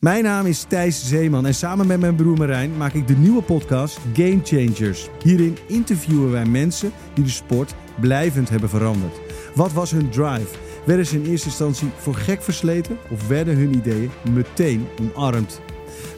Mijn 0.00 0.24
naam 0.24 0.46
is 0.46 0.62
Thijs 0.62 1.08
Zeeman 1.08 1.46
en 1.46 1.54
samen 1.54 1.86
met 1.86 2.00
mijn 2.00 2.14
broer 2.14 2.38
Marijn 2.38 2.76
maak 2.76 2.92
ik 2.92 3.06
de 3.06 3.16
nieuwe 3.16 3.42
podcast 3.42 3.98
Game 4.14 4.40
Changers. 4.42 5.08
Hierin 5.22 5.56
interviewen 5.66 6.30
wij 6.30 6.44
mensen 6.44 6.92
die 7.14 7.24
de 7.24 7.30
sport 7.30 7.74
blijvend 8.00 8.48
hebben 8.48 8.68
veranderd. 8.68 9.20
Wat 9.54 9.72
was 9.72 9.90
hun 9.90 10.10
drive? 10.10 10.46
Werden 10.86 11.06
ze 11.06 11.16
in 11.16 11.30
eerste 11.30 11.46
instantie 11.46 11.88
voor 11.96 12.14
gek 12.14 12.42
versleten 12.42 12.98
of 13.10 13.28
werden 13.28 13.56
hun 13.56 13.74
ideeën 13.74 14.10
meteen 14.32 14.86
omarmd? 15.00 15.60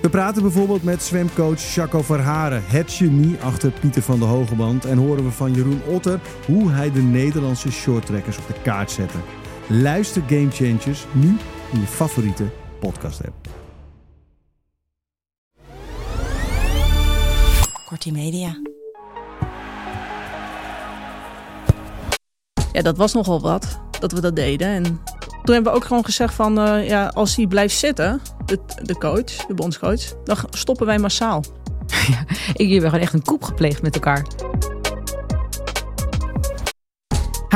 We 0.02 0.08
praten 0.08 0.42
bijvoorbeeld 0.42 0.82
met 0.82 1.02
zwemcoach 1.02 1.74
Jaco 1.74 2.02
Verharen, 2.02 2.62
het 2.66 2.92
genie 2.92 3.36
achter 3.40 3.70
Pieter 3.80 4.02
van 4.02 4.18
de 4.18 4.24
Hogeband. 4.24 4.84
En 4.84 4.98
horen 4.98 5.24
we 5.24 5.30
van 5.30 5.54
Jeroen 5.54 5.82
Otter 5.86 6.20
hoe 6.46 6.70
hij 6.70 6.92
de 6.92 7.02
Nederlandse 7.02 7.70
shorttrekkers 7.70 8.38
op 8.38 8.46
de 8.46 8.60
kaart 8.62 8.90
zette. 8.90 9.18
Luister 9.68 10.22
Game 10.26 10.50
Changers 10.50 11.06
nu 11.12 11.28
in 11.72 11.80
je 11.80 11.86
favoriete 11.86 12.44
podcast 12.80 13.26
app. 13.26 13.67
Kortie 17.88 18.12
Media. 18.12 18.60
Ja, 22.72 22.82
dat 22.82 22.96
was 22.96 23.12
nogal 23.12 23.40
wat, 23.40 23.80
dat 24.00 24.12
we 24.12 24.20
dat 24.20 24.36
deden. 24.36 24.68
En 24.68 24.82
toen 25.42 25.54
hebben 25.54 25.72
we 25.72 25.78
ook 25.78 25.84
gewoon 25.84 26.04
gezegd 26.04 26.34
van, 26.34 26.58
uh, 26.58 26.88
ja, 26.88 27.06
als 27.06 27.36
hij 27.36 27.46
blijft 27.46 27.76
zitten, 27.76 28.20
de, 28.44 28.58
de 28.82 28.98
coach, 28.98 29.46
de 29.46 29.54
bondscoach, 29.54 30.22
dan 30.24 30.36
stoppen 30.50 30.86
wij 30.86 30.98
massaal. 30.98 31.44
Ja, 32.08 32.24
jullie 32.54 32.72
hebben 32.72 32.90
gewoon 32.90 33.04
echt 33.04 33.12
een 33.12 33.24
koep 33.24 33.42
gepleegd 33.42 33.82
met 33.82 33.94
elkaar. 33.94 34.26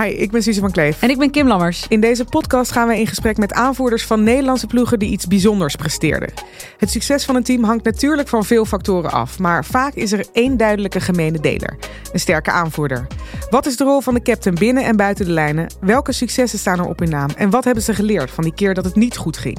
Hi, 0.00 0.08
ik 0.08 0.30
ben 0.30 0.42
Suze 0.42 0.60
van 0.60 0.70
Kleef. 0.70 1.02
En 1.02 1.10
ik 1.10 1.18
ben 1.18 1.30
Kim 1.30 1.46
Lammers. 1.46 1.86
In 1.88 2.00
deze 2.00 2.24
podcast 2.24 2.72
gaan 2.72 2.88
we 2.88 2.98
in 2.98 3.06
gesprek 3.06 3.36
met 3.36 3.52
aanvoerders 3.52 4.04
van 4.04 4.22
Nederlandse 4.22 4.66
ploegen 4.66 4.98
die 4.98 5.10
iets 5.10 5.26
bijzonders 5.26 5.76
presteerden. 5.76 6.32
Het 6.78 6.90
succes 6.90 7.24
van 7.24 7.36
een 7.36 7.42
team 7.42 7.64
hangt 7.64 7.84
natuurlijk 7.84 8.28
van 8.28 8.44
veel 8.44 8.64
factoren 8.64 9.10
af, 9.10 9.38
maar 9.38 9.64
vaak 9.64 9.94
is 9.94 10.12
er 10.12 10.26
één 10.32 10.56
duidelijke 10.56 11.00
gemene 11.00 11.40
deler: 11.40 11.76
een 12.12 12.20
sterke 12.20 12.50
aanvoerder. 12.50 13.06
Wat 13.50 13.66
is 13.66 13.76
de 13.76 13.84
rol 13.84 14.00
van 14.00 14.14
de 14.14 14.22
captain 14.22 14.54
binnen 14.54 14.84
en 14.84 14.96
buiten 14.96 15.24
de 15.24 15.32
lijnen? 15.32 15.66
Welke 15.80 16.12
successen 16.12 16.58
staan 16.58 16.78
er 16.78 16.88
op 16.88 16.98
hun 16.98 17.10
naam? 17.10 17.30
En 17.36 17.50
wat 17.50 17.64
hebben 17.64 17.82
ze 17.82 17.94
geleerd 17.94 18.30
van 18.30 18.44
die 18.44 18.54
keer 18.54 18.74
dat 18.74 18.84
het 18.84 18.94
niet 18.94 19.16
goed 19.16 19.36
ging? 19.36 19.58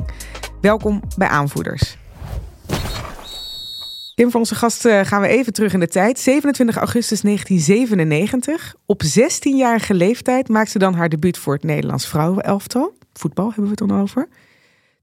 Welkom 0.62 1.02
bij 1.18 1.28
Aanvoerders. 1.28 1.98
Kim, 4.16 4.32
voor 4.32 4.40
onze 4.40 4.56
gast 4.56 4.86
eh, 4.86 5.00
gaan 5.04 5.22
we 5.22 5.28
even 5.28 5.54
terug 5.54 5.74
in 5.74 5.80
de 5.80 5.88
tijd. 5.88 6.20
27 6.20 6.78
augustus 6.78 7.22
1997. 7.22 8.76
Op 8.86 9.02
16-jarige 9.04 9.94
leeftijd 9.94 10.50
maakt 10.50 10.72
ze 10.72 10.80
dan 10.80 10.94
haar 10.94 11.10
debuut 11.10 11.38
voor 11.38 11.54
het 11.54 11.64
Nederlands 11.64 12.08
vrouwenelftal. 12.08 12.94
Voetbal 13.14 13.46
hebben 13.46 13.64
we 13.64 13.70
het 13.70 13.90
dan 13.90 14.02
over. 14.02 14.28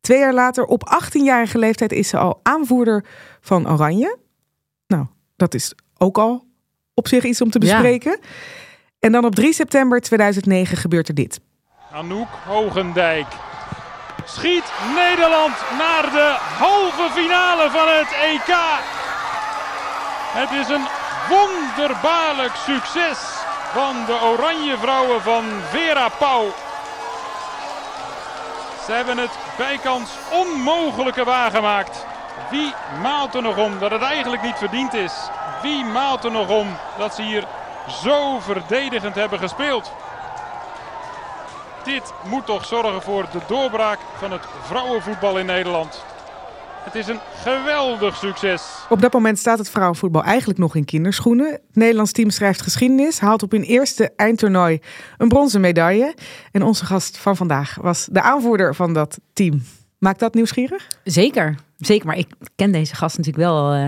Twee 0.00 0.18
jaar 0.18 0.34
later, 0.34 0.64
op 0.64 1.02
18-jarige 1.04 1.58
leeftijd, 1.58 1.92
is 1.92 2.08
ze 2.08 2.16
al 2.16 2.40
aanvoerder 2.42 3.04
van 3.40 3.70
Oranje. 3.70 4.16
Nou, 4.86 5.06
dat 5.36 5.54
is 5.54 5.74
ook 5.98 6.18
al 6.18 6.44
op 6.94 7.08
zich 7.08 7.24
iets 7.24 7.40
om 7.40 7.50
te 7.50 7.58
bespreken. 7.58 8.18
Ja. 8.20 8.28
En 8.98 9.12
dan 9.12 9.24
op 9.24 9.34
3 9.34 9.52
september 9.52 10.00
2009 10.00 10.76
gebeurt 10.76 11.08
er 11.08 11.14
dit. 11.14 11.40
Anouk 11.92 12.28
Hogendijk 12.44 13.26
schiet 14.24 14.72
Nederland 14.94 15.56
naar 15.78 16.10
de 16.12 16.36
halve 16.58 17.10
finale 17.10 17.70
van 17.70 17.88
het 17.88 18.12
EK. 18.22 18.98
Het 20.32 20.50
is 20.50 20.68
een 20.68 20.86
wonderbaarlijk 21.28 22.54
succes 22.54 23.18
van 23.72 24.04
de 24.06 24.20
Oranje 24.22 24.78
Vrouwen 24.78 25.22
van 25.22 25.44
Vera 25.70 26.08
Pauw. 26.08 26.46
Ze 28.84 28.92
hebben 28.92 29.18
het 29.18 29.30
bijkans 29.56 30.10
onmogelijke 30.30 31.24
waargemaakt. 31.24 32.06
Wie 32.50 32.74
maalt 33.02 33.34
er 33.34 33.42
nog 33.42 33.56
om 33.56 33.78
dat 33.78 33.90
het 33.90 34.02
eigenlijk 34.02 34.42
niet 34.42 34.56
verdiend 34.56 34.94
is? 34.94 35.12
Wie 35.62 35.84
maalt 35.84 36.24
er 36.24 36.30
nog 36.30 36.48
om 36.48 36.76
dat 36.98 37.14
ze 37.14 37.22
hier 37.22 37.46
zo 38.02 38.38
verdedigend 38.40 39.14
hebben 39.14 39.38
gespeeld? 39.38 39.92
Dit 41.82 42.12
moet 42.22 42.46
toch 42.46 42.64
zorgen 42.64 43.02
voor 43.02 43.26
de 43.32 43.40
doorbraak 43.46 43.98
van 44.18 44.32
het 44.32 44.46
vrouwenvoetbal 44.62 45.38
in 45.38 45.46
Nederland. 45.46 46.04
Het 46.80 46.94
is 46.94 47.08
een 47.08 47.20
geweldig 47.34 48.16
succes. 48.16 48.62
Op 48.88 49.00
dat 49.00 49.12
moment 49.12 49.38
staat 49.38 49.58
het 49.58 49.70
vrouwenvoetbal 49.70 50.22
eigenlijk 50.22 50.58
nog 50.58 50.74
in 50.74 50.84
kinderschoenen. 50.84 51.50
Het 51.50 51.60
Nederlands 51.72 52.12
team 52.12 52.30
schrijft 52.30 52.62
geschiedenis, 52.62 53.18
haalt 53.18 53.42
op 53.42 53.50
hun 53.50 53.62
eerste 53.62 54.12
eindtoernooi 54.16 54.80
een 55.18 55.28
bronzen 55.28 55.60
medaille. 55.60 56.14
En 56.52 56.62
onze 56.62 56.84
gast 56.84 57.18
van 57.18 57.36
vandaag 57.36 57.76
was 57.80 58.08
de 58.12 58.22
aanvoerder 58.22 58.74
van 58.74 58.94
dat 58.94 59.18
team. 59.32 59.62
Maakt 60.00 60.20
dat 60.20 60.34
nieuwsgierig? 60.34 60.86
Zeker. 61.04 61.54
Zeker, 61.76 62.06
maar 62.06 62.16
ik 62.16 62.26
ken 62.56 62.72
deze 62.72 62.94
gast 62.94 63.16
natuurlijk 63.16 63.44
wel 63.44 63.74
uh, 63.74 63.84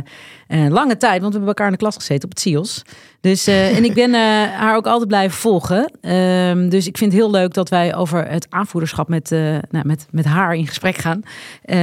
uh, 0.48 0.70
lange 0.70 0.96
tijd, 0.96 1.20
want 1.20 1.32
we 1.32 1.38
hebben 1.38 1.48
elkaar 1.48 1.66
in 1.66 1.72
de 1.72 1.78
klas 1.78 1.94
gezeten 1.94 2.24
op 2.24 2.30
het 2.30 2.40
CIOS. 2.40 2.82
Dus, 3.20 3.48
uh, 3.48 3.76
en 3.76 3.84
ik 3.84 3.94
ben 3.94 4.14
haar 4.52 4.76
ook 4.76 4.86
altijd 4.86 5.08
blijven 5.08 5.38
volgen. 5.38 5.92
Ehm, 6.00 6.68
dus 6.68 6.86
ik 6.86 6.98
vind 6.98 7.12
het 7.12 7.20
heel 7.20 7.30
leuk 7.30 7.54
dat 7.54 7.68
wij 7.68 7.94
over 7.94 8.28
het 8.28 8.46
aanvoederschap 8.50 9.08
met, 9.08 9.30
nou, 9.70 9.86
met, 9.86 10.06
met 10.10 10.24
haar 10.24 10.54
in 10.54 10.66
gesprek 10.66 10.96
gaan. 10.96 11.22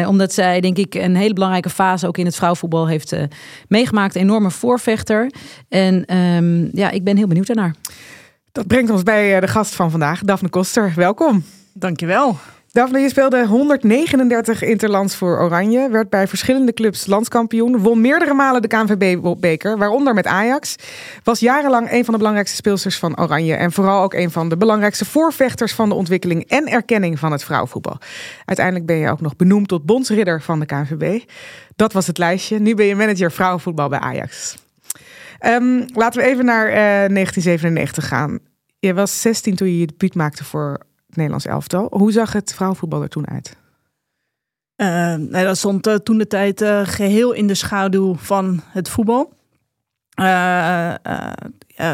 omdat 0.07 0.33
zij, 0.33 0.61
denk 0.61 0.77
ik, 0.77 0.95
een 0.95 1.15
hele 1.15 1.33
belangrijke 1.33 1.69
fase 1.69 2.07
ook 2.07 2.17
in 2.17 2.25
het 2.25 2.35
vrouwenvoetbal 2.35 2.87
heeft 2.87 3.15
meegemaakt. 3.67 4.15
Een 4.15 4.21
enorme 4.21 4.51
voorvechter. 4.51 5.31
En 5.69 6.15
um, 6.17 6.69
ja, 6.73 6.89
ik 6.89 7.03
ben 7.03 7.17
heel 7.17 7.27
benieuwd 7.27 7.47
naar. 7.47 7.75
Dat 8.51 8.67
brengt 8.67 8.91
ons 8.91 9.03
bij 9.03 9.39
de 9.39 9.47
gast 9.47 9.75
van 9.75 9.91
vandaag, 9.91 10.21
Daphne 10.21 10.49
Koster. 10.49 10.93
Welkom. 10.95 11.43
Dankjewel. 11.73 12.37
Daphne, 12.71 12.99
je 12.99 13.09
speelde 13.09 13.45
139 13.45 14.61
interlands 14.63 15.15
voor 15.15 15.39
Oranje, 15.39 15.89
werd 15.89 16.09
bij 16.09 16.27
verschillende 16.27 16.73
clubs 16.73 17.05
landskampioen, 17.05 17.77
won 17.77 18.01
meerdere 18.01 18.33
malen 18.33 18.61
de 18.61 18.67
KNVB-beker, 18.67 19.77
waaronder 19.77 20.13
met 20.13 20.25
Ajax. 20.25 20.75
Was 21.23 21.39
jarenlang 21.39 21.91
een 21.91 22.03
van 22.03 22.13
de 22.13 22.17
belangrijkste 22.17 22.55
speelsters 22.55 22.97
van 22.97 23.19
Oranje 23.19 23.55
en 23.55 23.71
vooral 23.71 24.03
ook 24.03 24.13
een 24.13 24.31
van 24.31 24.49
de 24.49 24.57
belangrijkste 24.57 25.05
voorvechters 25.05 25.73
van 25.73 25.89
de 25.89 25.95
ontwikkeling 25.95 26.43
en 26.47 26.67
erkenning 26.67 27.19
van 27.19 27.31
het 27.31 27.43
vrouwenvoetbal. 27.43 27.97
Uiteindelijk 28.45 28.85
ben 28.85 28.95
je 28.95 29.09
ook 29.09 29.21
nog 29.21 29.35
benoemd 29.35 29.67
tot 29.67 29.85
bondsridder 29.85 30.41
van 30.41 30.59
de 30.59 30.65
KNVB. 30.65 31.23
Dat 31.75 31.93
was 31.93 32.07
het 32.07 32.17
lijstje. 32.17 32.59
Nu 32.59 32.75
ben 32.75 32.85
je 32.85 32.95
manager 32.95 33.31
vrouwenvoetbal 33.31 33.89
bij 33.89 33.99
Ajax. 33.99 34.57
Um, 35.45 35.85
laten 35.93 36.21
we 36.21 36.27
even 36.27 36.45
naar 36.45 36.67
uh, 36.67 36.73
1997 36.73 38.07
gaan. 38.07 38.39
Je 38.79 38.93
was 38.93 39.21
16 39.21 39.55
toen 39.55 39.67
je 39.67 39.79
je 39.79 39.85
debuut 39.85 40.15
maakte 40.15 40.43
voor 40.43 40.87
Nederlands 41.09 41.45
elftal. 41.45 41.87
Hoe 41.91 42.11
zag 42.11 42.33
het 42.33 42.53
vrouwenvoetbal 42.53 43.01
er 43.01 43.09
toen 43.09 43.27
uit? 43.27 43.57
Uh, 44.81 45.15
dat 45.45 45.57
stond 45.57 45.87
uh, 45.87 45.95
toen 45.95 46.17
de 46.17 46.27
tijd 46.27 46.61
uh, 46.61 46.81
geheel 46.83 47.31
in 47.31 47.47
de 47.47 47.53
schaduw 47.53 48.15
van 48.15 48.61
het 48.65 48.89
voetbal. 48.89 49.33
ja, 50.15 50.99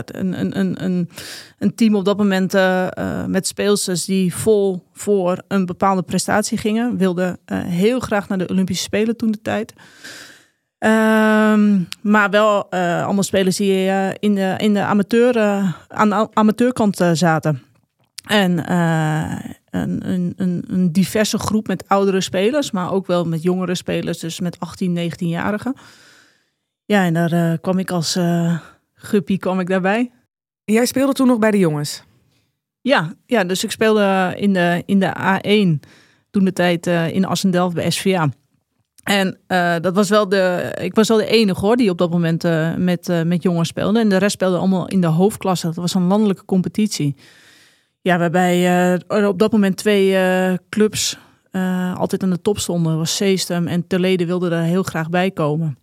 een, 0.05 0.39
een, 0.39 0.83
een, 0.83 1.09
een 1.59 1.75
team 1.75 1.95
op 1.95 2.05
dat 2.05 2.17
moment 2.17 2.53
met 3.27 3.47
speelsters 3.47 4.05
die 4.05 4.35
vol 4.35 4.83
voor 4.93 5.43
een 5.47 5.65
bepaalde 5.65 6.01
prestatie 6.03 6.57
gingen. 6.57 6.97
Wilden 6.97 7.37
heel 7.53 7.99
graag 7.99 8.27
naar 8.27 8.37
de 8.37 8.47
Olympische 8.47 8.83
Spelen 8.83 9.17
toen 9.17 9.31
de 9.31 9.41
tijd. 9.41 9.73
Um, 10.79 11.87
maar 12.01 12.29
wel 12.29 12.69
allemaal 12.71 13.23
spelers 13.23 13.57
die 13.57 13.87
in 14.19 14.35
de, 14.35 14.53
in 14.57 14.73
de 14.73 14.81
amateur, 14.81 15.37
aan 15.87 16.09
de 16.09 16.27
amateurkant 16.33 17.05
zaten. 17.13 17.61
En 18.25 18.51
uh, 18.69 19.39
een, 19.69 20.09
een, 20.09 20.63
een, 20.67 20.91
diverse 20.91 21.37
groep 21.39 21.67
met 21.67 21.87
oudere 21.87 22.21
spelers, 22.21 22.71
maar 22.71 22.91
ook 22.91 23.07
wel 23.07 23.25
met 23.25 23.43
jongere 23.43 23.75
spelers, 23.75 24.19
dus 24.19 24.39
met 24.39 24.59
18, 24.59 24.97
19-jarigen. 24.97 25.73
Ja, 26.85 27.05
en 27.05 27.13
daar 27.13 27.33
uh, 27.33 27.53
kwam 27.61 27.79
ik 27.79 27.91
als 27.91 28.15
uh, 28.15 28.59
guppie 28.93 29.37
kwam 29.37 29.59
ik 29.59 29.67
daarbij. 29.67 30.11
Jij 30.63 30.85
speelde 30.85 31.13
toen 31.13 31.27
nog 31.27 31.39
bij 31.39 31.51
de 31.51 31.57
jongens? 31.57 32.03
Ja, 32.81 33.13
ja 33.25 33.43
dus 33.43 33.63
ik 33.63 33.71
speelde 33.71 34.33
in 34.37 34.53
de, 34.53 34.83
in 34.85 34.99
de 34.99 35.13
A1 35.15 35.89
toen 36.29 36.45
de 36.45 36.53
tijd 36.53 36.87
in 36.87 37.25
Assendelft 37.25 37.75
bij 37.75 37.89
SVA. 37.89 38.29
En 39.03 39.39
dat 39.81 39.95
was 39.95 40.09
wel 40.09 40.29
de, 40.29 40.75
ik 40.81 40.95
was 40.95 41.07
wel 41.07 41.17
de 41.17 41.25
enige 41.25 41.59
hoor 41.59 41.75
die 41.75 41.89
op 41.89 41.97
dat 41.97 42.11
moment 42.11 42.43
met, 42.77 43.23
met 43.25 43.43
jongens 43.43 43.69
speelde. 43.69 43.99
En 43.99 44.09
de 44.09 44.17
rest 44.17 44.33
speelde 44.33 44.57
allemaal 44.57 44.87
in 44.87 45.01
de 45.01 45.07
hoofdklasse. 45.07 45.65
Dat 45.65 45.75
was 45.75 45.93
een 45.93 46.07
landelijke 46.07 46.45
competitie. 46.45 47.15
Ja, 48.05 48.17
waarbij 48.17 48.97
uh, 49.09 49.27
op 49.27 49.39
dat 49.39 49.51
moment 49.51 49.77
twee 49.77 50.11
uh, 50.11 50.53
clubs 50.69 51.17
eh, 51.51 51.95
altijd 51.99 52.23
aan 52.23 52.29
de 52.29 52.41
top 52.41 52.59
stonden, 52.59 52.97
was 52.97 53.15
Seestem. 53.15 53.67
En 53.67 53.87
Telede 53.87 54.25
wilde 54.25 54.49
er 54.49 54.61
heel 54.61 54.83
graag 54.83 55.09
bij 55.09 55.31
komen. 55.31 55.77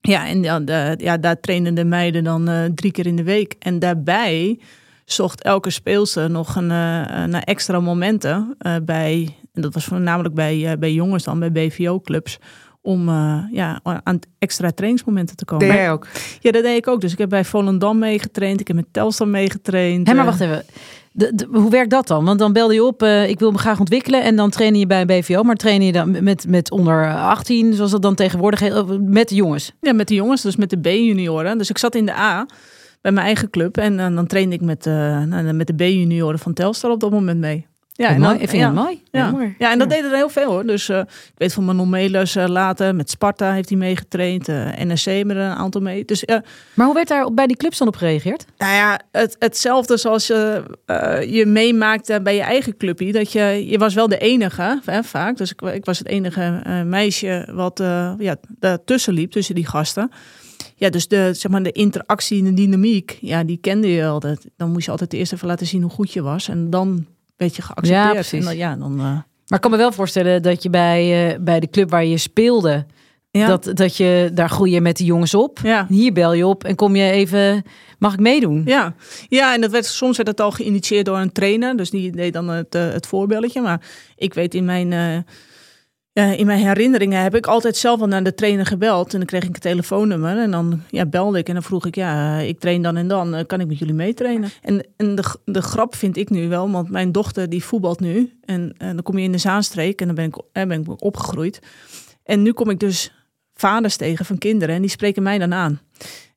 Ja, 0.00 0.26
en 0.26 0.42
ja, 0.42 0.60
de, 0.60 0.94
ja, 0.96 1.16
daar 1.16 1.40
trainen 1.40 1.74
de 1.74 1.84
meiden 1.84 2.24
dan 2.24 2.48
eh, 2.48 2.64
drie 2.74 2.92
keer 2.92 3.06
in 3.06 3.16
de 3.16 3.22
week. 3.22 3.54
En 3.58 3.78
daarbij 3.78 4.60
zocht 5.04 5.42
elke 5.42 5.70
speelster 5.70 6.30
nog 6.30 6.56
een, 6.56 6.70
eh, 6.70 7.02
een 7.22 7.34
extra 7.34 7.80
momenten 7.80 8.54
eh, 8.58 8.76
bij, 8.82 9.36
en 9.52 9.62
dat 9.62 9.74
was 9.74 9.84
voornamelijk 9.84 10.34
bij, 10.34 10.70
eh, 10.70 10.78
bij 10.78 10.92
jongens 10.92 11.24
dan, 11.24 11.38
bij 11.38 11.52
BVO-clubs, 11.52 12.38
om 12.84 13.08
eh, 13.08 13.38
ja, 13.50 13.80
aan 13.82 14.18
extra 14.38 14.70
trainingsmomenten 14.70 15.36
te 15.36 15.44
komen. 15.44 15.66
Deed 15.66 15.76
jij 15.76 15.90
ook? 15.90 16.06
Ja, 16.40 16.50
dat 16.50 16.62
deed 16.62 16.76
ik 16.76 16.88
ook. 16.88 17.00
Dus 17.00 17.12
ik 17.12 17.18
heb 17.18 17.28
bij 17.28 17.44
Volendam 17.44 17.98
meegetraind, 17.98 18.60
ik 18.60 18.66
heb 18.66 18.76
met 18.76 18.86
Telstar 18.90 19.28
meegetraind. 19.28 20.06
Hé, 20.06 20.14
maar 20.14 20.24
eh, 20.24 20.30
wacht 20.30 20.40
even. 20.40 20.64
Hoe 21.50 21.70
werkt 21.70 21.90
dat 21.90 22.06
dan? 22.06 22.24
Want 22.24 22.38
dan 22.38 22.52
belde 22.52 22.74
je 22.74 22.84
op, 22.84 23.02
eh, 23.02 23.28
ik 23.28 23.38
wil 23.38 23.50
me 23.50 23.58
graag 23.58 23.78
ontwikkelen. 23.78 24.22
En 24.22 24.36
dan 24.36 24.50
train 24.50 24.74
je 24.74 24.86
bij 24.86 25.00
een 25.00 25.06
BVO. 25.06 25.42
Maar 25.42 25.56
train 25.56 25.82
je 25.82 25.92
dan 25.92 26.24
met, 26.24 26.48
met 26.48 26.70
onder 26.70 27.14
18, 27.14 27.74
zoals 27.74 27.90
dat 27.90 28.02
dan 28.02 28.14
tegenwoordig 28.14 28.60
heet, 28.60 29.00
met 29.00 29.28
de 29.28 29.34
jongens? 29.34 29.72
Ja, 29.80 29.92
met 29.92 30.08
de 30.08 30.14
jongens, 30.14 30.42
dus 30.42 30.56
met 30.56 30.70
de 30.70 30.80
B-junioren. 30.80 31.58
Dus 31.58 31.70
ik 31.70 31.78
zat 31.78 31.94
in 31.94 32.06
de 32.06 32.14
A 32.14 32.46
bij 33.00 33.12
mijn 33.12 33.26
eigen 33.26 33.50
club. 33.50 33.76
En 33.76 34.14
dan 34.14 34.26
trainde 34.26 34.54
ik 34.54 34.60
met, 34.60 34.86
eh, 34.86 35.22
nou, 35.22 35.52
met 35.52 35.66
de 35.66 35.74
B-junioren 35.74 36.38
van 36.38 36.52
Telstar 36.52 36.90
op 36.90 37.00
dat 37.00 37.10
moment 37.10 37.40
mee. 37.40 37.66
Ja, 37.96 38.08
en 38.08 38.20
dan- 38.20 38.32
Ik 38.32 38.38
vind 38.48 38.62
ja, 38.62 38.66
het 38.66 38.74
mooi. 38.74 39.02
Ja. 39.10 39.24
Ja, 39.24 39.30
mooi. 39.30 39.54
ja, 39.58 39.72
en 39.72 39.78
dat 39.78 39.90
deden 39.90 40.10
er 40.10 40.16
heel 40.16 40.28
veel 40.28 40.50
hoor. 40.50 40.66
Dus 40.66 40.88
eh, 40.88 40.98
ik 40.98 41.32
weet 41.34 41.52
van 41.52 41.64
Manon 41.64 41.88
Melis 41.90 42.36
eh, 42.36 42.46
later, 42.48 42.94
met 42.94 43.10
Sparta 43.10 43.52
heeft 43.52 43.68
hij 43.68 43.78
meegetraind. 43.78 44.48
eh 44.48 44.66
NSC 44.78 45.06
met 45.06 45.36
een 45.36 45.40
aantal 45.40 45.80
mee. 45.80 46.04
Dus 46.04 46.24
Maar 46.74 46.86
hoe 46.86 46.94
werd 46.94 47.08
daar 47.08 47.34
bij 47.34 47.46
die 47.46 47.56
clubs 47.56 47.78
dan 47.78 47.88
op 47.88 47.96
gereageerd? 47.96 48.44
nou 48.58 48.74
ja, 48.74 49.00
het, 49.10 49.36
hetzelfde 49.38 49.96
zoals 49.96 50.26
je, 50.26 50.62
eh, 50.86 51.32
je 51.34 51.46
meemaakt 51.46 52.08
eh, 52.08 52.20
bij 52.22 52.34
je 52.34 52.42
eigen 52.42 52.76
clubje. 52.76 53.12
Dat 53.12 53.32
je, 53.32 53.66
je 53.68 53.78
was 53.78 53.94
wel 53.94 54.08
de 54.08 54.18
enige, 54.18 54.80
hè, 54.84 55.02
vaak. 55.02 55.36
Dus 55.36 55.52
ik, 55.52 55.60
ik 55.62 55.84
was 55.84 55.98
het 55.98 56.08
enige 56.08 56.62
meisje 56.86 57.48
wat 57.52 57.78
ja, 58.18 58.36
daartussen 58.58 59.12
liep, 59.12 59.30
tussen 59.30 59.54
die 59.54 59.66
gasten. 59.66 60.10
Ja, 60.76 60.90
dus 60.90 61.08
de, 61.08 61.30
zeg 61.34 61.50
maar, 61.50 61.62
de 61.62 61.72
interactie 61.72 62.38
en 62.38 62.44
de 62.44 62.54
dynamiek, 62.54 63.18
ja, 63.20 63.44
die 63.44 63.58
kende 63.60 63.88
je 63.92 64.06
altijd. 64.06 64.46
Dan 64.56 64.70
moest 64.72 64.84
je 64.84 64.90
altijd 64.90 65.12
eerst 65.12 65.32
even 65.32 65.46
laten 65.48 65.66
zien 65.66 65.82
hoe 65.82 65.90
goed 65.90 66.12
je 66.12 66.22
was. 66.22 66.48
En 66.48 66.70
dan 66.70 67.06
werd 67.36 67.56
je 67.56 67.62
geaccepteerd. 67.62 68.04
Ja, 68.04 68.12
precies. 68.12 68.38
En 68.38 68.44
dan, 68.44 68.56
ja, 68.56 68.76
dan, 68.76 68.98
eh, 68.98 69.04
Maar 69.04 69.58
ik 69.58 69.60
kan 69.60 69.70
me 69.70 69.76
wel 69.76 69.92
voorstellen 69.92 70.42
dat 70.42 70.62
je 70.62 70.70
bij, 70.70 71.32
eh, 71.32 71.38
bij 71.40 71.60
de 71.60 71.70
club 71.70 71.90
waar 71.90 72.04
je 72.04 72.18
speelde, 72.18 72.86
ja. 73.30 73.46
dat, 73.46 73.70
dat 73.76 73.96
je 73.96 74.30
daar 74.34 74.50
groei 74.50 74.70
je 74.70 74.80
met 74.80 74.96
de 74.96 75.04
jongens 75.04 75.34
op. 75.34 75.58
ja. 75.62 75.86
Hier 75.88 76.12
bel 76.12 76.32
je 76.32 76.46
op 76.46 76.64
en 76.64 76.74
kom 76.74 76.96
je 76.96 77.10
even, 77.10 77.62
mag 77.98 78.12
ik 78.12 78.20
meedoen? 78.20 78.62
Ja, 78.64 78.94
ja 79.28 79.54
en 79.54 79.60
dat 79.60 79.70
werd, 79.70 79.86
soms 79.86 80.16
werd 80.16 80.28
het 80.28 80.40
al 80.40 80.50
geïnitieerd 80.50 81.04
door 81.04 81.18
een 81.18 81.32
trainer. 81.32 81.76
Dus 81.76 81.90
die 81.90 82.12
deed 82.12 82.32
dan 82.32 82.48
het, 82.48 82.74
eh, 82.74 82.90
het 82.90 83.06
voorbeeldje. 83.06 83.60
Maar 83.60 83.80
ik 84.16 84.34
weet 84.34 84.54
in 84.54 84.64
mijn, 84.64 84.92
ja, 86.14 86.32
in 86.32 86.46
mijn 86.46 86.66
herinneringen 86.66 87.22
heb 87.22 87.34
ik 87.34 87.46
altijd 87.46 87.76
zelf 87.76 88.00
al 88.00 88.06
naar 88.06 88.22
de 88.22 88.34
trainer 88.34 88.66
gebeld. 88.66 89.12
En 89.12 89.18
dan 89.18 89.26
kreeg 89.26 89.42
ik 89.42 89.54
een 89.54 89.60
telefoonnummer. 89.60 90.38
En 90.38 90.50
dan 90.50 90.80
ja, 90.90 91.06
belde 91.06 91.38
ik 91.38 91.48
en 91.48 91.54
dan 91.54 91.62
vroeg 91.62 91.86
ik, 91.86 91.94
ja, 91.94 92.38
eh, 92.38 92.48
ik 92.48 92.58
train 92.58 92.82
dan 92.82 92.96
en 92.96 93.08
dan. 93.08 93.34
eh, 93.34 93.46
Kan 93.46 93.60
ik 93.60 93.66
met 93.66 93.78
jullie 93.78 93.94
meetrainen? 93.94 94.50
En, 94.62 94.86
en 94.96 95.14
de, 95.14 95.24
de 95.44 95.62
grap 95.62 95.94
vind 95.94 96.16
ik 96.16 96.30
nu 96.30 96.48
wel, 96.48 96.70
want 96.70 96.90
mijn 96.90 97.12
dochter 97.12 97.48
die 97.48 97.64
voetbalt 97.64 98.00
nu. 98.00 98.38
En, 98.44 98.74
en 98.78 98.94
dan 98.94 99.02
kom 99.02 99.18
je 99.18 99.24
in 99.24 99.32
de 99.32 99.38
Zaanstreek 99.38 100.00
en 100.00 100.06
dan 100.06 100.14
ben 100.14 100.24
ik, 100.24 100.42
eh, 100.52 100.66
ben 100.66 100.80
ik 100.80 101.04
opgegroeid. 101.04 101.58
En 102.24 102.42
nu 102.42 102.52
kom 102.52 102.70
ik 102.70 102.80
dus 102.80 103.12
vaders 103.54 103.96
tegen 103.96 104.24
van 104.24 104.38
kinderen 104.38 104.74
en 104.74 104.80
die 104.80 104.90
spreken 104.90 105.22
mij 105.22 105.38
dan 105.38 105.54
aan. 105.54 105.80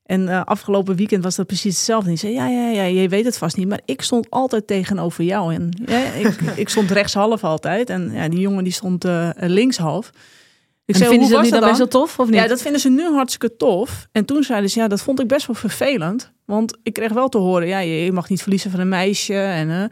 En 0.08 0.28
eh, 0.28 0.40
afgelopen 0.44 0.96
weekend 0.96 1.22
was 1.22 1.36
dat 1.36 1.46
precies 1.46 1.76
hetzelfde. 1.76 2.08
Die 2.08 2.18
zei, 2.18 2.32
ja, 2.32 2.48
ja, 2.48 2.68
ja, 2.68 2.82
je 2.82 3.08
weet 3.08 3.24
het 3.24 3.38
vast 3.38 3.56
niet. 3.56 3.68
Maar 3.68 3.80
ik 3.84 4.02
stond 4.02 4.30
altijd 4.30 4.66
tegenover 4.66 5.24
jou. 5.24 5.54
En 5.54 5.82
ja, 5.86 6.12
ik, 6.12 6.40
ik 6.62 6.68
stond 6.68 6.90
rechtshalf 6.90 7.44
altijd. 7.44 7.90
En 7.90 8.10
ja, 8.12 8.28
die 8.28 8.40
jongen 8.40 8.64
die 8.64 8.72
stond 8.72 9.04
eh, 9.04 9.30
linkshalf. 9.36 10.10
Ik 10.84 10.94
En 10.94 11.00
vinden 11.00 11.26
ze 11.26 11.32
dat 11.32 11.40
was 11.40 11.50
niet 11.50 11.60
dan 11.60 11.68
best 11.68 11.78
wel 11.78 11.88
tof, 11.88 12.18
of 12.18 12.26
niet? 12.26 12.34
Ja, 12.34 12.46
dat 12.46 12.62
vinden 12.62 12.80
ze 12.80 12.90
nu 12.90 13.12
hartstikke 13.12 13.56
tof. 13.56 14.08
En 14.12 14.24
toen 14.24 14.42
zeiden 14.42 14.70
ze, 14.70 14.78
ja, 14.78 14.88
dat 14.88 15.00
vond 15.00 15.20
ik 15.20 15.28
best 15.28 15.46
wel 15.46 15.56
vervelend. 15.56 16.32
Want 16.44 16.78
ik 16.82 16.92
kreeg 16.92 17.12
wel 17.12 17.28
te 17.28 17.38
horen, 17.38 17.68
ja, 17.68 17.78
je 17.78 18.04
je 18.04 18.12
mag 18.12 18.28
niet 18.28 18.42
verliezen 18.42 18.70
van 18.70 18.80
een 18.80 18.88
meisje. 18.88 19.34
En 19.34 19.70
eh, 19.70 19.84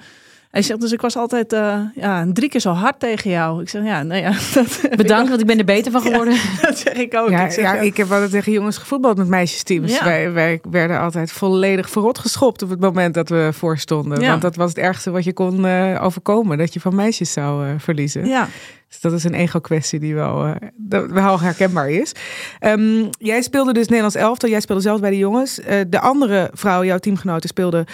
hij 0.57 0.65
zegt, 0.65 0.81
dus 0.81 0.93
ik 0.93 1.01
was 1.01 1.17
altijd 1.17 1.53
eh, 1.53 1.79
ja, 1.95 2.27
drie 2.33 2.49
keer 2.49 2.61
zo 2.61 2.71
hard 2.71 3.01
tegen 3.01 3.31
jou. 3.31 3.63
Ik 3.63 3.69
zeg, 3.69 3.85
ja, 3.85 4.03
nou 4.03 4.21
ja, 4.21 4.33
dat, 4.55 4.81
Bedankt, 4.97 5.29
want 5.29 5.41
ik 5.41 5.47
ben 5.47 5.59
er 5.59 5.65
beter 5.65 5.93
van 5.93 6.01
geworden. 6.01 6.37
dat 6.63 6.79
zeg 6.79 6.95
ik 6.95 7.15
ook. 7.15 7.31
Ja, 7.31 7.45
ik, 7.45 7.51
zeg, 7.51 7.65
ja, 7.65 7.75
ik 7.75 7.97
heb 7.97 8.13
altijd 8.13 8.31
tegen 8.31 8.53
jongens 8.53 8.79
gevoetbald 8.79 9.17
met 9.17 9.29
meisjesteams. 9.29 9.93
Ja. 9.93 10.05
Wij, 10.05 10.33
wij 10.33 10.61
werden 10.71 11.01
altijd 11.01 11.33
volledig 11.33 11.91
verrot 11.91 12.19
geschopt 12.19 12.63
op 12.63 12.71
het 12.71 12.81
moment 12.81 13.15
dat 13.15 13.29
we 13.29 13.51
voorstonden. 13.53 14.21
Ja. 14.21 14.31
Want 14.31 14.43
dat 14.43 14.57
was 14.57 14.69
het 14.69 14.79
ergste 14.79 15.11
wat 15.11 15.25
je 15.25 15.33
kon 15.33 15.67
eh, 15.67 16.01
overkomen. 16.03 16.59
Dat 16.59 16.73
je 16.75 16.81
van 16.81 16.95
meisjes 16.95 17.33
zou 17.33 17.67
eh, 17.67 17.75
verliezen. 17.79 18.27
ja. 18.27 18.49
Dus 18.89 19.01
dat 19.01 19.13
is 19.13 19.25
een 19.25 19.35
ego-kwestie 19.35 19.99
die 19.99 20.15
wel, 20.15 20.45
eh, 20.45 20.55
dat 20.77 21.11
wel 21.11 21.41
herkenbaar 21.41 21.91
is. 21.91 22.13
Ehm, 22.59 23.05
jij 23.11 23.43
speelde 23.43 23.73
dus 23.73 23.87
Nederlands 23.87 24.17
elftal. 24.17 24.49
Jij 24.49 24.61
speelde 24.61 24.83
zelf 24.83 25.01
bij 25.01 25.11
de 25.11 25.19
jongens. 25.19 25.61
Eh, 25.61 25.81
de 25.89 26.01
andere 26.01 26.51
vrouw, 26.53 26.85
jouw 26.85 26.99
teamgenoten, 26.99 27.49
speelde 27.49 27.87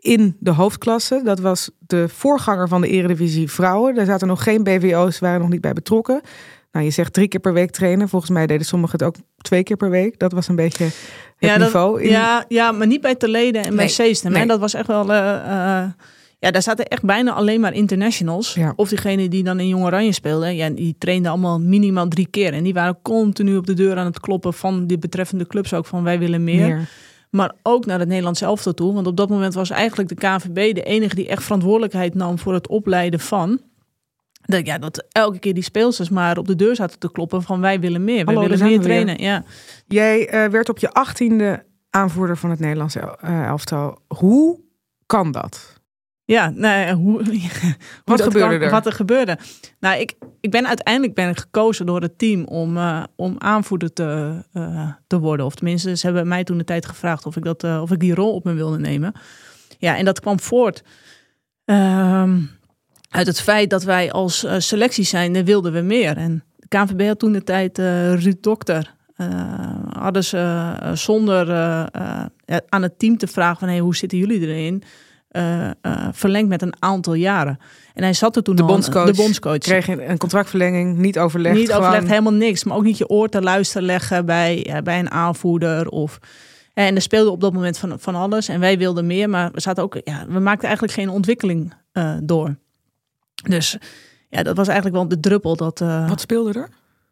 in 0.00 0.36
de 0.38 0.50
hoofdklasse. 0.50 1.20
Dat 1.24 1.40
was 1.40 1.70
de 1.78 2.08
voorganger 2.08 2.68
van 2.68 2.80
de 2.80 2.88
Eredivisie 2.88 3.50
Vrouwen. 3.50 3.94
Daar 3.94 4.06
zaten 4.06 4.26
nog 4.28 4.42
geen 4.42 4.62
BVO's, 4.62 5.18
waren 5.18 5.40
nog 5.40 5.48
niet 5.50 5.60
bij 5.60 5.72
betrokken. 5.72 6.20
Nou, 6.72 6.84
je 6.84 6.90
zegt 6.90 7.12
drie 7.12 7.28
keer 7.28 7.40
per 7.40 7.52
week 7.52 7.70
trainen. 7.70 8.08
Volgens 8.08 8.30
mij 8.30 8.46
deden 8.46 8.66
sommigen 8.66 8.98
het 8.98 9.06
ook 9.06 9.14
twee 9.42 9.62
keer 9.62 9.76
per 9.76 9.90
week. 9.90 10.18
Dat 10.18 10.32
was 10.32 10.48
een 10.48 10.56
beetje 10.56 10.84
het 10.84 10.94
ja, 11.38 11.52
dat- 11.52 11.58
niveau. 11.62 12.02
In- 12.02 12.10
ja, 12.10 12.44
ja, 12.48 12.72
maar 12.72 12.86
niet 12.86 13.00
bij 13.00 13.14
Teleden 13.14 13.62
en 13.64 13.76
bij 13.76 13.88
Seestem. 13.88 14.32
nee. 14.32 14.46
Dat 14.46 14.60
was 14.60 14.74
echt 14.74 14.86
wel... 14.86 15.12
eh, 15.12 15.34
eh, 15.34 15.88
ja, 16.38 16.50
daar 16.50 16.62
zaten 16.62 16.84
echt 16.86 17.02
bijna 17.02 17.32
alleen 17.32 17.60
maar 17.60 17.72
internationals. 17.74 18.54
Ja. 18.54 18.72
Of 18.76 18.88
diegene 18.88 19.28
die 19.28 19.42
dan 19.42 19.60
in 19.60 19.68
Jong 19.68 19.84
Oranje 19.84 20.12
speelden. 20.12 20.56
Ja, 20.56 20.70
die 20.70 20.94
trainden 20.98 21.30
allemaal 21.30 21.60
minimaal 21.60 22.08
drie 22.08 22.26
keer. 22.30 22.52
En 22.52 22.62
die 22.62 22.72
waren 22.74 22.98
continu 23.02 23.56
op 23.56 23.66
de 23.66 23.74
deur 23.74 23.96
aan 23.96 24.06
het 24.06 24.20
kloppen 24.20 24.54
van 24.54 24.86
die 24.86 24.98
betreffende 24.98 25.46
clubs 25.46 25.74
ook. 25.74 25.86
Van 25.86 26.02
wij 26.02 26.18
willen 26.18 26.44
meer. 26.44 26.66
meer. 26.66 26.88
Maar 27.30 27.52
ook 27.62 27.86
naar 27.86 27.98
het 27.98 28.08
Nederlands 28.08 28.40
elftal 28.40 28.74
toe. 28.74 28.94
Want 28.94 29.06
op 29.06 29.16
dat 29.16 29.28
moment 29.28 29.54
was 29.54 29.70
eigenlijk 29.70 30.08
de 30.08 30.14
KNVB 30.14 30.74
de 30.74 30.82
enige 30.82 31.14
die 31.14 31.28
echt 31.28 31.42
verantwoordelijkheid 31.42 32.14
nam 32.14 32.38
voor 32.38 32.54
het 32.54 32.68
opleiden 32.68 33.20
van. 33.20 33.60
Dat, 34.42 34.66
ja, 34.66 34.78
dat 34.78 35.04
elke 35.12 35.38
keer 35.38 35.54
die 35.54 35.62
speelsters 35.62 36.08
maar 36.08 36.38
op 36.38 36.46
de 36.46 36.56
deur 36.56 36.76
zaten 36.76 36.98
te 36.98 37.12
kloppen 37.12 37.42
van 37.42 37.60
wij 37.60 37.80
willen 37.80 38.04
meer. 38.04 38.24
Wij 38.24 38.34
Hallo, 38.34 38.48
willen 38.48 38.66
meer 38.66 38.78
weer. 38.78 38.86
trainen. 38.86 39.18
Ja. 39.22 39.44
Jij 39.86 40.28
eh, 40.28 40.50
werd 40.50 40.68
op 40.68 40.78
je 40.78 40.92
achttiende 40.92 41.64
aanvoerder 41.90 42.36
van 42.36 42.50
het 42.50 42.58
Nederlands 42.58 42.96
eh, 42.96 43.46
elftal. 43.46 43.98
Hoe 44.08 44.60
kan 45.06 45.32
dat? 45.32 45.79
Ja, 46.30 46.50
nou, 46.54 46.92
hoe, 46.94 47.22
hoe 47.24 47.40
Wat 48.04 48.22
gebeurde 48.22 48.54
kan- 48.56 48.62
er? 48.66 48.70
Wat 48.70 48.86
er 48.86 48.92
gebeurde. 48.92 49.38
Nou, 49.80 50.00
ik, 50.00 50.14
ik 50.40 50.50
ben 50.50 50.66
uiteindelijk 50.66 51.14
ben 51.14 51.28
ik 51.28 51.38
gekozen 51.38 51.86
door 51.86 52.00
het 52.00 52.18
team 52.18 52.44
om, 52.44 52.76
eh, 52.76 53.02
om 53.16 53.34
aanvoerder 53.38 53.92
te, 53.92 54.38
eh, 54.52 54.90
te 55.06 55.18
worden. 55.18 55.46
Of 55.46 55.54
tenminste, 55.54 55.96
ze 55.96 56.06
hebben 56.06 56.28
mij 56.28 56.44
toen 56.44 56.58
de 56.58 56.64
tijd 56.64 56.86
gevraagd 56.86 57.26
of 57.26 57.36
ik, 57.36 57.44
dat, 57.44 57.64
eh, 57.64 57.80
of 57.82 57.90
ik 57.90 57.98
die 58.00 58.14
rol 58.14 58.34
op 58.34 58.44
me 58.44 58.52
wilde 58.52 58.78
nemen. 58.78 59.12
Ja, 59.78 59.96
en 59.96 60.04
dat 60.04 60.20
kwam 60.20 60.40
voort 60.40 60.82
ehm, 61.64 62.38
uit 63.08 63.26
het 63.26 63.40
feit 63.40 63.70
dat 63.70 63.82
wij 63.82 64.12
als 64.12 64.44
eh, 64.44 64.54
selectie 64.58 65.04
zijn, 65.04 65.44
wilden 65.44 65.72
we 65.72 65.80
meer. 65.80 66.16
En 66.16 66.44
de 66.56 66.68
KNVB 66.68 67.06
had 67.06 67.18
toen 67.18 67.32
de 67.32 67.44
tijd 67.44 67.78
eh 67.78 68.14
Ruud 68.14 68.36
Dokter. 68.42 68.94
eh, 69.16 69.28
hadden 69.88 70.24
ze 70.24 70.38
eh, 70.80 70.92
zonder 70.92 71.50
eh, 71.50 71.86
eh, 72.44 72.56
aan 72.68 72.82
het 72.82 72.98
team 72.98 73.16
te 73.16 73.26
vragen 73.26 73.58
van 73.58 73.68
hey, 73.68 73.78
hoe 73.78 73.96
zitten 73.96 74.18
jullie 74.18 74.40
erin? 74.40 74.82
Eh, 75.30 75.66
eh, 75.66 76.08
verlengd 76.12 76.48
met 76.48 76.62
een 76.62 76.74
aantal 76.78 77.14
jaren. 77.14 77.58
En 77.94 78.02
hij 78.02 78.12
zat 78.12 78.36
er 78.36 78.42
toen 78.42 78.56
De 78.56 78.62
al- 78.62 78.68
bondscoach 78.68 79.06
De 79.06 79.14
bondscoach. 79.22 79.58
Kreeg 79.58 79.88
een 79.88 80.18
contractverlenging, 80.18 80.96
niet 80.98 81.18
overlegd. 81.18 81.56
niet 81.56 81.70
gewoon- 81.70 81.82
overlegd, 81.86 82.08
helemaal 82.08 82.32
niks. 82.32 82.64
Maar 82.64 82.76
ook 82.76 82.82
niet 82.84 82.98
je 82.98 83.08
oor 83.08 83.28
te 83.28 83.42
luisteren 83.42 83.86
leggen 83.86 84.26
bij, 84.26 84.60
ja, 84.62 84.82
bij 84.82 84.98
een 84.98 85.10
aanvoerder. 85.10 85.88
Of, 85.88 86.18
en 86.74 86.94
er 86.94 87.02
speelde 87.02 87.30
op 87.30 87.40
dat 87.40 87.52
moment 87.52 87.78
van, 87.78 88.00
van 88.00 88.14
alles. 88.14 88.48
En 88.48 88.60
wij 88.60 88.78
wilden 88.78 89.06
meer, 89.06 89.28
maar 89.30 89.50
we, 89.52 89.60
zaten 89.60 89.82
ook, 89.82 90.00
ja, 90.04 90.24
we 90.28 90.38
maakten 90.38 90.64
eigenlijk 90.68 90.92
geen 90.98 91.08
ontwikkeling 91.08 91.72
eh, 91.92 92.14
door. 92.22 92.56
Dus 93.48 93.76
ja, 94.28 94.42
dat 94.42 94.56
was 94.56 94.66
eigenlijk 94.66 94.96
wel 94.96 95.08
de 95.08 95.20
druppel. 95.20 95.56
Dat, 95.56 95.80
eh, 95.80 96.08
Wat 96.08 96.20
speelde 96.20 96.52
er? 96.58 96.68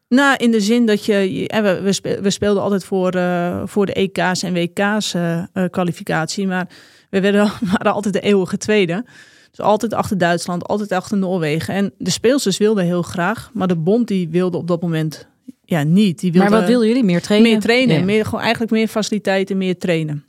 nou, 0.09 0.37
in 0.37 0.51
de 0.51 0.61
zin 0.61 0.87
dat 0.87 1.05
je. 1.05 1.45
we, 1.63 1.81
we, 1.83 1.93
spe- 1.93 2.21
we 2.21 2.31
speelden 2.31 2.63
altijd 2.63 2.85
voor, 2.85 3.11
eh, 3.11 3.63
voor 3.65 3.87
de 3.87 3.93
EK's 3.93 4.43
en 4.43 4.53
WK's 4.53 5.15
eh, 5.15 5.39
eh, 5.39 5.45
kwalificatie. 5.71 6.47
Maar 6.47 6.69
we 7.11 7.21
werden, 7.21 7.51
waren 7.73 7.93
altijd 7.93 8.15
de 8.15 8.21
eeuwige 8.21 8.57
tweede. 8.57 9.05
Dus 9.51 9.61
altijd 9.61 9.95
achter 9.95 10.19
Duitsland, 10.19 10.69
altijd 10.69 10.93
achter 10.93 11.19
Noorwegen. 11.19 11.75
En 11.75 11.93
de 11.99 12.11
speelsters 12.11 12.59
wilden 12.59 12.85
heel 12.85 13.03
graag. 13.03 13.51
Maar 13.53 13.69
de 13.69 13.77
bond 13.77 14.09
die 14.09 14.29
wilde 14.29 14.57
op 14.57 14.69
dat 14.69 14.83
moment 14.83 15.27
ja, 15.65 15.83
niet. 15.83 16.19
Die 16.21 16.33
wilde 16.33 16.51
Maar 16.51 16.59
wat 16.59 16.69
wilden 16.69 16.89
jullie? 16.89 17.05
Meer 17.05 17.23
trainen? 17.23 17.51
meer 17.51 17.61
trainen. 17.61 17.99
Ja. 17.99 18.05
Meer, 18.05 18.25
gewoon 18.25 18.41
eigenlijk 18.41 18.73
meer 18.73 18.89
faciliteiten, 18.89 19.57
meer 19.57 19.79
trainen. 19.79 20.25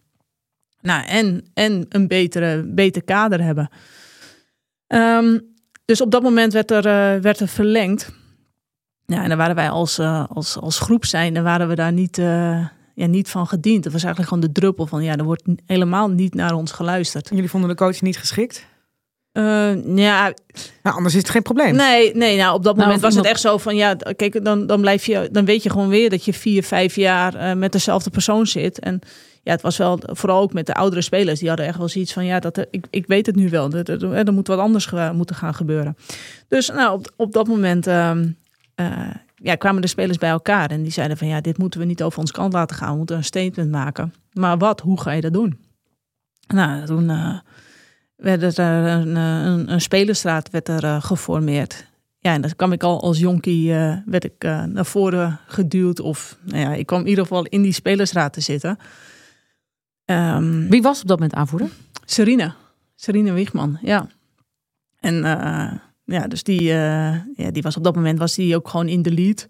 Nou, 0.81 1.05
en, 1.05 1.45
en 1.53 1.85
een 1.89 2.07
betere, 2.07 2.63
beter 2.65 3.03
kader 3.03 3.43
hebben. 3.43 3.69
Ehm, 4.87 5.39
dus 5.85 6.01
op 6.01 6.11
dat 6.11 6.21
moment 6.21 6.53
werd 6.53 6.71
er, 6.71 6.85
eh, 6.85 7.21
werd 7.21 7.39
er 7.39 7.47
verlengd. 7.47 8.11
Ja, 9.05 9.23
en 9.23 9.29
dan 9.29 9.37
waren 9.37 9.55
wij 9.55 9.69
als, 9.69 9.97
eh, 9.97 10.25
als, 10.29 10.57
als 10.57 10.79
groep 10.79 11.05
zijn, 11.05 11.33
dan 11.33 11.43
waren 11.43 11.67
we 11.67 11.75
daar 11.75 11.91
niet, 11.91 12.17
eh, 12.17 12.65
ja, 12.99 13.05
niet 13.05 13.29
van 13.29 13.47
gediend. 13.47 13.83
Het 13.83 13.93
was 13.93 14.03
eigenlijk 14.03 14.33
gewoon 14.33 14.47
de 14.53 14.59
druppel 14.59 14.85
van, 14.85 15.03
ja, 15.03 15.15
er 15.17 15.23
wordt 15.23 15.43
helemaal 15.65 16.09
niet 16.09 16.33
naar 16.33 16.53
ons 16.53 16.71
geluisterd. 16.71 17.29
Jullie 17.29 17.49
vonden 17.49 17.69
de 17.69 17.75
coach 17.75 18.01
niet 18.01 18.17
geschikt? 18.17 18.65
Eh, 19.31 19.95
ja, 19.95 20.33
Nou, 20.83 20.95
anders 20.95 21.13
is 21.15 21.21
het 21.21 21.29
geen 21.29 21.41
probleem. 21.41 21.75
Nee, 21.75 22.15
nee 22.15 22.37
nou, 22.37 22.55
op 22.55 22.63
dat 22.63 22.75
Nou, 22.75 22.85
moment 22.87 23.03
was 23.05 23.15
het 23.15 23.25
echt 23.25 23.39
zo 23.41 23.57
van 23.57 23.75
ja, 23.75 23.95
kijk, 24.15 24.43
dan, 24.45 24.67
dan 24.67 24.81
blijf 24.81 25.05
je, 25.05 25.29
dan 25.31 25.45
weet 25.45 25.63
je 25.63 25.69
gewoon 25.69 25.89
weer 25.89 26.09
dat 26.09 26.25
je 26.25 26.33
vier, 26.33 26.63
vijf 26.63 26.95
jaar 26.95 27.35
eh, 27.35 27.53
met 27.55 27.71
dezelfde 27.71 28.09
persoon 28.09 28.47
zit. 28.47 28.79
En 28.79 28.99
ja, 29.43 29.51
het 29.51 29.61
was 29.61 29.77
wel 29.77 29.99
vooral 30.03 30.41
ook 30.41 30.53
met 30.53 30.65
de 30.65 30.73
oudere 30.73 31.01
spelers, 31.01 31.39
die 31.39 31.47
hadden 31.47 31.65
echt 31.67 31.77
wel 31.77 31.87
zoiets 31.87 32.13
van 32.13 32.25
ja, 32.25 32.39
dat, 32.39 32.57
er- 32.57 32.67
ik, 32.71 32.85
ik 32.89 33.07
weet 33.07 33.25
het 33.25 33.35
nu 33.35 33.49
wel, 33.49 33.71
er, 33.71 33.89
er, 33.89 34.13
er 34.27 34.33
moet 34.33 34.47
wat 34.47 34.59
anders 34.59 34.85
ge- 34.85 35.11
moeten 35.13 35.35
gaan 35.35 35.53
gebeuren. 35.53 35.97
Dus 36.47 36.67
nou, 36.69 36.93
op, 36.93 37.11
op 37.15 37.33
dat 37.33 37.47
moment 37.47 37.87
ehm, 37.87 38.27
eh, 38.75 39.07
ja, 39.41 39.55
kwamen 39.55 39.81
de 39.81 39.87
spelers 39.87 40.17
bij 40.17 40.29
elkaar 40.29 40.71
en 40.71 40.83
die 40.83 40.91
zeiden 40.91 41.17
van 41.17 41.27
ja, 41.27 41.41
dit 41.41 41.57
moeten 41.57 41.79
we 41.79 41.85
niet 41.85 42.03
over 42.03 42.19
ons 42.19 42.31
kant 42.31 42.53
laten 42.53 42.75
gaan, 42.75 42.91
we 42.91 42.97
moeten 42.97 43.15
een 43.17 43.23
statement 43.23 43.71
maken. 43.71 44.13
Maar 44.33 44.57
wat, 44.57 44.81
hoe 44.81 45.01
ga 45.01 45.11
je 45.11 45.21
dat 45.21 45.33
doen? 45.33 45.59
Nou, 46.47 46.85
toen 46.85 47.09
eh, 47.09 47.39
werd 48.15 48.57
er 48.57 48.85
een, 48.85 49.17
eh, 49.17 49.45
een, 49.45 49.71
een 49.71 49.81
spelerstraat 49.81 50.49
werd 50.49 50.67
er, 50.67 50.83
eh, 50.83 51.01
geformeerd. 51.01 51.87
Ja, 52.21 52.33
en 52.33 52.41
dan 52.41 52.55
kwam 52.55 52.71
ik 52.71 52.83
al 52.83 53.01
als 53.01 53.19
jonkie, 53.19 53.73
eh, 53.73 53.97
werd 54.05 54.23
ik 54.23 54.43
eh, 54.43 54.63
naar 54.63 54.85
voren 54.85 55.39
geduwd. 55.47 55.99
Of 55.99 56.37
nou 56.43 56.59
ja, 56.59 56.73
ik 56.73 56.85
kwam 56.85 56.99
in 56.99 57.07
ieder 57.07 57.23
geval 57.23 57.45
in 57.45 57.61
die 57.61 57.71
spelersraad 57.71 58.33
te 58.33 58.41
zitten. 58.41 58.77
Ehm 60.05 60.67
Wie 60.67 60.81
was 60.81 61.01
op 61.01 61.07
dat 61.07 61.19
moment 61.19 61.37
aanvoerder? 61.37 61.69
Serena. 62.05 62.55
Serena 62.95 63.33
Wiegman, 63.33 63.77
ja. 63.81 64.07
En 64.99 65.25
eh, 65.25 65.73
ja, 66.11 66.27
dus 66.27 66.43
die, 66.43 66.59
eh, 66.59 67.13
ja, 67.35 67.51
die 67.51 67.61
was 67.61 67.77
op 67.77 67.83
dat 67.83 67.95
moment 67.95 68.19
was 68.19 68.35
die 68.35 68.55
ook 68.55 68.67
gewoon 68.67 68.87
in 68.87 69.01
de 69.01 69.11
lead. 69.11 69.47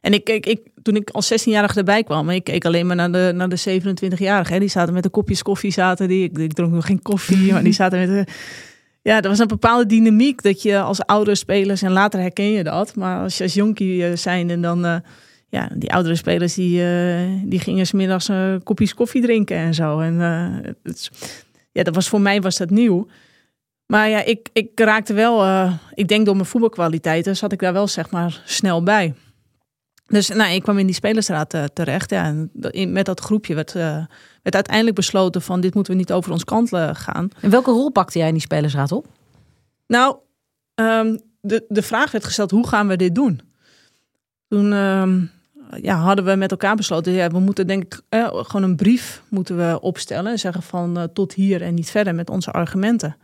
En 0.00 0.12
ik, 0.12 0.28
ik, 0.28 0.46
ik, 0.46 0.60
toen 0.82 0.96
ik 0.96 1.10
als 1.10 1.32
16-jarige 1.32 1.78
erbij 1.78 2.02
kwam, 2.02 2.30
ik 2.30 2.44
keek 2.44 2.64
alleen 2.64 2.86
maar 2.86 2.96
naar 2.96 3.12
de, 3.12 3.32
naar 3.34 3.48
de 3.48 3.80
27-jarigen. 3.80 4.58
Die 4.58 4.68
zaten 4.68 4.94
met 4.94 5.02
de 5.02 5.08
kopjes 5.08 5.42
koffie, 5.42 5.72
zaten 5.72 6.08
die. 6.08 6.24
Ik, 6.24 6.38
ik 6.38 6.52
dronk 6.52 6.72
nog 6.72 6.86
geen 6.86 7.02
koffie, 7.02 7.52
maar 7.52 7.62
die 7.62 7.72
zaten 7.72 7.98
met 7.98 8.08
de... 8.08 8.32
Ja, 9.02 9.22
er 9.22 9.28
was 9.28 9.38
een 9.38 9.46
bepaalde 9.46 9.86
dynamiek 9.86 10.42
dat 10.42 10.62
je 10.62 10.80
als 10.80 11.02
oudere 11.02 11.36
spelers, 11.36 11.82
en 11.82 11.92
later 11.92 12.20
herken 12.20 12.50
je 12.50 12.64
dat, 12.64 12.94
maar 12.94 13.22
als 13.22 13.38
je 13.38 13.42
als 13.42 13.54
jonkie 13.54 14.06
eh, 14.06 14.16
zijn 14.16 14.50
en 14.50 14.62
dan, 14.62 14.84
eh, 14.84 14.96
ja, 15.50 15.70
die 15.74 15.92
oudere 15.92 16.14
spelers 16.14 16.54
die, 16.54 16.82
eh, 16.82 17.28
die 17.44 17.60
gingen 17.60 17.86
smiddags 17.86 18.28
eh 18.28 18.54
kopjes 18.62 18.94
koffie 18.94 19.22
drinken 19.22 19.56
en 19.56 19.74
zo. 19.74 20.00
En 20.00 20.20
eh, 20.20 20.92
ja, 21.72 21.82
dat 21.82 21.94
was 21.94 22.08
voor 22.08 22.20
mij 22.20 22.40
was 22.40 22.56
dat 22.56 22.70
nieuw. 22.70 23.06
Maar 23.90 24.08
ja, 24.08 24.24
ik, 24.24 24.48
ik 24.52 24.80
raakte 24.80 25.14
wel, 25.14 25.42
eh, 25.42 25.72
ik 25.94 26.08
denk 26.08 26.26
door 26.26 26.34
mijn 26.34 26.46
voetbalkwaliteiten, 26.46 27.36
zat 27.36 27.52
ik 27.52 27.58
daar 27.58 27.72
wel 27.72 27.88
zeg 27.88 28.10
maar 28.10 28.42
snel 28.44 28.82
bij. 28.82 29.14
Dus 30.06 30.28
nou, 30.28 30.52
ik 30.52 30.62
kwam 30.62 30.78
in 30.78 30.86
die 30.86 30.94
spelersraad 30.94 31.54
eh, 31.54 31.64
terecht. 31.64 32.10
Ja, 32.10 32.24
en 32.24 32.92
met 32.92 33.06
dat 33.06 33.20
groepje 33.20 33.54
werd, 33.54 33.74
eh, 33.74 34.04
werd 34.42 34.54
uiteindelijk 34.54 34.96
besloten 34.96 35.42
van 35.42 35.60
dit 35.60 35.74
moeten 35.74 35.92
we 35.92 35.98
niet 35.98 36.12
over 36.12 36.32
ons 36.32 36.44
kant 36.44 36.68
gaan. 36.92 37.30
En 37.40 37.50
welke 37.50 37.70
rol 37.70 37.90
pakte 37.90 38.18
jij 38.18 38.26
in 38.26 38.32
die 38.32 38.42
spelersraad 38.42 38.92
op? 38.92 39.06
Nou, 39.86 40.16
ehm, 40.74 41.16
de, 41.40 41.64
de 41.68 41.82
vraag 41.82 42.10
werd 42.10 42.24
gesteld, 42.24 42.50
hoe 42.50 42.68
gaan 42.68 42.88
we 42.88 42.96
dit 42.96 43.14
doen? 43.14 43.40
Toen 44.48 44.72
ehm, 44.72 45.20
ja, 45.82 45.96
hadden 45.96 46.24
we 46.24 46.34
met 46.34 46.50
elkaar 46.50 46.76
besloten, 46.76 47.12
ja, 47.12 47.28
we 47.28 47.38
moeten 47.38 47.66
denk 47.66 47.82
ik 47.82 48.00
eh, 48.08 48.28
gewoon 48.32 48.62
een 48.62 48.76
brief 48.76 49.22
moeten 49.28 49.56
we 49.56 49.80
opstellen. 49.80 50.32
En 50.32 50.38
zeggen 50.38 50.62
van 50.62 51.08
tot 51.12 51.32
hier 51.32 51.62
en 51.62 51.74
niet 51.74 51.90
verder 51.90 52.14
met 52.14 52.30
onze 52.30 52.50
argumenten. 52.50 53.16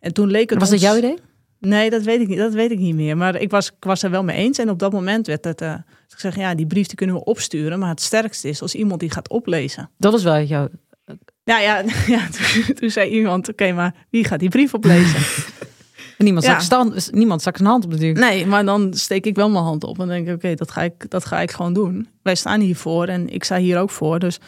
En 0.00 0.12
toen 0.12 0.30
leek 0.30 0.50
het 0.50 0.58
Was 0.58 0.70
dat 0.70 0.80
jouw 0.80 0.96
idee? 0.96 1.16
Nee, 1.58 1.90
dat 1.90 2.02
weet 2.02 2.20
ik 2.20 2.28
niet. 2.28 2.38
Dat 2.38 2.52
weet 2.52 2.70
ik 2.70 2.78
niet 2.78 2.94
meer. 2.94 3.16
Maar 3.16 3.40
ik 3.40 3.50
was, 3.50 3.66
ik 3.68 3.84
was 3.84 4.02
er 4.02 4.10
wel 4.10 4.24
mee 4.24 4.36
eens. 4.36 4.58
En 4.58 4.70
op 4.70 4.78
dat 4.78 4.92
moment 4.92 5.26
werd 5.26 5.44
het. 5.44 5.60
eh, 5.60 5.74
ik 6.08 6.18
zeg, 6.18 6.36
ja, 6.36 6.54
die 6.54 6.66
brief 6.66 6.86
die 6.86 6.96
kunnen 6.96 7.16
we 7.16 7.24
opsturen. 7.24 7.78
Maar 7.78 7.88
het 7.88 8.00
sterkste 8.00 8.48
is 8.48 8.62
als 8.62 8.74
iemand 8.74 9.00
die 9.00 9.10
gaat 9.10 9.28
oplezen. 9.28 9.90
Dat 9.98 10.12
was 10.12 10.22
wel 10.22 10.42
jouw... 10.42 10.68
Ja, 11.44 11.60
ja, 11.60 11.82
ja 12.14 12.28
toen, 12.30 12.74
toen 12.74 12.90
zei 12.90 13.10
iemand: 13.10 13.48
Oké, 13.48 13.72
maar 13.72 13.94
wie 14.10 14.24
gaat 14.24 14.38
die 14.40 14.48
brief 14.48 14.74
oplezen? 14.74 15.20
Niemand, 16.18 16.44
Ja. 16.44 16.58
stand, 16.60 17.12
niemand 17.12 17.40
stak 17.40 17.56
zijn 17.56 17.68
hand 17.68 17.84
op 17.84 17.90
natuurlijk. 17.90 18.18
nee, 18.20 18.46
maar 18.46 18.64
dan 18.64 18.94
steek 18.94 19.26
ik 19.26 19.36
wel 19.36 19.50
mijn 19.50 19.64
hand 19.64 19.84
op. 19.84 19.98
En 20.00 20.08
denk 20.08 20.28
ik: 20.28 20.34
Oké, 20.34 20.54
dat, 20.54 20.70
ga 20.70 20.82
ik, 20.82 21.10
dat 21.10 21.24
ga 21.24 21.40
ik 21.40 21.50
gewoon 21.50 21.72
doen. 21.72 22.08
Wij 22.22 22.34
staan 22.34 22.60
hiervoor 22.60 23.06
en 23.06 23.28
ik 23.28 23.44
sta 23.44 23.56
hier 23.58 23.78
ook 23.78 23.90
voor. 23.90 24.18
Dus 24.18 24.38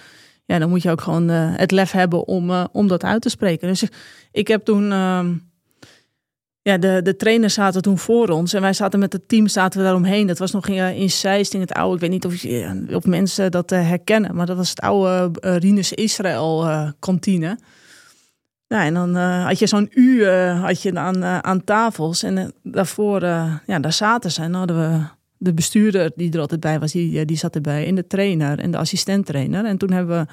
ja, 0.44 0.58
dan 0.58 0.68
moet 0.68 0.82
je 0.82 0.90
ook 0.90 1.00
gewoon 1.00 1.30
eh, 1.30 1.52
het 1.56 1.70
lef 1.70 1.90
hebben 1.90 2.26
om, 2.26 2.50
eh, 2.50 2.64
om 2.72 2.88
dat 2.88 3.04
uit 3.04 3.22
te 3.22 3.28
spreken. 3.28 3.68
Dus 3.68 3.82
ik, 3.82 3.92
ik 4.32 4.48
heb 4.48 4.64
toen. 4.64 4.92
ehm, 4.92 5.34
ja, 6.64 6.78
de, 6.78 7.00
de 7.02 7.16
trainers 7.16 7.54
zaten 7.54 7.82
toen 7.82 7.98
voor 7.98 8.28
ons 8.28 8.52
en 8.52 8.60
wij 8.60 8.72
zaten 8.72 8.98
met 8.98 9.12
het 9.12 9.28
team 9.28 9.48
zaten 9.48 9.78
we 9.78 9.84
daaromheen. 9.84 10.26
Dat 10.26 10.38
was 10.38 10.52
nog 10.52 10.68
in, 10.68 10.78
eh, 10.78 11.50
in 11.50 11.60
het 11.60 11.72
oude. 11.72 11.94
Ik 11.94 12.00
weet 12.00 12.10
niet 12.10 12.94
of, 12.94 13.04
mensen 13.04 13.50
dat 13.50 13.70
herkennen, 13.70 14.34
maar 14.34 14.46
dat 14.46 14.56
was 14.56 14.70
het 14.70 14.80
oude 14.80 15.30
Rinus 15.40 15.92
Israël 15.92 16.66
kantine. 16.98 17.58
Nou, 18.68 18.84
en 18.84 18.94
dan 18.94 19.14
had 19.16 19.58
je 19.58 19.66
zo'n 19.66 19.90
uur 19.94 20.50
had 20.50 20.82
je 20.82 20.94
aan, 20.94 21.24
aan 21.24 21.64
tafels 21.64 22.22
en 22.22 22.52
daarvoor, 22.62 23.20
ja, 23.66 23.78
daar 23.80 23.92
zaten 23.92 24.30
ze. 24.30 24.42
En 24.42 24.50
dan 24.50 24.58
hadden 24.58 24.76
we 24.76 25.04
de 25.42 25.54
bestuurder 25.54 26.10
die 26.14 26.32
er 26.32 26.40
altijd 26.40 26.60
bij 26.60 26.80
was, 26.80 26.92
die, 26.92 27.18
eh, 27.18 27.26
die 27.26 27.36
zat 27.36 27.54
erbij. 27.54 27.86
En 27.86 27.94
de 27.94 28.06
trainer 28.06 28.58
en 28.58 28.70
de 28.70 28.76
assistent-trainer. 28.76 29.64
En 29.64 29.78
toen 29.78 29.90
hebben 29.90 30.18
we 30.20 30.32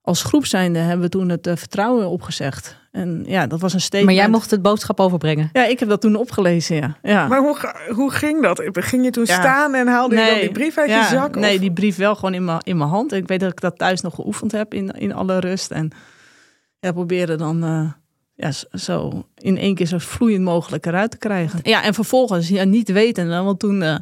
als 0.00 0.22
groep 0.22 0.46
zijnde 0.46 0.78
hebben 0.78 1.04
we 1.04 1.08
toen 1.08 1.28
het 1.28 1.46
eh, 1.46 1.56
vertrouwen 1.56 2.08
opgezegd. 2.08 2.76
En 2.90 3.24
ja, 3.26 3.46
dat 3.46 3.60
was 3.60 3.72
een 3.72 3.80
statement. 3.80 4.06
Maar 4.16 4.22
jij 4.24 4.28
mocht 4.30 4.50
het 4.50 4.62
boodschap 4.62 5.00
overbrengen. 5.00 5.50
Ja, 5.52 5.64
ik 5.66 5.78
heb 5.80 5.88
dat 5.88 6.00
toen 6.00 6.16
opgelezen, 6.16 6.76
ja. 6.76 6.96
ja. 7.02 7.26
Maar 7.26 7.38
hoe, 7.38 7.74
hoe 7.94 8.10
ging 8.10 8.42
dat? 8.42 8.62
Ging 8.72 9.04
je 9.04 9.10
toen 9.10 9.24
Ja. 9.26 9.40
staan 9.40 9.74
en 9.74 9.86
haalde 9.86 10.16
je 10.16 10.26
dan 10.30 10.40
die 10.40 10.52
brief 10.52 10.78
uit 10.78 10.88
ja, 10.88 10.98
je 11.00 11.06
zak? 11.16 11.34
Nee, 11.36 11.54
Of- 11.54 11.60
die 11.60 11.72
brief 11.72 11.96
wel 11.96 12.14
gewoon 12.14 12.34
in 12.34 12.44
mijn, 12.44 12.60
in 12.62 12.76
mijn 12.76 12.90
hand. 12.90 13.12
Ik 13.12 13.28
weet 13.28 13.40
dat 13.40 13.50
ik 13.50 13.60
dat 13.60 13.78
thuis 13.78 14.00
nog 14.00 14.14
geoefend 14.14 14.52
heb 14.52 14.74
in, 14.74 14.90
in 14.90 15.12
alle 15.14 15.38
rust. 15.38 15.70
En 15.70 15.90
ja, 16.80 16.92
probeerde 16.92 17.36
dan 17.36 17.64
eh, 17.64 17.92
ja, 18.34 18.52
zo 18.72 19.26
in 19.36 19.58
één 19.58 19.74
keer 19.74 19.86
zo 19.86 19.98
vloeiend 19.98 20.44
mogelijk 20.44 20.86
eruit 20.86 21.10
te 21.10 21.18
krijgen. 21.18 21.60
Ja, 21.62 21.82
en 21.82 21.94
vervolgens 21.94 22.48
ja, 22.48 22.64
niet 22.64 22.92
weten. 22.92 23.44
Want 23.44 23.58
toen, 23.58 23.82
eh, 23.82 23.96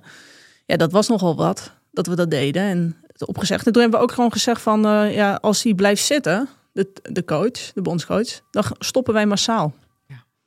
ja, 0.67 0.77
dat 0.77 0.93
was 0.93 1.09
nogal 1.09 1.37
wat, 1.37 1.73
dat 1.91 2.07
we 2.07 2.17
dat 2.17 2.31
deden. 2.31 2.63
En 2.63 2.97
het 3.07 3.27
opgezegd. 3.27 3.67
En 3.67 3.73
toen 3.73 3.83
hebben 3.83 4.01
we 4.01 4.07
ook 4.07 4.13
gewoon 4.13 4.33
gezegd 4.33 4.63
van, 4.63 4.87
eh, 4.87 5.15
ja, 5.15 5.39
als 5.41 5.63
hij 5.63 5.75
blijft 5.75 6.05
zitten, 6.05 6.49
de, 6.73 6.93
de 7.03 7.25
coach, 7.25 7.73
de 7.75 7.83
bondscoach, 7.83 8.41
dan 8.51 8.65
stoppen 8.79 9.15
wij 9.15 9.27
massaal. 9.27 9.73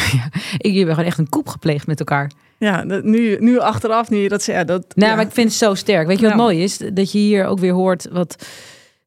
Ik, 0.59 0.65
jullie 0.65 0.77
hebben 0.77 0.95
gewoon 0.95 1.11
echt 1.11 1.19
een 1.19 1.29
koep 1.29 1.49
gepleegd 1.49 1.87
met 1.87 1.99
elkaar. 1.99 2.31
Ja, 2.59 2.85
nu, 2.85 3.37
nu 3.41 3.59
achteraf, 3.59 4.11
nu 4.11 4.29
dat 4.29 4.43
zegt, 4.43 4.59
ja, 4.59 4.65
dat... 4.65 4.85
Nou, 4.95 5.11
ja. 5.11 5.17
maar 5.17 5.27
ik 5.27 5.33
vind 5.33 5.49
het 5.49 5.59
zo 5.59 5.75
sterk. 5.75 6.07
Weet 6.07 6.19
je 6.19 6.23
wat 6.25 6.33
Ja. 6.33 6.39
mooi 6.41 6.63
is? 6.63 6.79
Dat 6.79 7.13
je 7.13 7.19
hier 7.19 7.47
ook 7.47 7.59
weer 7.59 7.73
hoort 7.73 8.09
wat... 8.11 8.47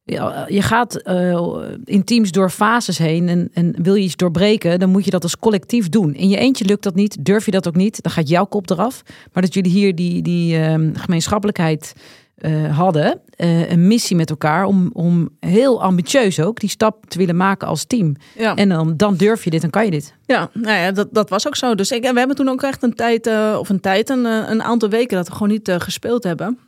Je 0.04 0.62
gaat 0.62 0.94
eh, 0.94 1.58
in 1.84 2.04
teams 2.04 2.30
door 2.30 2.50
fases 2.50 2.98
heen 2.98 3.28
en, 3.28 3.50
en 3.52 3.74
wil 3.82 3.94
je 3.94 4.02
iets 4.04 4.16
doorbreken, 4.16 4.78
dan 4.78 4.90
moet 4.90 5.04
je 5.04 5.10
dat 5.10 5.22
als 5.22 5.38
collectief 5.38 5.88
doen. 5.88 6.14
In 6.14 6.28
je 6.28 6.36
eentje 6.36 6.64
lukt 6.64 6.82
dat 6.82 6.94
niet, 6.94 7.24
durf 7.24 7.44
je 7.44 7.50
dat 7.50 7.68
ook 7.68 7.76
niet, 7.76 8.02
dan 8.02 8.12
gaat 8.12 8.28
jouw 8.28 8.44
kop 8.44 8.70
eraf. 8.70 9.02
Maar 9.32 9.42
dat 9.42 9.54
jullie 9.54 9.70
hier 9.70 9.94
die, 9.94 10.22
die 10.22 10.56
ehm, 10.58 10.94
gemeenschappelijkheid 10.94 11.94
eh, 12.34 12.76
hadden, 12.76 13.20
eh, 13.36 13.70
een 13.70 13.86
missie 13.86 14.16
met 14.16 14.30
elkaar, 14.30 14.64
om, 14.64 14.90
om 14.92 15.28
heel 15.40 15.82
ambitieus 15.82 16.40
ook 16.40 16.60
die 16.60 16.68
stap 16.68 17.06
te 17.06 17.18
willen 17.18 17.36
maken 17.36 17.68
als 17.68 17.84
team. 17.84 18.16
ja. 18.38 18.54
En 18.54 18.68
dan, 18.68 18.96
dan 18.96 19.16
durf 19.16 19.44
je 19.44 19.50
dit, 19.50 19.60
dan 19.60 19.70
kan 19.70 19.84
je 19.84 19.90
dit. 19.90 20.14
Ja, 20.26 20.50
nou 20.52 20.78
ja, 20.78 20.92
dat, 20.92 21.08
dat 21.10 21.28
was 21.28 21.46
ook 21.46 21.56
zo. 21.56 21.74
Dus 21.74 21.90
ik, 21.90 22.02
we 22.02 22.18
hebben 22.18 22.36
toen 22.36 22.48
ook 22.48 22.62
echt 22.62 22.82
een 22.82 22.94
tijd, 22.94 23.30
of 23.58 23.68
een 23.68 23.80
tijd, 23.80 24.08
een, 24.08 24.24
een 24.24 24.62
aantal 24.62 24.88
weken 24.88 25.16
dat 25.16 25.26
we 25.28 25.32
gewoon 25.32 25.48
niet 25.48 25.72
gespeeld 25.78 26.24
hebben. 26.24 26.58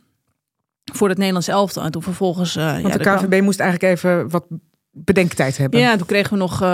Voor 0.93 1.09
het 1.09 1.17
Nederlands 1.17 1.47
elftal. 1.47 1.83
En 1.83 1.91
toen 1.91 2.01
vervolgens. 2.03 2.55
eh, 2.55 2.71
Want 2.71 2.81
ja, 2.87 2.89
de 2.89 2.99
kwam- 2.99 3.17
KVB 3.17 3.41
moest 3.41 3.59
eigenlijk 3.59 3.93
even 3.97 4.29
wat 4.29 4.45
bedenktijd 4.91 5.57
hebben. 5.57 5.79
Ja, 5.79 5.95
toen 5.95 6.05
kregen 6.07 6.31
we 6.31 6.37
nog. 6.37 6.59
hè, 6.59 6.65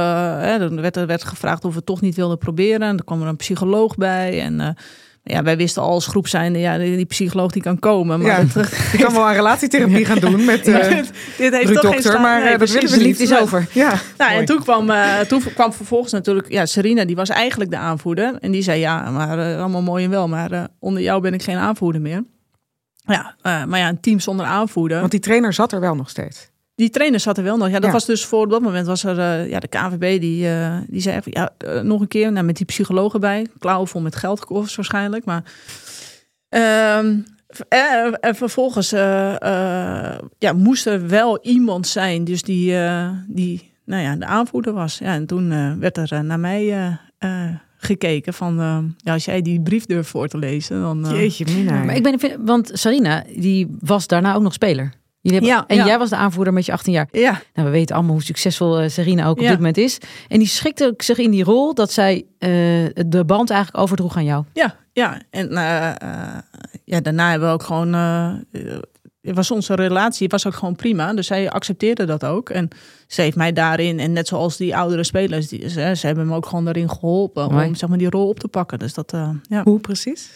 er 0.59 0.81
werd, 0.81 0.95
er 0.95 1.07
werd 1.07 1.23
gevraagd 1.23 1.65
of 1.65 1.71
we 1.71 1.77
het 1.77 1.85
toch 1.85 2.01
niet 2.01 2.15
wilden 2.15 2.37
proberen. 2.37 2.81
En 2.87 2.97
er 2.97 3.03
kwam 3.03 3.21
er 3.21 3.27
een 3.27 3.35
psycholoog 3.35 3.95
bij. 3.95 4.41
En 4.41 4.59
eh, 4.61 4.69
ja, 5.23 5.43
wij 5.43 5.57
wisten 5.57 5.81
al 5.81 5.89
als 5.89 6.05
groep 6.07 6.27
zijnde, 6.27 6.59
ja, 6.59 6.77
die, 6.77 7.05
psycholoog 7.05 7.51
die 7.51 7.61
kan 7.61 7.79
komen. 7.79 8.19
Maar 8.19 8.27
Ja, 8.39 8.43
dat, 8.53 8.69
Je 8.91 8.97
kan 8.97 9.13
wel 9.13 9.25
aan 9.27 9.33
relatietherapie 9.33 10.05
gaan 10.05 10.19
doen 10.19 10.45
met 10.45 10.67
eh 10.67 10.89
dit, 10.89 11.11
dit 11.37 11.53
heeft 11.53 11.53
toch 11.53 11.81
geen 11.81 11.91
Dokter, 11.91 12.01
sta- 12.01 12.19
maar 12.21 12.43
nee, 12.43 12.57
dat 12.57 12.69
willen 12.71 12.89
we 12.89 12.95
niet. 12.97 13.05
liefde 13.05 13.23
is 13.23 13.37
over. 13.39 13.67
Ja, 13.73 13.93
Nou, 14.17 14.31
en 14.33 14.45
toen 14.45 14.59
kwam, 14.59 14.91
toen 15.27 15.41
kwam 15.53 15.73
vervolgens 15.73 16.11
natuurlijk, 16.11 16.51
ja, 16.51 16.65
Serena, 16.65 17.05
die 17.05 17.15
was 17.15 17.29
eigenlijk 17.29 17.71
de 17.71 17.77
aanvoerder. 17.77 18.35
En 18.39 18.51
die 18.51 18.61
zei, 18.61 18.79
ja, 18.79 19.09
maar 19.11 19.57
allemaal 19.57 19.81
mooi 19.81 20.03
en 20.03 20.09
wel, 20.09 20.27
maar 20.27 20.67
onder 20.79 21.01
jou 21.01 21.21
ben 21.21 21.33
ik 21.33 21.43
geen 21.43 21.57
aanvoerder 21.57 22.01
meer. 22.01 22.23
Ja, 23.01 23.35
eh, 23.41 23.65
maar 23.65 23.79
ja, 23.79 23.87
een 23.89 23.99
team 23.99 24.19
zonder 24.19 24.45
aanvoerder. 24.45 24.99
Want 24.99 25.11
die 25.11 25.19
trainer 25.19 25.53
zat 25.53 25.71
er 25.71 25.79
wel 25.79 25.95
nog 25.95 26.09
steeds. 26.09 26.49
Die 26.75 26.89
trainer 26.89 27.19
zat 27.19 27.37
er 27.37 27.43
wel 27.43 27.57
nog. 27.57 27.67
Ja, 27.67 27.73
dat 27.73 27.83
Ja. 27.83 27.91
was 27.91 28.05
dus 28.05 28.25
voor 28.25 28.47
dat 28.49 28.61
moment 28.61 28.87
was 28.87 29.03
er, 29.03 29.19
eh, 29.19 29.49
ja, 29.49 29.59
de 29.59 29.67
KNVB 29.67 30.19
die, 30.21 30.47
eh, 30.47 30.77
die 30.87 31.01
zei 31.01 31.17
even, 31.17 31.31
ja, 31.31 31.81
nog 31.81 32.01
een 32.01 32.07
keer, 32.07 32.31
nou, 32.31 32.45
met 32.45 32.55
die 32.57 32.65
psychologen 32.65 33.19
bij, 33.19 33.47
klauwen 33.59 33.87
vol 33.87 34.01
met 34.01 34.15
geldkoffers 34.15 34.75
waarschijnlijk, 34.75 35.25
maar. 35.25 35.43
ehm, 36.49 37.15
en, 37.69 38.19
en 38.19 38.35
vervolgens 38.35 38.89
ja, 38.89 40.53
moest 40.55 40.85
er 40.85 41.07
wel 41.07 41.39
iemand 41.41 41.87
zijn, 41.87 42.23
dus 42.23 42.41
die, 42.41 42.75
die 43.27 43.71
nou 43.85 44.01
ja, 44.03 44.15
de 44.15 44.25
aanvoerder 44.25 44.73
was. 44.73 44.97
Ja, 44.97 45.13
en 45.13 45.25
toen 45.25 45.79
werd 45.79 45.97
er 45.97 46.23
naar 46.23 46.39
mij 46.39 46.97
gekeken 47.83 48.33
van, 48.33 48.59
eh, 48.59 48.77
ja, 48.97 49.13
als 49.13 49.25
jij 49.25 49.41
die 49.41 49.61
brief 49.61 49.85
durft 49.85 50.09
voor 50.09 50.27
te 50.27 50.37
lezen, 50.37 50.81
dan... 50.81 51.05
eh, 51.05 51.11
Jeetje 51.11 51.45
mina. 51.55 51.83
Maar 51.83 51.95
ik 51.95 52.03
ben, 52.03 52.45
want 52.45 52.69
Sarina, 52.73 53.23
die 53.35 53.67
was 53.79 54.07
daarna 54.07 54.33
ook 54.33 54.41
nog 54.41 54.53
speler. 54.53 54.93
Hebben, 55.21 55.43
Ja, 55.49 55.63
en 55.67 55.75
ja. 55.75 55.85
jij 55.85 55.97
was 55.97 56.09
de 56.09 56.15
aanvoerder 56.15 56.53
met 56.53 56.65
je 56.65 56.71
18 56.71 56.93
jaar. 56.93 57.07
Ja, 57.11 57.41
Nou, 57.53 57.67
we 57.67 57.73
weten 57.73 57.95
allemaal 57.95 58.13
hoe 58.13 58.23
succesvol 58.23 58.79
eh, 58.79 58.89
Serena 58.89 59.27
ook 59.27 59.35
op 59.37 59.41
Ja. 59.43 59.47
dit 59.49 59.57
moment 59.57 59.77
is. 59.77 59.97
En 60.27 60.39
die 60.39 60.47
schikte 60.47 60.93
zich 60.97 61.17
in 61.17 61.31
die 61.31 61.43
rol 61.43 61.73
dat 61.73 61.91
zij 61.91 62.25
de 63.07 63.23
band 63.25 63.49
eigenlijk 63.49 63.83
overdroeg 63.83 64.17
aan 64.17 64.23
jou. 64.25 64.43
ja, 64.53 64.75
ja. 64.93 65.21
En 65.29 65.49
ja, 66.85 66.99
daarna 67.01 67.29
hebben 67.29 67.47
we 67.47 67.53
ook 67.53 67.63
gewoon... 67.63 67.91
was 69.21 69.51
onze 69.51 69.75
relatie 69.75 70.27
was 70.27 70.47
ook 70.47 70.53
gewoon 70.53 70.75
prima. 70.75 71.13
Dus 71.13 71.27
zij 71.27 71.49
accepteerde 71.49 72.05
dat 72.05 72.25
ook. 72.25 72.49
En 72.49 72.67
ze 73.07 73.21
heeft 73.21 73.35
mij 73.35 73.53
daarin, 73.53 73.99
en 73.99 74.13
net 74.13 74.27
zoals 74.27 74.57
die 74.57 74.75
oudere 74.75 75.03
spelers, 75.03 75.47
die, 75.47 75.69
ze, 75.69 75.93
ze 75.95 76.05
hebben 76.05 76.27
me 76.27 76.35
ook 76.35 76.45
gewoon 76.45 76.65
daarin 76.65 76.89
geholpen 76.89 77.51
Mooi. 77.51 77.67
om 77.67 77.75
zeg 77.75 77.89
maar, 77.89 77.97
die 77.97 78.09
rol 78.09 78.27
op 78.27 78.39
te 78.39 78.47
pakken. 78.47 78.79
Dus 78.79 78.93
dat, 78.93 79.13
eh, 79.13 79.29
ja. 79.49 79.63
Hoe 79.63 79.79
precies? 79.79 80.29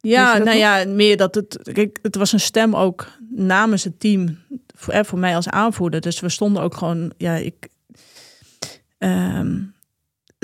Ja, 0.00 0.32
nou 0.32 0.44
nog? 0.44 0.54
ja, 0.54 0.84
meer 0.86 1.16
dat 1.16 1.34
het. 1.34 1.58
Kijk, 1.72 1.98
het 2.02 2.16
was 2.16 2.32
een 2.32 2.40
stem 2.40 2.76
ook 2.76 3.06
namens 3.30 3.84
het 3.84 4.00
team. 4.00 4.38
Voor, 4.74 4.94
eh, 4.94 5.04
voor 5.04 5.18
mij 5.18 5.36
als 5.36 5.48
aanvoerder. 5.48 6.00
Dus 6.00 6.20
we 6.20 6.28
stonden 6.28 6.62
ook 6.62 6.74
gewoon. 6.74 7.12
Ja, 7.16 7.34
ik. 7.34 7.68
ehm, 8.98 9.56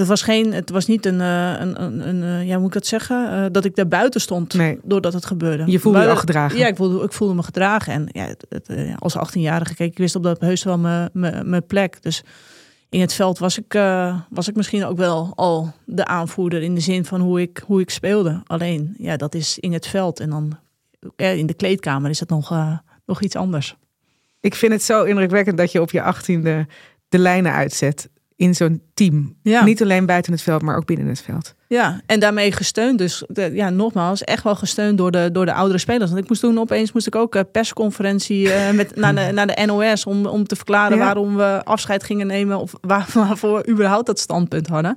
het 0.00 0.08
was 0.08 0.22
geen. 0.22 0.52
Het 0.52 0.70
was 0.70 0.86
niet 0.86 1.06
een. 1.06 1.20
eh, 1.20 1.52
een, 1.60 1.82
een, 1.82 2.08
een 2.08 2.22
eh, 2.22 2.46
ja, 2.46 2.50
hoe 2.52 2.58
moet 2.58 2.66
ik 2.66 2.72
dat 2.72 2.86
zeggen? 2.86 3.30
Eh, 3.32 3.44
dat 3.52 3.64
ik 3.64 3.74
daar 3.76 3.88
buiten 3.88 4.20
stond. 4.20 4.54
Nee. 4.54 4.78
Doordat 4.82 5.12
het 5.12 5.26
gebeurde. 5.26 5.70
Je 5.70 5.78
voelde 5.78 5.98
je 5.98 6.04
Maar, 6.04 6.12
al 6.14 6.20
gedragen. 6.20 6.58
Ja, 6.58 6.66
ik 6.66 6.76
voelde, 6.76 7.04
ik 7.04 7.12
voelde 7.12 7.34
me 7.34 7.42
gedragen. 7.42 7.92
En 7.92 8.06
ja, 8.12 8.24
het, 8.26 8.46
het, 8.48 8.68
als 8.98 9.16
18-jarige, 9.16 9.74
kijk, 9.74 9.90
ik 9.90 9.98
wist 9.98 10.14
op 10.16 10.22
dat 10.22 10.40
heus 10.40 10.62
wel 10.64 10.78
mijn- 10.78 11.10
mijn 11.12 11.48
mijn 11.50 11.66
plek. 11.66 12.02
Dus 12.02 12.22
in 12.88 13.00
het 13.00 13.12
veld 13.14 13.38
was 13.38 13.58
ik, 13.58 13.72
was 14.30 14.48
ik 14.48 14.56
misschien 14.56 14.84
ook 14.84 14.96
wel 14.96 15.32
al 15.34 15.72
de 15.84 16.04
aanvoerder 16.04 16.62
in 16.62 16.74
de 16.74 16.80
zin 16.80 17.04
van 17.04 17.20
hoe 17.20 17.40
ik, 17.40 17.62
hoe 17.66 17.80
ik 17.80 17.90
speelde. 17.90 18.42
Alleen, 18.46 18.94
ja, 18.98 19.16
dat 19.16 19.34
is 19.34 19.58
in 19.58 19.72
het 19.72 19.86
veld. 19.86 20.20
En 20.20 20.30
dan 20.30 20.58
in 21.16 21.46
de 21.46 21.54
kleedkamer 21.54 22.10
is 22.10 22.20
het 22.20 22.28
nog, 22.28 22.54
nog 23.06 23.22
iets 23.22 23.36
anders. 23.36 23.76
Ik 24.40 24.54
vind 24.54 24.72
het 24.72 24.82
zo 24.82 25.04
indrukwekkend 25.04 25.56
dat 25.56 25.72
je 25.72 25.80
op 25.80 25.90
je 25.90 26.02
achttiende 26.02 26.66
de 27.08 27.18
lijnen 27.18 27.52
uitzet 27.52 28.08
in 28.40 28.54
zo'n 28.54 28.82
team. 28.94 29.34
Ja. 29.42 29.64
Niet 29.64 29.82
alleen 29.82 30.06
buiten 30.06 30.32
het 30.32 30.42
veld, 30.42 30.62
maar 30.62 30.76
ook 30.76 30.84
binnen 30.86 31.06
het 31.06 31.20
veld. 31.20 31.54
Ja, 31.68 32.00
en 32.06 32.20
daarmee 32.20 32.52
gesteund. 32.52 32.98
Dus 32.98 33.24
de- 33.28 33.50
ja, 33.54 33.70
nogmaals, 33.70 34.24
echt 34.24 34.42
wel 34.44 34.54
gesteund 34.54 34.98
door 34.98 35.10
de, 35.10 35.28
door 35.32 35.46
de 35.46 35.52
oudere 35.54 35.78
spelers. 35.78 36.10
Want 36.10 36.22
ik 36.22 36.28
moest 36.28 36.40
toen 36.40 36.58
opeens 36.58 36.92
moest 36.92 37.06
ik 37.06 37.14
ook 37.14 37.34
een 37.34 37.50
persconferentie 37.50 38.52
eh, 38.52 38.72
met, 38.74 38.96
naar, 39.02 39.14
de, 39.14 39.30
naar 39.32 39.46
de 39.46 39.62
NOS 39.66 40.06
om, 40.06 40.26
om 40.26 40.44
te 40.46 40.56
verklaren 40.56 40.96
Ja. 40.96 41.04
waarom 41.04 41.36
we 41.36 41.60
afscheid 41.64 42.04
gingen 42.04 42.26
nemen 42.26 42.58
of 42.60 42.72
waar, 42.80 43.08
waarvoor 43.14 43.56
we 43.62 43.68
überhaupt 43.70 44.06
dat 44.06 44.18
standpunt 44.18 44.66
hadden. 44.66 44.96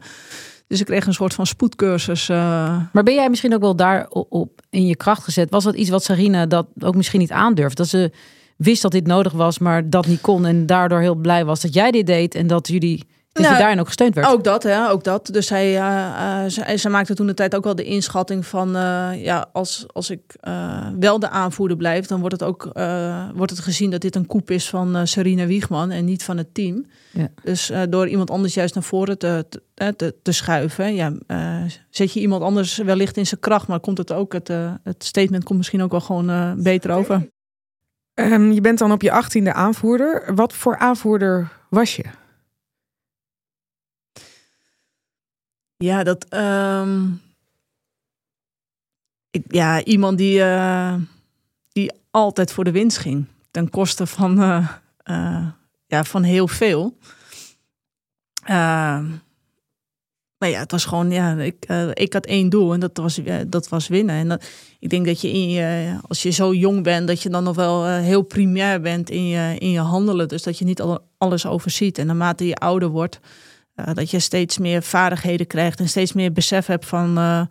Dus 0.68 0.80
ik 0.80 0.86
kreeg 0.86 1.06
een 1.06 1.14
soort 1.14 1.34
van 1.34 1.46
spoedcursus. 1.46 2.30
eh, 2.30 2.38
Maar 2.94 3.04
ben 3.04 3.14
jij 3.14 3.30
misschien 3.30 3.54
ook 3.54 3.62
wel 3.62 3.76
daar 3.76 4.06
op, 4.10 4.32
op 4.32 4.62
in 4.70 4.86
je 4.88 4.96
kracht 4.96 5.24
gezet? 5.24 5.50
Was 5.50 5.64
dat 5.64 5.76
iets 5.76 5.90
wat 5.90 6.04
Sarina 6.04 6.46
dat 6.46 6.68
ook 6.80 6.96
misschien 6.96 7.20
niet 7.20 7.32
aandurfde? 7.32 7.76
Dat 7.76 7.88
ze 7.88 8.12
wist 8.58 8.82
dat 8.82 8.92
dit 8.92 9.08
nodig 9.08 9.32
was, 9.32 9.60
maar 9.60 9.90
dat 9.90 10.08
niet 10.08 10.22
kon. 10.22 10.46
En 10.46 10.66
daardoor 10.66 11.00
heel 11.00 11.16
blij 11.16 11.46
was 11.46 11.62
dat 11.62 11.74
jij 11.74 11.92
dit 11.92 12.06
deed. 12.06 12.36
En 12.36 12.48
dat 12.48 12.68
jullie 12.68 13.04
dat 13.34 13.44
Nou, 13.44 13.56
je 13.56 13.62
daarin 13.62 13.80
ook 13.80 13.88
gesteund 13.88 14.16
werd. 14.16 14.28
Ook 14.28 14.44
dat, 14.44 14.64
hè, 14.64 14.90
ook 14.90 15.04
dat. 15.04 15.30
Dus 15.32 15.48
zij, 15.48 15.78
eh, 15.78 16.44
eh, 16.44 16.50
zij, 16.52 16.78
zij 16.78 16.92
maakte 16.92 17.14
toen 17.14 17.28
de 17.28 17.34
tijd 17.34 17.56
ook 17.56 17.64
wel 17.64 17.76
de 17.76 17.84
inschatting 17.84 18.46
van, 18.46 18.76
eh, 18.76 19.10
ja, 19.24 19.50
als, 19.54 19.86
als 19.94 20.10
ik 20.10 20.22
eh, 20.40 20.88
wel 21.00 21.20
de 21.20 21.30
aanvoerder 21.30 21.78
blijf, 21.78 22.06
dan 22.06 22.20
wordt 22.20 22.40
het 22.40 22.50
ook 22.50 22.66
eh, 22.74 23.30
wordt 23.36 23.52
het 23.52 23.60
gezien 23.60 23.90
dat 23.90 24.02
dit 24.02 24.16
een 24.16 24.26
koep 24.26 24.52
is 24.52 24.70
van 24.70 24.96
eh 24.96 25.02
Serena 25.04 25.46
Wiegman 25.46 25.92
en 25.92 26.06
niet 26.06 26.24
van 26.24 26.38
het 26.38 26.54
team. 26.54 26.86
Ja. 27.12 27.28
Dus 27.44 27.70
eh, 27.70 27.82
door 27.90 28.08
iemand 28.08 28.32
anders 28.32 28.54
juist 28.54 28.74
naar 28.74 28.84
voren 28.84 29.18
te, 29.18 29.46
te, 29.50 29.96
te, 29.96 30.16
te 30.22 30.32
schuiven, 30.32 30.96
ja, 30.96 31.14
eh, 31.28 31.64
zet 31.90 32.14
je 32.14 32.20
iemand 32.20 32.42
anders 32.42 32.78
wellicht 32.78 33.18
in 33.18 33.26
zijn 33.28 33.40
kracht, 33.40 33.68
maar 33.68 33.80
komt 33.80 33.98
het 33.98 34.12
ook, 34.12 34.34
het, 34.34 34.50
eh, 34.50 34.74
het 34.84 35.04
statement 35.04 35.44
komt 35.44 35.58
misschien 35.58 35.82
ook 35.84 35.92
wel 35.92 36.02
gewoon 36.02 36.30
eh, 36.30 36.52
beter 36.58 36.92
over. 36.92 37.30
Ehm, 38.14 38.52
je 38.52 38.62
bent 38.62 38.80
dan 38.80 38.92
op 38.92 39.02
je 39.02 39.12
achttiende 39.12 39.54
aanvoerder. 39.54 40.36
Wat 40.36 40.54
voor 40.54 40.78
aanvoerder 40.78 41.52
was 41.70 41.96
je? 41.96 42.04
Ja, 45.84 46.04
dat. 46.04 46.26
ehm, 46.30 47.08
ik, 49.32 49.44
ja, 49.48 49.84
iemand 49.84 50.18
die, 50.18 50.44
eh, 50.44 50.96
die 51.72 51.92
altijd 52.12 52.52
voor 52.52 52.64
de 52.64 52.72
winst 52.72 52.98
ging. 52.98 53.26
Ten 53.52 53.70
koste 53.70 54.08
van, 54.08 54.42
eh, 54.42 54.68
eh, 55.04 55.48
ja, 55.88 56.04
van 56.04 56.24
heel 56.24 56.48
veel. 56.48 56.98
Ehm, 58.44 59.10
maar 60.38 60.50
ja, 60.50 60.60
het 60.60 60.72
was 60.72 60.86
gewoon, 60.86 61.12
ja, 61.12 61.38
ik, 61.38 61.66
ik 61.94 62.14
had 62.14 62.26
één 62.26 62.50
doel 62.50 62.74
en 62.74 62.80
dat 62.80 62.98
was, 62.98 63.20
dat 63.48 63.70
was 63.70 63.88
winnen. 63.88 64.32
En 64.32 64.40
ik 64.80 64.90
denk 64.90 65.06
dat 65.06 65.22
je, 65.22 65.32
in 65.32 65.50
je, 65.50 65.98
als 66.08 66.24
je 66.24 66.30
zo 66.30 66.54
jong 66.54 66.84
bent, 66.84 67.08
dat 67.08 67.22
je 67.22 67.30
dan 67.30 67.44
nog 67.44 67.56
wel 67.56 67.88
heel 67.88 68.22
primair 68.22 68.82
bent 68.82 69.10
in 69.10 69.28
je, 69.28 69.56
in 69.58 69.70
je 69.70 69.80
handelen. 69.80 70.28
Dus 70.28 70.44
dat 70.44 70.58
je 70.58 70.66
niet 70.66 70.82
al, 70.82 71.08
alles 71.18 71.46
overziet. 71.46 71.98
En 71.98 72.06
naarmate 72.06 72.46
je 72.48 72.56
ouder 72.56 72.90
wordt, 72.90 73.20
dat 73.94 74.12
je 74.12 74.20
steeds 74.20 74.58
meer 74.58 74.84
vaardigheden 74.84 75.48
krijgt 75.48 75.80
en 75.80 75.90
steeds 75.90 76.14
meer 76.14 76.32
besef 76.32 76.66
hebt 76.66 76.86
van 76.86 77.18
eh, 77.18 77.42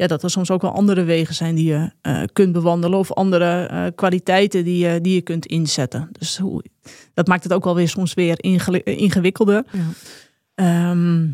ja, 0.00 0.06
dat 0.06 0.22
er 0.22 0.30
soms 0.30 0.50
ook 0.50 0.62
wel 0.62 0.72
andere 0.72 1.04
wegen 1.04 1.34
zijn 1.34 1.54
die 1.54 1.72
je 1.72 1.90
eh, 2.00 2.22
kunt 2.32 2.52
bewandelen 2.52 2.98
of 2.98 3.12
andere 3.12 3.66
eh, 3.66 3.86
kwaliteiten 3.94 4.64
die 4.64 4.86
je, 4.86 5.00
die 5.00 5.14
je 5.14 5.20
kunt 5.20 5.46
inzetten. 5.46 6.08
Dus 6.18 6.38
hoe, 6.38 6.64
dat 7.14 7.26
maakt 7.26 7.42
het 7.44 7.52
ook 7.52 7.64
wel 7.64 7.74
weer 7.74 7.88
soms 7.88 8.14
weer 8.14 8.36
ingewikkelder. 8.84 9.64
Ja. 9.70 9.80
Ehm, 10.54 11.28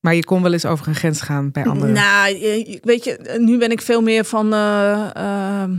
Maar 0.00 0.14
je 0.14 0.24
kon 0.24 0.42
wel 0.42 0.52
eens 0.52 0.64
over 0.64 0.88
een 0.88 0.94
grens 0.94 1.20
gaan 1.20 1.50
bij 1.50 1.64
anderen. 1.64 1.94
nou, 1.94 2.34
weet 2.82 3.04
je, 3.04 3.36
nu 3.38 3.58
ben 3.58 3.70
ik 3.70 3.82
veel 3.82 4.00
meer 4.02 4.24
van, 4.24 4.52
eh, 4.52 5.10
ehm, 5.14 5.74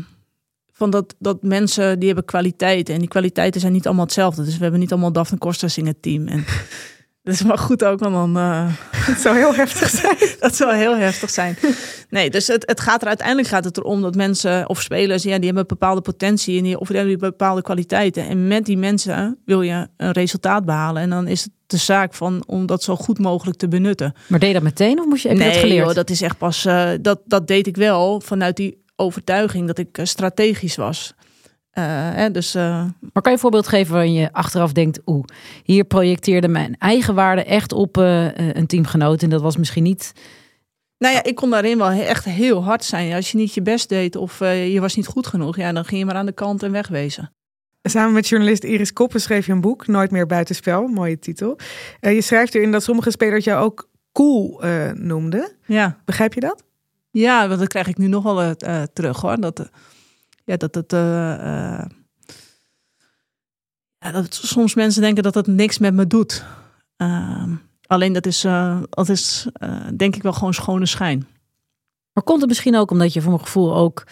van 0.71 0.89
dat, 0.89 1.15
dat 1.19 1.43
mensen 1.43 1.97
die 1.97 2.08
hebben 2.08 2.25
kwaliteiten. 2.25 2.93
En 2.93 2.99
die 2.99 3.10
kwaliteiten 3.10 3.62
zijn 3.62 3.73
niet 3.73 3.86
allemaal 3.86 4.06
hetzelfde. 4.06 4.43
Dus 4.43 4.56
we 4.56 4.62
hebben 4.62 4.80
niet 4.80 4.91
allemaal 4.91 5.12
Daphne 5.12 5.38
Kostas 5.38 5.78
in 5.78 5.88
het 5.88 6.02
team. 6.02 6.28
En 6.28 6.45
dat 7.24 7.34
is 7.34 7.44
maar 7.44 7.58
goed 7.58 7.84
ook, 7.84 8.00
want 8.00 8.14
dan... 8.14 8.38
eh, 8.38 8.68
Het 9.10 9.22
zou 9.22 9.38
heel 9.38 9.54
heftig 9.56 9.90
zijn. 9.90 10.18
dat 10.40 10.56
zou 10.56 10.76
heel 10.76 10.96
heftig 10.98 11.30
zijn. 11.30 11.58
Nee, 12.10 12.30
dus 12.30 12.48
het, 12.48 12.64
het 12.68 12.80
gaat 12.80 13.02
er 13.02 13.08
uiteindelijk 13.08 13.48
gaat 13.48 13.64
het 13.64 13.78
erom 13.78 14.02
dat 14.02 14.16
mensen 14.16 14.70
of 14.70 14.82
spelers, 14.82 15.24
ja, 15.24 15.36
die 15.36 15.46
hebben 15.46 15.68
bepaalde 15.68 16.02
potentie 16.02 16.58
en 16.58 16.64
die, 16.64 16.80
of 16.80 16.88
die 16.88 16.98
hebben 16.98 17.18
bepaalde 17.20 17.62
kwaliteiten. 17.62 18.28
En 18.28 18.48
met 18.48 18.66
die 18.66 18.78
mensen 18.78 19.38
wil 19.46 19.62
je 19.62 19.88
een 19.98 20.12
resultaat 20.12 20.66
behalen. 20.66 21.02
En 21.02 21.10
dan 21.10 21.28
is 21.28 21.42
het 21.44 21.52
de 21.68 21.78
zaak 21.78 22.14
van 22.14 22.44
om 22.48 22.66
dat 22.66 22.84
zo 22.84 22.96
goed 22.96 23.20
mogelijk 23.20 23.58
te 23.58 23.68
benutten. 23.68 24.14
Maar 24.28 24.40
deed 24.40 24.48
je 24.48 24.54
dat 24.54 24.64
meteen 24.64 25.00
of 25.00 25.06
moest 25.06 25.22
je, 25.24 25.28
heb 25.28 25.38
je 25.38 25.44
nee, 25.44 25.54
dat 25.54 25.62
geleerd? 25.62 25.86
joh, 25.86 25.96
dat 25.96 26.10
is 26.10 26.22
echt 26.22 26.38
pas. 26.38 26.66
eh, 26.66 26.90
dat, 27.02 27.20
dat 27.26 27.48
deed 27.48 27.68
ik 27.68 27.76
wel 27.76 28.22
vanuit 28.22 28.56
die 28.56 28.84
overtuiging 28.96 29.68
dat 29.68 29.78
ik 29.78 29.98
eh, 29.98 30.06
strategisch 30.06 30.76
was. 30.76 31.14
Eh, 31.80 32.15
hè, 32.15 32.32
dus 32.32 32.56
eh, 32.56 32.63
Maar 33.00 33.22
kan 33.22 33.24
je 33.24 33.32
een 33.32 33.39
voorbeeld 33.39 33.68
geven 33.68 33.94
waarin 33.94 34.13
je 34.13 34.34
achteraf 34.34 34.72
denkt... 34.72 35.00
oeh, 35.06 35.24
hier 35.63 35.84
projecteerde 35.84 36.48
mijn 36.48 36.76
eigen 36.78 37.15
waarde 37.15 37.44
echt 37.44 37.72
op 37.72 37.98
eh, 37.98 38.26
een 38.36 38.68
teamgenoot. 38.68 39.24
En 39.24 39.30
dat 39.30 39.42
was 39.42 39.58
misschien 39.58 39.84
niet... 39.84 40.13
Nou 41.00 41.13
ja, 41.13 41.24
ik 41.24 41.36
kon 41.36 41.50
daarin 41.50 41.78
wel 41.78 41.89
echt 41.89 42.26
heel 42.26 42.63
hard 42.63 42.84
zijn. 42.84 43.13
Als 43.13 43.32
je 43.32 43.38
niet 43.38 43.54
je 43.54 43.62
best 43.62 43.89
deed 43.89 44.15
of 44.15 44.42
eh, 44.42 44.74
je 44.74 44.80
was 44.80 44.96
niet 44.96 45.08
goed 45.08 45.28
genoeg, 45.28 45.58
ja, 45.58 45.72
dan 45.72 45.86
ging 45.86 46.00
je 46.00 46.06
maar 46.06 46.15
aan 46.15 46.26
de 46.26 46.32
kant 46.32 46.63
en 46.63 46.72
wegwezen. 46.72 47.34
Samen 47.82 48.13
met 48.13 48.28
journalist 48.28 48.63
Iris 48.63 48.94
Koppen 48.94 49.22
schreef 49.22 49.46
je 49.46 49.52
een 49.52 49.62
boek, 49.62 49.88
Nooit 49.88 50.12
meer 50.12 50.26
buitenspel. 50.26 50.88
Mooie 50.88 51.20
titel. 51.20 51.58
Eh, 52.00 52.13
je 52.13 52.22
schrijft 52.22 52.56
erin 52.56 52.72
dat 52.72 52.84
sommige 52.84 53.12
spelers 53.12 53.44
jou 53.44 53.63
ook 53.63 53.89
cool 54.12 54.63
eh, 54.63 54.92
noemden. 54.92 55.52
Ja, 55.65 55.98
Begrijp 56.06 56.34
je 56.34 56.39
dat? 56.39 56.63
ja 57.12 57.48
want 57.48 57.60
dat 57.60 57.68
krijg 57.68 57.88
ik 57.88 57.98
nu 57.98 58.08
nog 58.08 58.24
wel 58.24 58.56
terug 58.94 59.22
hoor. 59.22 59.39
Dat, 59.39 59.70
ja, 60.50 60.58
dat 60.58 60.76
het. 60.76 60.94
eh, 60.94 61.34
eh, 61.34 61.86
ja, 64.00 64.12
dat 64.12 64.34
soms 64.34 64.76
mensen 64.76 65.02
denken 65.02 65.24
dat 65.24 65.36
het 65.36 65.48
niks 65.48 65.78
met 65.78 65.94
me 65.94 66.08
doet. 66.08 66.46
Ehm, 66.98 67.56
alleen 67.86 68.14
dat 68.14 68.26
is, 68.26 68.44
eh, 68.44 68.82
dat 68.90 69.10
is 69.10 69.48
denk 69.96 70.16
ik 70.16 70.24
wel 70.24 70.34
gewoon 70.34 70.54
schone 70.54 70.86
schijn. 70.86 71.28
Maar 72.14 72.24
komt 72.24 72.40
het 72.40 72.50
misschien 72.50 72.76
ook 72.76 72.92
omdat 72.92 73.14
je 73.14 73.22
voor 73.22 73.32
mijn 73.32 73.44
gevoel 73.44 73.76
ook... 73.76 74.04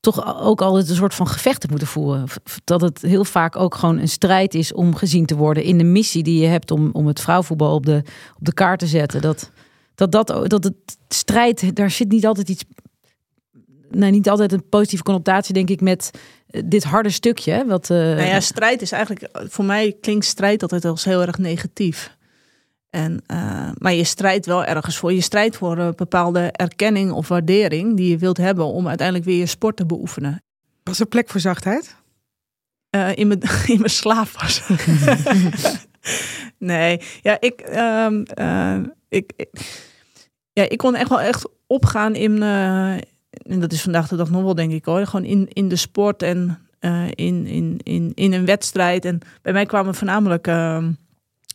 toch 0.00 0.40
ook 0.40 0.60
altijd 0.60 0.88
een 0.88 0.96
soort 0.96 1.14
van 1.14 1.26
gevecht 1.26 1.58
hebt 1.58 1.70
moeten 1.70 1.88
voeren? 1.88 2.28
Dat 2.64 2.80
het 2.80 3.02
heel 3.02 3.24
vaak 3.24 3.56
ook 3.56 3.74
gewoon 3.74 3.98
een 3.98 4.08
strijd 4.08 4.54
is 4.54 4.72
om 4.72 4.94
gezien 4.94 5.26
te 5.26 5.36
worden... 5.36 5.62
in 5.62 5.78
de 5.78 5.84
missie 5.84 6.22
die 6.22 6.40
je 6.40 6.46
hebt 6.46 6.70
om, 6.70 6.90
om 6.92 7.06
het 7.06 7.20
vrouwvoetbal 7.20 7.74
op 7.74 7.86
de, 7.86 8.02
op 8.38 8.44
de 8.44 8.54
kaart 8.54 8.78
te 8.78 8.86
zetten. 8.86 9.20
Dat, 9.20 9.50
dat, 9.94 10.12
dat, 10.12 10.50
dat 10.50 10.64
het 10.64 10.98
strijd, 11.08 11.76
daar 11.76 11.90
zit 11.90 12.08
niet 12.08 12.26
altijd 12.26 12.48
iets... 12.48 12.64
Nee, 13.90 14.10
niet 14.10 14.28
altijd 14.28 14.52
een 14.52 14.68
positieve 14.68 15.04
connotatie, 15.04 15.54
denk 15.54 15.68
ik, 15.70 15.80
met 15.80 16.10
eh, 16.50 16.62
dit 16.64 16.84
harde 16.84 17.10
stukje. 17.10 17.64
Wat, 17.66 17.90
eh, 17.90 17.96
Nou 17.96 18.20
ja, 18.22 18.40
strijd 18.40 18.82
is 18.82 18.92
eigenlijk, 18.92 19.28
voor 19.32 19.64
mij 19.64 19.96
klinkt 20.00 20.24
strijd 20.24 20.62
altijd 20.62 20.84
als 20.84 21.04
heel 21.04 21.20
erg 21.22 21.38
negatief. 21.38 22.16
En, 22.90 23.22
eh, 23.26 23.70
maar 23.78 23.92
je 23.92 24.04
strijdt 24.04 24.46
wel 24.46 24.64
ergens 24.64 24.96
voor. 24.96 25.12
Je 25.12 25.20
strijdt 25.20 25.56
voor 25.56 25.78
een 25.78 25.92
bepaalde 25.96 26.40
erkenning 26.52 27.10
of 27.12 27.28
waardering 27.28 27.96
die 27.96 28.08
je 28.10 28.18
wilt 28.18 28.36
hebben 28.36 28.64
om 28.64 28.88
uiteindelijk 28.88 29.26
weer 29.26 29.38
je 29.38 29.46
sport 29.46 29.76
te 29.76 29.86
beoefenen. 29.86 30.42
Was 30.82 31.00
er 31.00 31.06
plek 31.06 31.28
voor 31.28 31.40
zachtheid? 31.40 31.96
Eh, 32.90 33.16
in, 33.16 33.26
mijn, 33.28 33.40
in 33.66 33.78
mijn 33.78 33.90
slaap 33.90 34.28
was. 34.28 34.62
nee, 36.58 37.00
ja, 37.22 37.36
ik, 37.40 37.60
ehm, 37.60 38.22
eh, 38.22 38.78
ik, 39.08 39.32
ik- 39.36 39.88
ja, 40.52 40.68
ik 40.68 40.78
kon 40.78 40.94
echt 40.94 41.08
wel 41.08 41.20
echt 41.20 41.48
opgaan 41.66 42.14
in, 42.14 42.42
eh, 42.42 42.94
en 43.30 43.60
dat 43.60 43.72
is 43.72 43.82
vandaag 43.82 44.08
de 44.08 44.16
dag 44.16 44.30
nog 44.30 44.42
wel, 44.42 44.54
denk 44.54 44.72
ik 44.72 44.84
hoor, 44.84 45.06
gewoon 45.06 45.26
in, 45.26 45.48
in 45.48 45.68
de 45.68 45.76
sport 45.76 46.22
en 46.22 46.58
eh, 46.78 47.06
in, 47.14 47.46
in, 47.46 47.80
in, 47.82 48.12
in 48.14 48.32
een 48.32 48.44
wedstrijd. 48.44 49.04
En 49.04 49.18
bij 49.42 49.52
mij 49.52 49.66
kwamen 49.66 49.94
voornamelijk 49.94 50.46
ehm, 50.46 50.92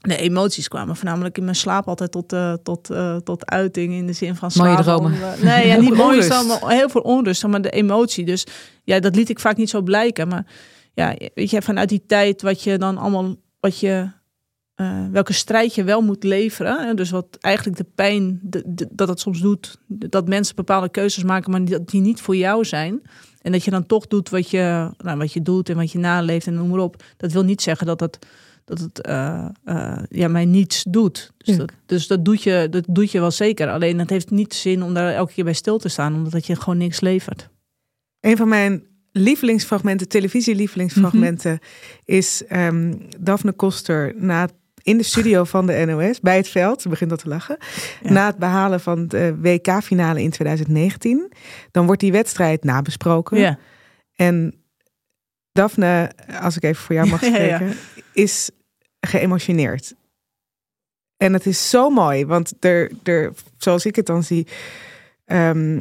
de 0.01 0.17
emoties 0.17 0.67
kwamen 0.67 0.95
voornamelijk 0.95 1.37
in 1.37 1.43
mijn 1.43 1.55
slaap 1.55 1.87
altijd 1.87 2.11
tot, 2.11 2.33
uh, 2.33 2.53
tot, 2.63 2.91
uh, 2.91 3.15
tot 3.15 3.45
uiting 3.45 3.93
in 3.93 4.07
de 4.07 4.13
zin 4.13 4.35
van 4.35 4.51
Mooie 4.55 4.69
slapen. 4.69 4.85
dromen. 4.85 5.11
Om, 5.11 5.43
nee, 5.45 5.67
ja, 5.67 5.75
niet 5.81 5.95
mooi, 5.95 6.27
maar 6.27 6.71
heel 6.71 6.89
veel 6.89 7.01
onrust, 7.01 7.47
maar 7.47 7.61
de 7.61 7.69
emotie. 7.69 8.25
Dus 8.25 8.47
ja, 8.83 8.99
dat 8.99 9.15
liet 9.15 9.29
ik 9.29 9.39
vaak 9.39 9.57
niet 9.57 9.69
zo 9.69 9.81
blijken. 9.81 10.27
Maar 10.27 10.45
ja, 10.93 11.15
weet 11.33 11.49
je, 11.49 11.61
vanuit 11.61 11.89
die 11.89 12.03
tijd 12.07 12.41
wat 12.41 12.63
je 12.63 12.77
dan 12.77 12.97
allemaal, 12.97 13.35
wat 13.59 13.79
je, 13.79 14.09
uh, 14.75 15.05
welke 15.11 15.33
strijd 15.33 15.75
je 15.75 15.83
wel 15.83 16.01
moet 16.01 16.23
leveren. 16.23 16.87
Hè? 16.87 16.93
Dus 16.93 17.09
wat 17.09 17.37
eigenlijk 17.41 17.77
de 17.77 17.87
pijn 17.95 18.39
de, 18.41 18.63
de, 18.65 18.87
dat 18.91 19.07
het 19.07 19.19
soms 19.19 19.41
doet, 19.41 19.77
dat 19.87 20.27
mensen 20.27 20.55
bepaalde 20.55 20.89
keuzes 20.89 21.23
maken, 21.23 21.51
maar 21.51 21.65
die, 21.65 21.83
die 21.83 22.01
niet 22.01 22.21
voor 22.21 22.35
jou 22.35 22.65
zijn. 22.65 23.01
En 23.41 23.51
dat 23.51 23.63
je 23.63 23.71
dan 23.71 23.85
toch 23.85 24.07
doet 24.07 24.29
wat 24.29 24.49
je, 24.49 24.91
nou, 24.97 25.17
wat 25.17 25.33
je 25.33 25.41
doet 25.41 25.69
en 25.69 25.75
wat 25.75 25.91
je 25.91 25.99
naleeft 25.99 26.47
en 26.47 26.53
noem 26.53 26.69
maar 26.69 26.79
op. 26.79 27.03
Dat 27.17 27.31
wil 27.31 27.43
niet 27.43 27.61
zeggen 27.61 27.87
dat 27.87 27.99
dat 27.99 28.19
dat 28.65 28.79
het 28.79 29.07
uh, 29.07 29.45
uh, 29.65 29.97
ja, 30.09 30.27
mij 30.27 30.45
niets 30.45 30.83
doet. 30.89 31.31
Dus, 31.37 31.55
Ja. 31.55 31.57
dat, 31.57 31.71
dus 31.85 32.07
dat, 32.07 32.25
doet 32.25 32.43
je, 32.43 32.67
dat 32.69 32.85
doet 32.89 33.11
je 33.11 33.19
wel 33.19 33.31
zeker. 33.31 33.69
Alleen 33.69 33.99
het 33.99 34.09
heeft 34.09 34.29
niet 34.29 34.53
zin 34.53 34.83
om 34.83 34.93
daar 34.93 35.13
elke 35.13 35.33
keer 35.33 35.43
bij 35.43 35.53
stil 35.53 35.77
te 35.77 35.89
staan, 35.89 36.13
omdat 36.13 36.45
je 36.45 36.55
gewoon 36.55 36.77
niks 36.77 36.99
levert. 36.99 37.49
Een 38.19 38.37
van 38.37 38.47
mijn 38.47 38.83
lievelingsfragmenten, 39.11 40.07
televisielievelingsfragmenten, 40.07 41.59
is 42.05 42.43
ehm 42.47 42.93
Daphne 43.19 43.51
Koster 43.51 44.13
na, 44.17 44.47
in 44.85 44.97
de 44.97 45.03
studio 45.03 45.43
van 45.43 45.65
de 45.65 45.85
NOS 45.85 46.19
bij 46.19 46.37
het 46.37 46.47
veld. 46.47 46.81
Ze 46.81 46.89
begint 46.89 47.11
al 47.11 47.17
te 47.17 47.27
lachen. 47.27 47.57
Ja. 48.03 48.11
Na 48.11 48.25
het 48.25 48.37
behalen 48.37 48.79
van 48.79 49.07
de 49.07 49.35
WK-finale 49.41 50.21
in 50.21 50.29
2019. 50.29 51.31
Dan 51.71 51.85
wordt 51.85 52.01
die 52.01 52.11
wedstrijd 52.11 52.63
nabesproken. 52.63 53.37
Ja. 53.37 53.57
En 54.15 54.63
Daphne, 55.51 56.11
als 56.41 56.55
ik 56.55 56.63
even 56.63 56.83
voor 56.83 56.95
jou 56.95 57.07
mag 57.09 57.23
spreken, 57.25 57.67
ja. 57.67 57.73
is 58.13 58.49
geëmotioneerd. 58.99 59.93
En 61.17 61.33
het 61.33 61.45
is 61.45 61.69
zo 61.69 61.89
mooi, 61.89 62.25
want 62.25 62.53
er, 62.59 62.91
er, 63.03 63.33
zoals 63.57 63.85
ik 63.85 63.95
het 63.95 64.05
dan 64.05 64.23
zie, 64.23 64.47
ehm, 65.25 65.79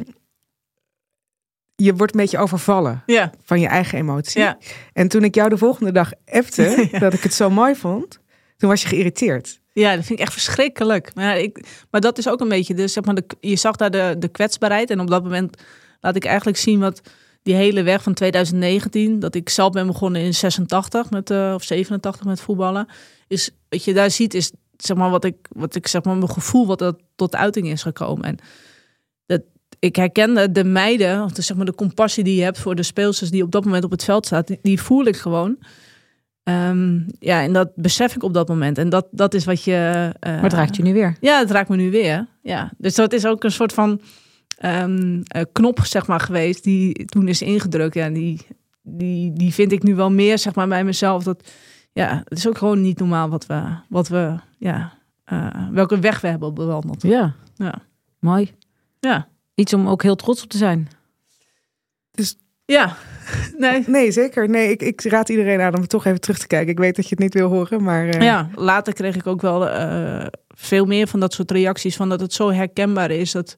je 1.75 1.95
wordt 1.95 2.13
een 2.13 2.19
beetje 2.19 2.37
overvallen 2.37 3.03
Ja, 3.05 3.31
van 3.43 3.59
je 3.59 3.67
eigen 3.67 3.97
emotie. 3.99 4.41
ja. 4.41 4.57
En 4.93 5.07
toen 5.07 5.23
ik 5.23 5.35
jou 5.35 5.49
de 5.49 5.57
volgende 5.57 5.91
dag 5.91 6.11
appte 6.25 6.87
Ja. 6.91 6.99
dat 6.99 7.13
ik 7.13 7.23
het 7.23 7.33
zo 7.33 7.49
mooi 7.49 7.75
vond, 7.75 8.19
toen 8.57 8.69
was 8.69 8.81
je 8.81 8.87
geïrriteerd. 8.87 9.59
ja, 9.73 9.95
dat 9.95 10.05
vind 10.05 10.19
ik 10.19 10.25
echt 10.25 10.33
verschrikkelijk. 10.33 11.15
Maar, 11.15 11.39
ik, 11.39 11.85
maar 11.91 12.01
dat 12.01 12.17
is 12.17 12.29
ook 12.29 12.39
een 12.39 12.49
beetje, 12.49 12.73
dus, 12.73 12.93
zeg 12.93 13.05
maar, 13.05 13.17
je 13.39 13.55
zag 13.55 13.75
daar 13.75 13.91
de, 13.91 14.15
de 14.19 14.27
kwetsbaarheid. 14.27 14.89
En 14.89 14.99
op 14.99 15.09
dat 15.09 15.23
moment 15.23 15.61
laat 15.99 16.15
ik 16.15 16.25
eigenlijk 16.25 16.57
zien 16.57 16.79
wat 16.79 17.01
die 17.43 17.55
hele 17.55 17.83
weg 17.83 18.03
van 18.03 18.13
2019, 18.13 19.19
dat 19.19 19.35
ik 19.35 19.49
zelf 19.49 19.71
ben 19.71 19.87
begonnen 19.87 20.21
in 20.21 20.33
86 20.33 21.09
met, 21.09 21.29
eh, 21.29 21.51
of 21.55 21.63
87 21.63 22.25
met 22.25 22.41
voetballen. 22.41 22.87
Is 23.27 23.51
wat 23.69 23.83
je 23.83 23.93
daar 23.93 24.11
ziet, 24.11 24.33
is 24.33 24.51
zeg 24.77 24.97
maar 24.97 25.09
wat 25.09 25.23
ik, 25.23 25.35
wat 25.49 25.75
ik 25.75 25.87
zeg 25.87 26.03
maar 26.03 26.15
mijn 26.15 26.29
gevoel 26.29 26.67
wat 26.67 26.79
dat 26.79 27.01
tot 27.15 27.35
uiting 27.35 27.67
is 27.67 27.81
gekomen. 27.81 28.25
En 28.25 28.37
dat, 29.25 29.41
ik 29.79 29.95
herkende 29.95 30.51
de 30.51 30.63
meiden, 30.63 31.23
of 31.23 31.31
de, 31.31 31.41
zeg 31.41 31.57
maar 31.57 31.65
de 31.65 31.75
compassie 31.75 32.23
die 32.23 32.35
je 32.35 32.43
hebt 32.43 32.59
voor 32.59 32.75
de 32.75 32.83
speelsters 32.83 33.31
die 33.31 33.43
op 33.43 33.51
dat 33.51 33.65
moment 33.65 33.83
op 33.83 33.91
het 33.91 34.03
veld 34.03 34.25
staat, 34.25 34.51
die 34.61 34.81
voel 34.81 35.05
ik 35.05 35.17
gewoon. 35.17 35.57
Ehm, 36.45 36.99
ja, 37.19 37.41
en 37.41 37.53
dat 37.53 37.71
besef 37.75 38.15
ik 38.15 38.23
op 38.23 38.33
dat 38.33 38.47
moment. 38.47 38.77
En 38.77 38.89
dat, 38.89 39.07
dat 39.11 39.33
is 39.33 39.45
wat 39.45 39.63
je. 39.63 40.09
eh, 40.19 40.31
Maar 40.33 40.43
het 40.43 40.53
raakt 40.53 40.75
je 40.75 40.83
nu 40.83 40.93
weer. 40.93 41.17
ja, 41.21 41.39
het 41.39 41.51
raakt 41.51 41.69
me 41.69 41.75
nu 41.75 41.91
weer. 41.91 42.27
Ja, 42.41 42.71
dus 42.77 42.95
dat 42.95 43.13
is 43.13 43.25
ook 43.25 43.43
een 43.43 43.51
soort 43.51 43.73
van 43.73 44.01
ehm, 44.57 45.21
eh, 45.23 45.41
knop, 45.51 45.79
zeg 45.85 46.07
maar, 46.07 46.19
geweest 46.19 46.63
die 46.63 47.05
toen 47.05 47.27
is 47.27 47.41
ingedrukt. 47.41 47.93
Ja, 47.93 48.09
die, 48.09 48.47
die, 48.81 49.33
die 49.33 49.53
vind 49.53 49.71
ik 49.71 49.83
nu 49.83 49.95
wel 49.95 50.11
meer, 50.11 50.37
zeg 50.39 50.55
maar, 50.55 50.67
bij 50.67 50.83
mezelf. 50.83 51.23
Dat, 51.23 51.51
ja, 51.93 52.21
het 52.25 52.37
is 52.37 52.47
ook 52.47 52.57
gewoon 52.57 52.81
niet 52.81 52.99
normaal 52.99 53.29
wat 53.29 53.45
we, 53.45 53.61
wat 53.89 54.07
we 54.07 54.35
ja, 54.57 54.93
eh, 55.23 55.69
welke 55.71 55.99
weg 55.99 56.21
we 56.21 56.27
hebben 56.27 56.53
bewandeld. 56.53 57.01
Ja. 57.01 57.33
Ja. 57.55 57.73
Mooi. 58.19 58.51
Ja. 58.99 59.27
Iets 59.55 59.73
om 59.73 59.87
ook 59.87 60.03
heel 60.03 60.15
trots 60.15 60.43
op 60.43 60.49
te 60.49 60.57
zijn. 60.57 60.87
Ja, 62.65 62.95
nee. 63.57 63.83
Nee, 63.87 64.11
zeker. 64.11 64.49
Nee, 64.49 64.69
ik, 64.71 64.81
ik 64.81 65.01
raad 65.03 65.29
iedereen 65.29 65.61
aan 65.61 65.75
om 65.75 65.87
toch 65.87 66.05
even 66.05 66.21
terug 66.21 66.37
te 66.37 66.47
kijken. 66.47 66.71
Ik 66.71 66.77
weet 66.79 66.95
dat 66.95 67.05
je 67.05 67.15
het 67.15 67.23
niet 67.23 67.33
wil 67.33 67.49
horen, 67.49 67.83
maar 67.83 68.07
eh, 68.07 68.21
Ja, 68.21 68.49
later 68.55 68.93
kreeg 68.93 69.15
ik 69.15 69.27
ook 69.27 69.41
wel 69.41 69.69
eh, 69.69 70.25
veel 70.47 70.85
meer 70.85 71.07
van 71.07 71.19
dat 71.19 71.33
soort 71.33 71.51
reacties. 71.51 71.95
Van 71.95 72.09
dat 72.09 72.19
het 72.19 72.33
zo 72.33 72.51
herkenbaar 72.51 73.11
is. 73.11 73.31
Dat 73.31 73.55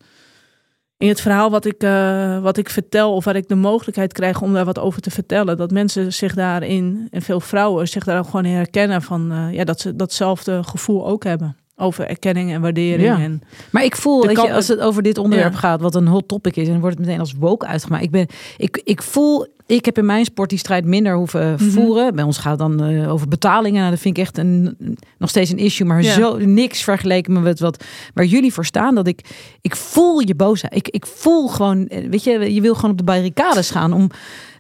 in 0.98 1.08
het 1.08 1.22
verhaal 1.22 1.52
wat 1.52 1.66
ik, 1.66 1.84
eh, 1.84 2.40
wat 2.40 2.58
ik 2.58 2.70
vertel, 2.70 3.14
of 3.14 3.26
waar 3.26 3.36
ik 3.36 3.48
de 3.48 3.56
mogelijkheid 3.56 4.14
krijg 4.14 4.42
om 4.42 4.54
daar 4.54 4.66
wat 4.66 4.80
over 4.80 5.02
te 5.02 5.12
vertellen, 5.12 5.58
dat 5.58 5.72
mensen 5.72 6.14
zich 6.14 6.34
daarin, 6.34 7.08
en 7.12 7.22
veel 7.22 7.40
vrouwen, 7.40 7.88
zich 7.88 8.04
daar 8.04 8.20
ook 8.20 8.26
gewoon 8.26 8.46
herkennen. 8.46 9.02
Van 9.02 9.32
eh, 9.32 9.54
ja, 9.54 9.64
dat 9.64 9.80
ze 9.80 9.96
datzelfde 9.96 10.64
gevoel 10.64 11.08
ook 11.08 11.24
hebben. 11.24 11.58
Over 11.80 12.08
erkenning 12.08 12.52
en 12.52 12.62
waardering. 12.62 13.02
Ja. 13.02 13.20
En, 13.20 13.42
Maar 13.72 13.84
ik 13.84 13.96
voel, 13.96 14.26
weet 14.26 14.42
je, 14.42 14.54
als 14.54 14.68
het 14.68 14.80
over 14.80 15.04
dit 15.04 15.18
onderwerp 15.18 15.54
Ja. 15.54 15.60
gaat, 15.60 15.82
wat 15.82 15.96
een 15.96 16.08
hot 16.08 16.28
topic 16.28 16.56
is, 16.56 16.66
en 16.66 16.72
dan 16.72 16.82
wordt 16.82 16.98
het 16.98 17.06
meteen 17.06 17.20
als 17.22 17.34
woke 17.40 17.66
uitgemaakt. 17.66 18.04
Ik, 18.04 18.12
ben, 18.12 18.28
ik, 18.58 18.82
ik 18.84 19.02
voel, 19.04 19.48
ik 19.68 19.86
heb 19.86 19.98
in 19.98 20.06
mijn 20.06 20.26
sport 20.26 20.50
die 20.50 20.60
strijd 20.60 20.86
minder 20.86 21.16
hoeven 21.16 21.52
Mhm. 21.54 21.70
voeren. 21.70 22.16
Bij 22.16 22.24
ons 22.24 22.38
gaat 22.38 22.60
het 22.60 22.60
dan 22.60 22.84
eh, 22.84 23.12
over 23.12 23.28
betalingen. 23.28 23.80
Nou, 23.80 23.92
dat 23.92 24.00
vind 24.00 24.18
ik 24.18 24.24
echt 24.24 24.38
een, 24.38 24.78
nog 25.18 25.30
steeds 25.30 25.52
een 25.52 25.58
issue, 25.58 25.88
maar 25.88 26.02
Ja. 26.02 26.14
zo 26.14 26.38
niks 26.38 26.84
vergeleken 26.84 27.42
met 27.42 27.60
wat 27.60 27.84
waar 28.14 28.26
jullie 28.26 28.54
voor 28.54 28.66
staan. 28.66 28.96
Dat 28.96 29.08
ik, 29.08 29.22
ik 29.62 29.76
voel 29.76 30.20
je 30.20 30.36
boosheid. 30.36 30.76
Ik, 30.76 30.88
ik 30.90 31.06
voel 31.06 31.48
gewoon, 31.48 31.88
eh, 31.88 32.10
weet 32.10 32.24
je, 32.24 32.54
je 32.54 32.62
wil 32.62 32.76
gewoon 32.76 32.92
op 32.92 32.98
de 32.98 33.04
barricades 33.04 33.70
gaan 33.72 33.94
om 33.94 34.10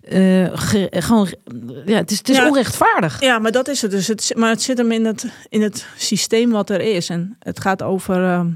eh, 0.01 0.45
ge- 0.53 0.87
gewoon, 0.95 1.27
ja, 1.85 1.97
het 1.97 2.11
is, 2.11 2.17
het 2.17 2.29
is 2.29 2.37
Ja. 2.37 2.47
onrechtvaardig. 2.47 3.21
Ja, 3.21 3.39
maar 3.39 3.51
dat 3.51 3.67
is 3.67 3.81
het 3.81 3.91
dus. 3.91 4.07
Het, 4.07 4.31
maar 4.35 4.49
het 4.49 4.61
zit 4.61 4.77
hem 4.77 4.91
in 4.91 5.05
het, 5.05 5.25
in 5.49 5.61
het 5.61 5.85
systeem 5.97 6.51
wat 6.51 6.69
er 6.69 6.81
is. 6.81 7.09
En 7.09 7.35
het 7.39 7.59
gaat 7.59 7.83
over. 7.83 8.23
ehm, 8.23 8.47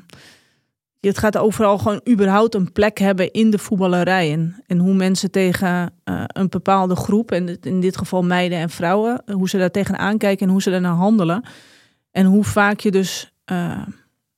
het 1.10 1.18
gaat 1.18 1.38
overal 1.38 1.78
gewoon 1.78 2.02
überhaupt 2.10 2.56
een 2.56 2.72
plek 2.72 2.98
hebben 2.98 3.32
in 3.32 3.50
de 3.50 3.58
voetballerij. 3.58 4.54
En, 4.68 4.78
hoe 4.78 4.94
mensen 4.94 5.32
tegen 5.32 5.94
eh, 6.04 6.24
een 6.28 6.50
bepaalde 6.50 6.96
groep, 6.96 7.32
en 7.32 7.60
in 7.62 7.80
dit 7.80 7.98
geval 7.98 8.24
meiden 8.24 8.58
en 8.58 8.70
vrouwen, 8.70 9.24
hoe 9.32 9.50
ze 9.50 9.58
daar 9.58 9.72
tegenaan 9.72 10.18
kijken 10.18 10.46
en 10.46 10.52
hoe 10.52 10.62
ze 10.62 10.70
daarnaar 10.70 10.96
handelen. 10.96 11.44
En 12.12 12.26
hoe 12.26 12.44
vaak 12.44 12.80
je 12.80 12.92
dus 12.92 13.32
eh, 13.46 13.82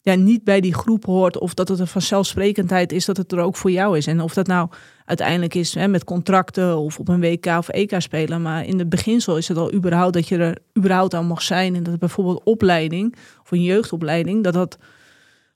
ja, 0.02 0.16
niet 0.16 0.44
bij 0.44 0.62
die 0.62 0.74
groep 0.74 1.06
hoort. 1.06 1.40
Of 1.40 1.54
dat 1.54 1.68
het 1.68 1.80
een 1.80 1.88
vanzelfsprekendheid 1.88 2.92
is 2.92 3.06
dat 3.06 3.18
het 3.18 3.32
er 3.32 3.40
ook 3.40 3.56
voor 3.56 3.72
jou 3.72 3.98
is. 3.98 4.08
En 4.08 4.22
of 4.22 4.34
dat 4.34 4.48
nou 4.48 4.70
uiteindelijk 5.06 5.56
is 5.56 5.74
hè, 5.74 5.88
met 5.88 6.04
contracten 6.04 6.78
of 6.78 7.00
op 7.00 7.08
een 7.08 7.20
WK 7.20 7.46
of 7.46 7.70
EK 7.70 7.96
spelen. 7.98 8.42
Maar 8.42 8.66
in 8.66 8.80
het 8.80 8.90
beginsel 8.90 9.38
is 9.38 9.48
het 9.48 9.58
al 9.58 9.74
überhaupt 9.74 10.14
dat 10.14 10.28
je 10.28 10.38
er 10.38 10.58
überhaupt 10.78 11.14
aan 11.14 11.26
mag 11.26 11.42
zijn. 11.42 11.76
En 11.76 11.84
dat 11.84 12.00
bijvoorbeeld 12.00 12.44
opleiding 12.44 13.16
of 13.42 13.52
een 13.52 13.64
jeugdopleiding, 13.64 14.44
dat 14.44 14.54
dat 14.54 14.78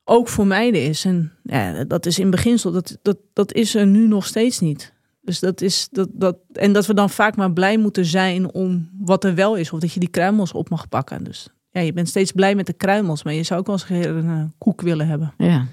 ook 0.07 0.27
voor 0.27 0.47
meiden 0.47 0.83
is. 0.83 1.05
En 1.05 1.31
ja, 1.43 1.83
dat 1.83 2.05
is 2.05 2.19
in 2.19 2.29
beginsel, 2.29 2.71
dat, 2.71 2.97
dat, 3.01 3.17
dat 3.33 3.53
is 3.53 3.75
er 3.75 3.87
nu 3.87 4.07
nog 4.07 4.25
steeds 4.25 4.59
niet. 4.59 4.93
Dus 5.21 5.39
dat 5.39 5.61
is 5.61 5.87
dat, 5.91 6.09
dat. 6.11 6.37
En 6.53 6.73
dat 6.73 6.85
we 6.85 6.93
dan 6.93 7.09
vaak 7.09 7.35
maar 7.35 7.51
blij 7.53 7.77
moeten 7.77 8.05
zijn 8.05 8.53
om 8.53 8.89
wat 8.99 9.23
er 9.23 9.35
wel 9.35 9.55
is. 9.55 9.71
Of 9.71 9.79
dat 9.79 9.93
je 9.93 9.99
die 9.99 10.09
kruimels 10.09 10.51
op 10.51 10.69
mag 10.69 10.89
pakken. 10.89 11.23
Dus 11.23 11.47
ja, 11.69 11.81
je 11.81 11.93
bent 11.93 12.09
steeds 12.09 12.31
blij 12.31 12.55
met 12.55 12.65
de 12.65 12.73
kruimels. 12.73 13.23
Maar 13.23 13.33
je 13.33 13.43
zou 13.43 13.59
ook 13.59 13.65
wel 13.67 13.75
eens 13.75 13.89
een 14.05 14.29
eh, 14.29 14.43
koek 14.57 14.81
willen 14.81 15.07
hebben. 15.07 15.33
Ja. 15.37 15.65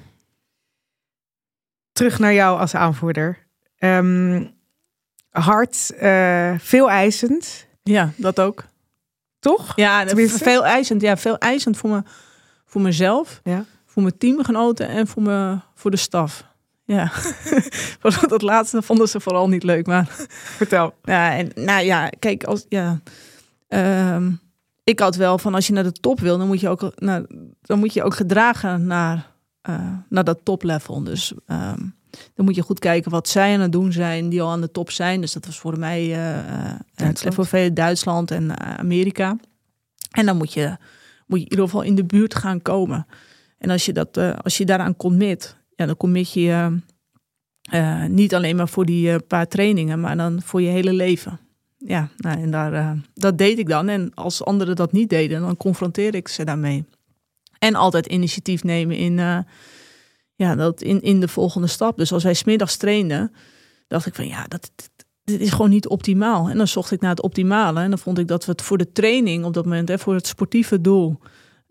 terug 1.92 2.18
naar 2.18 2.35
jou 2.35 2.59
als 2.59 2.75
aanvoerder. 2.75 3.47
Ehm, 3.77 4.44
hard, 5.31 5.90
eh, 5.99 6.55
veel 6.59 6.90
eisend, 6.90 7.66
Ja, 7.83 8.11
dat 8.16 8.40
ook. 8.40 8.64
toch? 9.38 9.77
Ja, 9.77 10.05
Tenminste? 10.05 10.44
veel 10.44 10.64
eisend. 10.64 11.01
Ja, 11.01 11.16
veel 11.16 11.38
eisend 11.38 11.77
voor, 11.77 11.90
me, 11.90 12.03
voor 12.64 12.81
mezelf, 12.81 13.40
Ja. 13.44 13.64
Voor 13.94 14.02
mijn 14.02 14.18
teamgenoten 14.18 14.88
en 14.88 15.07
voor, 15.07 15.22
me, 15.22 15.59
voor 15.74 15.90
de 15.90 15.96
staf. 15.96 16.44
Ja, 16.85 17.12
dat 18.28 18.42
laatste 18.42 18.83
vonden 18.83 19.09
ze 19.09 19.20
vooral 19.20 19.48
niet 19.48 19.62
leuk. 19.62 19.87
Maar 19.87 20.07
Vertel. 20.61 20.94
ja, 21.02 21.37
en, 21.37 21.50
nou 21.54 21.85
ja, 21.85 22.11
kijk, 22.18 22.44
als, 22.44 22.66
ja, 22.68 23.00
ehm, 23.68 24.30
ik 24.85 24.98
had 24.98 25.16
wel 25.16 25.38
van 25.38 25.54
als 25.54 25.66
je 25.66 25.72
naar 25.72 25.83
de 25.83 25.92
top 25.92 26.20
wil, 26.20 26.38
dan 26.38 26.46
moet 26.46 26.61
je 26.61 26.68
ook, 26.68 26.92
naar, 26.96 27.22
dan 27.62 27.78
moet 27.78 27.92
je 27.92 28.02
ook 28.02 28.14
gedragen 28.14 28.87
naar, 28.87 29.30
eh, 29.61 29.92
naar 30.09 30.24
dat 30.24 30.40
toplevel. 30.42 31.04
Dus 31.04 31.33
ehm, 31.46 31.80
dan 32.35 32.44
moet 32.44 32.54
je 32.54 32.62
goed 32.62 32.78
kijken 32.78 33.11
wat 33.11 33.28
zij 33.28 33.54
aan 33.54 33.61
het 33.61 33.72
doen 33.72 33.92
zijn 33.92 34.28
die 34.28 34.42
al 34.42 34.50
aan 34.50 34.61
de 34.61 34.70
top 34.70 34.90
zijn. 34.90 35.20
Dus 35.20 35.33
dat 35.33 35.46
was 35.46 35.59
voor 35.59 35.78
mij 35.78 36.09
Duitsland. 36.94 37.35
voor 37.35 37.46
veel 37.46 37.74
Duitsland 37.74 38.30
en 38.30 38.59
Amerika. 38.78 39.37
En 40.11 40.26
dan 40.26 40.37
moet 40.37 40.52
je, 40.52 40.76
moet 41.26 41.38
je 41.38 41.44
in 41.44 41.50
ieder 41.50 41.64
geval 41.64 41.83
in 41.83 41.94
de 41.94 42.04
buurt 42.04 42.35
gaan 42.35 42.62
komen. 42.62 43.07
En 43.64 43.70
als 43.70 43.85
je, 43.85 43.92
dat, 43.92 44.16
eh, 44.16 44.33
als 44.42 44.57
je 44.57 44.64
daaraan 44.64 44.96
commit, 44.96 45.57
ja, 45.77 45.87
dan 45.87 45.96
commit 45.96 46.33
je 46.33 46.79
eh, 47.70 48.05
niet 48.05 48.35
alleen 48.35 48.57
maar 48.57 48.68
voor 48.68 48.87
die 48.87 49.18
paar 49.18 49.48
trainingen, 49.48 50.00
maar 50.00 50.16
dan 50.16 50.42
voor 50.42 50.62
je 50.62 50.68
hele 50.68 50.92
leven. 50.92 51.40
Ja, 51.79 52.09
nou, 52.16 52.40
en 52.40 52.50
daar, 52.50 52.96
dat 53.14 53.38
deed 53.38 53.59
ik 53.59 53.68
dan. 53.68 53.88
En 53.88 54.14
als 54.14 54.44
anderen 54.44 54.77
dat 54.77 54.92
niet 54.92 55.09
deden, 55.09 55.40
dan 55.40 55.57
confronteerde 55.57 56.16
ik 56.16 56.29
ze 56.29 56.44
daarmee. 56.44 56.85
En 57.59 57.74
altijd 57.74 58.07
initiatief 58.07 58.62
nemen 58.62 58.96
in, 58.96 59.16
ja, 60.35 60.55
dat 60.55 60.83
in, 60.83 61.03
in 61.03 61.20
de 61.20 61.29
volgende 61.29 61.66
stap. 61.66 61.96
Dus 61.96 62.12
als 62.12 62.22
wij 62.22 62.35
smiddags 62.35 62.77
trainden, 62.77 63.33
dacht 63.88 64.07
ik 64.07 64.14
van 64.14 64.27
ja, 64.27 64.44
dat, 64.48 64.70
dit 65.24 65.40
is 65.40 65.50
gewoon 65.50 65.70
niet 65.70 65.88
optimaal. 65.88 66.48
En 66.48 66.57
dan 66.57 66.68
zocht 66.68 66.90
ik 66.90 67.00
naar 67.00 67.11
het 67.11 67.22
optimale. 67.22 67.81
En 67.81 67.88
dan 67.88 67.98
vond 67.98 68.18
ik 68.18 68.29
dat 68.29 68.44
we 68.44 68.50
het 68.50 68.62
voor 68.62 68.79
de 68.79 68.92
training 68.92 69.44
op 69.44 69.55
dat 69.55 69.64
moment, 69.64 69.88
hè, 69.88 69.98
voor 69.98 70.14
het 70.14 70.27
sportieve 70.27 70.81
doel, 70.81 71.18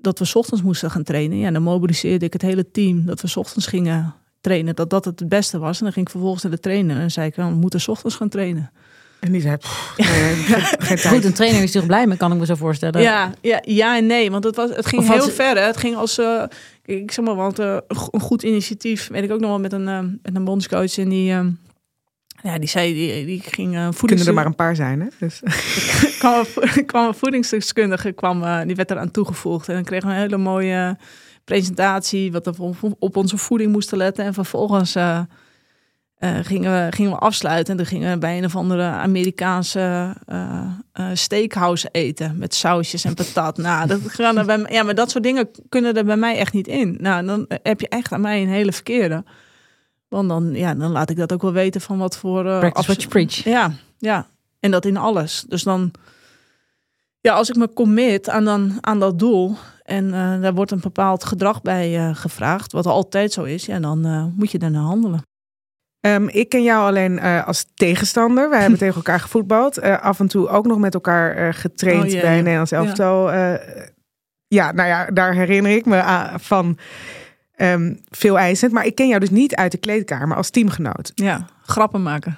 dat 0.04 0.20
we 0.20 0.26
's 0.26 0.36
ochtends 0.36 0.64
moesten 0.64 0.92
gaan 0.92 1.04
trainen. 1.04 1.38
Ja, 1.38 1.52
dan 1.52 1.64
mobiliseerde 1.64 2.26
ik 2.26 2.34
het 2.34 2.42
hele 2.42 2.72
team 2.72 3.06
dat 3.06 3.22
we 3.22 3.28
's 3.28 3.36
ochtends 3.36 3.68
gingen 3.68 4.14
trainen. 4.42 4.76
Dat 4.76 4.90
dat 4.90 5.06
het 5.06 5.30
beste 5.30 5.60
was. 5.60 5.78
En 5.78 5.84
dan 5.84 5.94
ging 5.94 6.06
ik 6.06 6.12
vervolgens 6.12 6.44
naar 6.44 6.52
de 6.52 6.60
trainer 6.60 6.98
en 6.98 7.12
zei 7.12 7.28
ik, 7.28 7.36
nou, 7.36 7.52
we 7.52 7.58
moeten 7.60 7.82
's 7.82 7.88
ochtends 7.88 8.16
gaan 8.16 8.30
trainen. 8.30 8.72
En 9.20 9.32
die 9.32 9.42
zei, 9.42 9.58
pff, 9.58 9.94
nee, 9.98 10.08
geen, 10.08 10.36
geen 10.64 10.98
tijd. 10.98 11.08
Goed, 11.08 11.24
een 11.26 11.34
trainer 11.34 11.64
is 11.64 11.72
zich 11.72 11.86
blij 11.86 12.08
mee, 12.08 12.18
kan 12.18 12.32
ik 12.32 12.38
me 12.40 12.46
zo 12.46 12.56
voorstellen. 12.56 13.02
Ja, 13.02 13.32
ja, 13.42 13.60
ja 13.66 13.98
en 13.98 14.06
nee. 14.06 14.32
Want 14.32 14.44
het, 14.44 14.56
was, 14.56 14.70
het 14.76 14.86
ging 14.86 15.02
Of 15.02 15.10
heel 15.10 15.22
ze- 15.24 15.32
ver. 15.32 15.56
hè. 15.56 15.62
Het 15.62 15.78
ging 15.78 15.96
als, 15.96 16.18
eh, 16.18 16.44
ik 16.86 17.12
zeg 17.12 17.26
maar, 17.26 17.36
want 17.36 17.60
eh, 17.60 17.78
een 17.88 17.96
go- 17.98 18.08
een 18.12 18.20
goed 18.20 18.44
initiatief. 18.44 19.08
Weet 19.12 19.24
ik 19.24 19.32
ook 19.32 19.40
nog 19.40 19.50
wel 19.50 19.60
met 19.60 19.74
een, 19.74 19.88
eh, 19.88 20.00
met 20.00 20.36
een 20.36 20.44
bondscoach. 20.44 20.98
En 20.98 21.10
die, 21.10 21.32
eh, 21.32 21.46
ja, 22.44 22.58
die 22.60 22.70
zei, 22.70 22.94
die, 22.94 23.26
die 23.26 23.42
ging 23.42 23.72
voedings... 23.74 24.00
Kunnen 24.00 24.28
er 24.28 24.34
maar 24.34 24.46
een 24.46 24.56
paar 24.56 24.76
zijn, 24.76 25.00
hè? 25.02 25.08
Dus. 25.20 25.40
kwam, 26.20 26.40
een 26.40 26.46
vo- 26.46 26.84
kwam 26.86 27.08
een 27.08 27.14
voedingsdeskundige, 27.14 28.12
kwam, 28.12 28.44
eh, 28.44 28.62
die 28.66 28.76
werd 28.76 28.92
eraan 28.92 29.12
toegevoegd. 29.12 29.68
En 29.68 29.74
dan 29.74 29.84
kregen 29.84 30.08
we 30.08 30.14
een 30.14 30.20
hele 30.20 30.38
mooie 30.38 30.98
presentatie, 31.44 32.32
wat 32.32 32.46
we 32.46 32.64
op, 32.64 32.96
op 33.00 33.18
onze 33.18 33.38
voeding 33.38 33.72
moesten 33.72 33.98
letten. 33.98 34.26
En 34.26 34.34
vervolgens 34.34 34.96
eh, 34.96 35.20
gingen, 36.42 36.72
we, 36.86 36.92
gingen 36.96 37.12
we 37.12 37.18
afsluiten. 37.18 37.72
En 37.72 37.78
toen 37.78 37.88
gingen 37.88 38.12
we 38.12 38.18
bij 38.18 38.38
een 38.38 38.46
of 38.46 38.56
andere 38.56 38.84
Amerikaanse 38.84 40.16
steakhouse 41.14 41.90
eten. 41.92 42.38
Met 42.38 42.54
sausjes 42.56 43.04
en 43.04 43.14
patat. 43.14 43.58
nou, 43.58 43.88
dat 43.88 44.00
gaan 44.18 44.38
er 44.38 44.46
bij, 44.46 44.58
mij- 44.58 44.72
ja, 44.72 44.84
maar 44.84 44.96
dat 44.96 45.12
soort 45.12 45.24
dingen 45.24 45.50
kunnen 45.70 45.94
er 45.94 46.06
bij 46.06 46.18
mij 46.18 46.38
echt 46.38 46.54
niet 46.54 46.68
in. 46.68 46.98
Nou, 47.00 47.26
dan 47.26 47.46
heb 47.64 47.80
je 47.82 47.88
echt 47.90 48.12
aan 48.12 48.22
mij 48.22 48.42
een 48.42 48.50
hele 48.50 48.72
verkeerde. 48.72 49.24
Want 50.16 50.30
dan, 50.30 50.54
ja, 50.54 50.74
dan 50.76 50.92
laat 50.92 51.10
ik 51.10 51.18
dat 51.18 51.34
ook 51.34 51.42
wel 51.42 51.52
weten 51.54 51.82
van 51.82 51.98
wat 51.98 52.18
voor... 52.18 52.46
eh, 52.50 52.60
Practice 52.60 52.86
what 52.88 52.98
you 53.02 53.08
preach. 53.10 53.34
ja, 53.44 53.72
ja. 53.98 54.28
En 54.60 54.72
dat 54.72 54.86
in 54.86 54.98
alles. 54.98 55.46
Dus 55.48 55.64
dan, 55.64 55.92
ja, 57.20 57.34
als 57.34 57.50
ik 57.50 57.56
me 57.56 57.74
commit 57.74 58.30
aan, 58.30 58.46
dan, 58.46 58.78
aan 58.82 59.00
dat 59.00 59.20
doel 59.20 59.56
en 59.84 60.06
eh, 60.14 60.42
daar 60.42 60.54
wordt 60.54 60.72
een 60.72 60.80
bepaald 60.80 61.24
gedrag 61.24 61.62
bij 61.62 61.98
eh, 61.98 62.16
gevraagd, 62.16 62.72
wat 62.72 62.86
altijd 62.86 63.32
zo 63.34 63.44
is, 63.44 63.66
ja, 63.66 63.80
dan 63.80 64.06
eh, 64.06 64.26
moet 64.36 64.52
je 64.52 64.60
daarna 64.60 64.80
handelen. 64.80 65.22
Ehm, 66.00 66.28
ik 66.28 66.50
ken 66.50 66.64
jou 66.64 66.88
alleen 66.88 67.20
eh, 67.20 67.48
als 67.48 67.66
tegenstander. 67.76 68.50
Wij 68.50 68.60
hebben 68.62 68.80
tegen 68.86 68.96
elkaar 68.96 69.20
gevoetbald. 69.20 69.78
Eh, 69.78 70.02
af 70.02 70.20
en 70.20 70.28
toe 70.28 70.48
ook 70.48 70.66
nog 70.66 70.78
met 70.78 70.94
elkaar 70.94 71.36
eh, 71.36 71.54
getraind 71.54 72.14
Oh, 72.14 72.22
bij 72.22 72.36
Nederlands 72.42 72.72
Ja. 72.72 72.78
elftal. 72.78 73.32
Eh, 73.32 73.54
ja, 74.48 74.72
nou 74.72 74.88
ja, 74.88 75.06
daar 75.06 75.34
herinner 75.34 75.72
ik 75.72 75.86
me 75.86 76.02
aan- 76.02 76.40
van 76.40 76.78
ehm, 77.56 77.96
veel 78.10 78.38
eisend. 78.38 78.72
Maar 78.72 78.86
ik 78.86 78.96
ken 78.96 79.08
jou 79.08 79.20
dus 79.20 79.30
niet 79.30 79.56
uit 79.56 79.72
de 79.72 79.78
kleedkamer 79.78 80.38
als 80.38 80.50
teamgenoot. 80.50 81.12
Ja, 81.16 81.46
grappen 81.62 82.04
maken. 82.04 82.38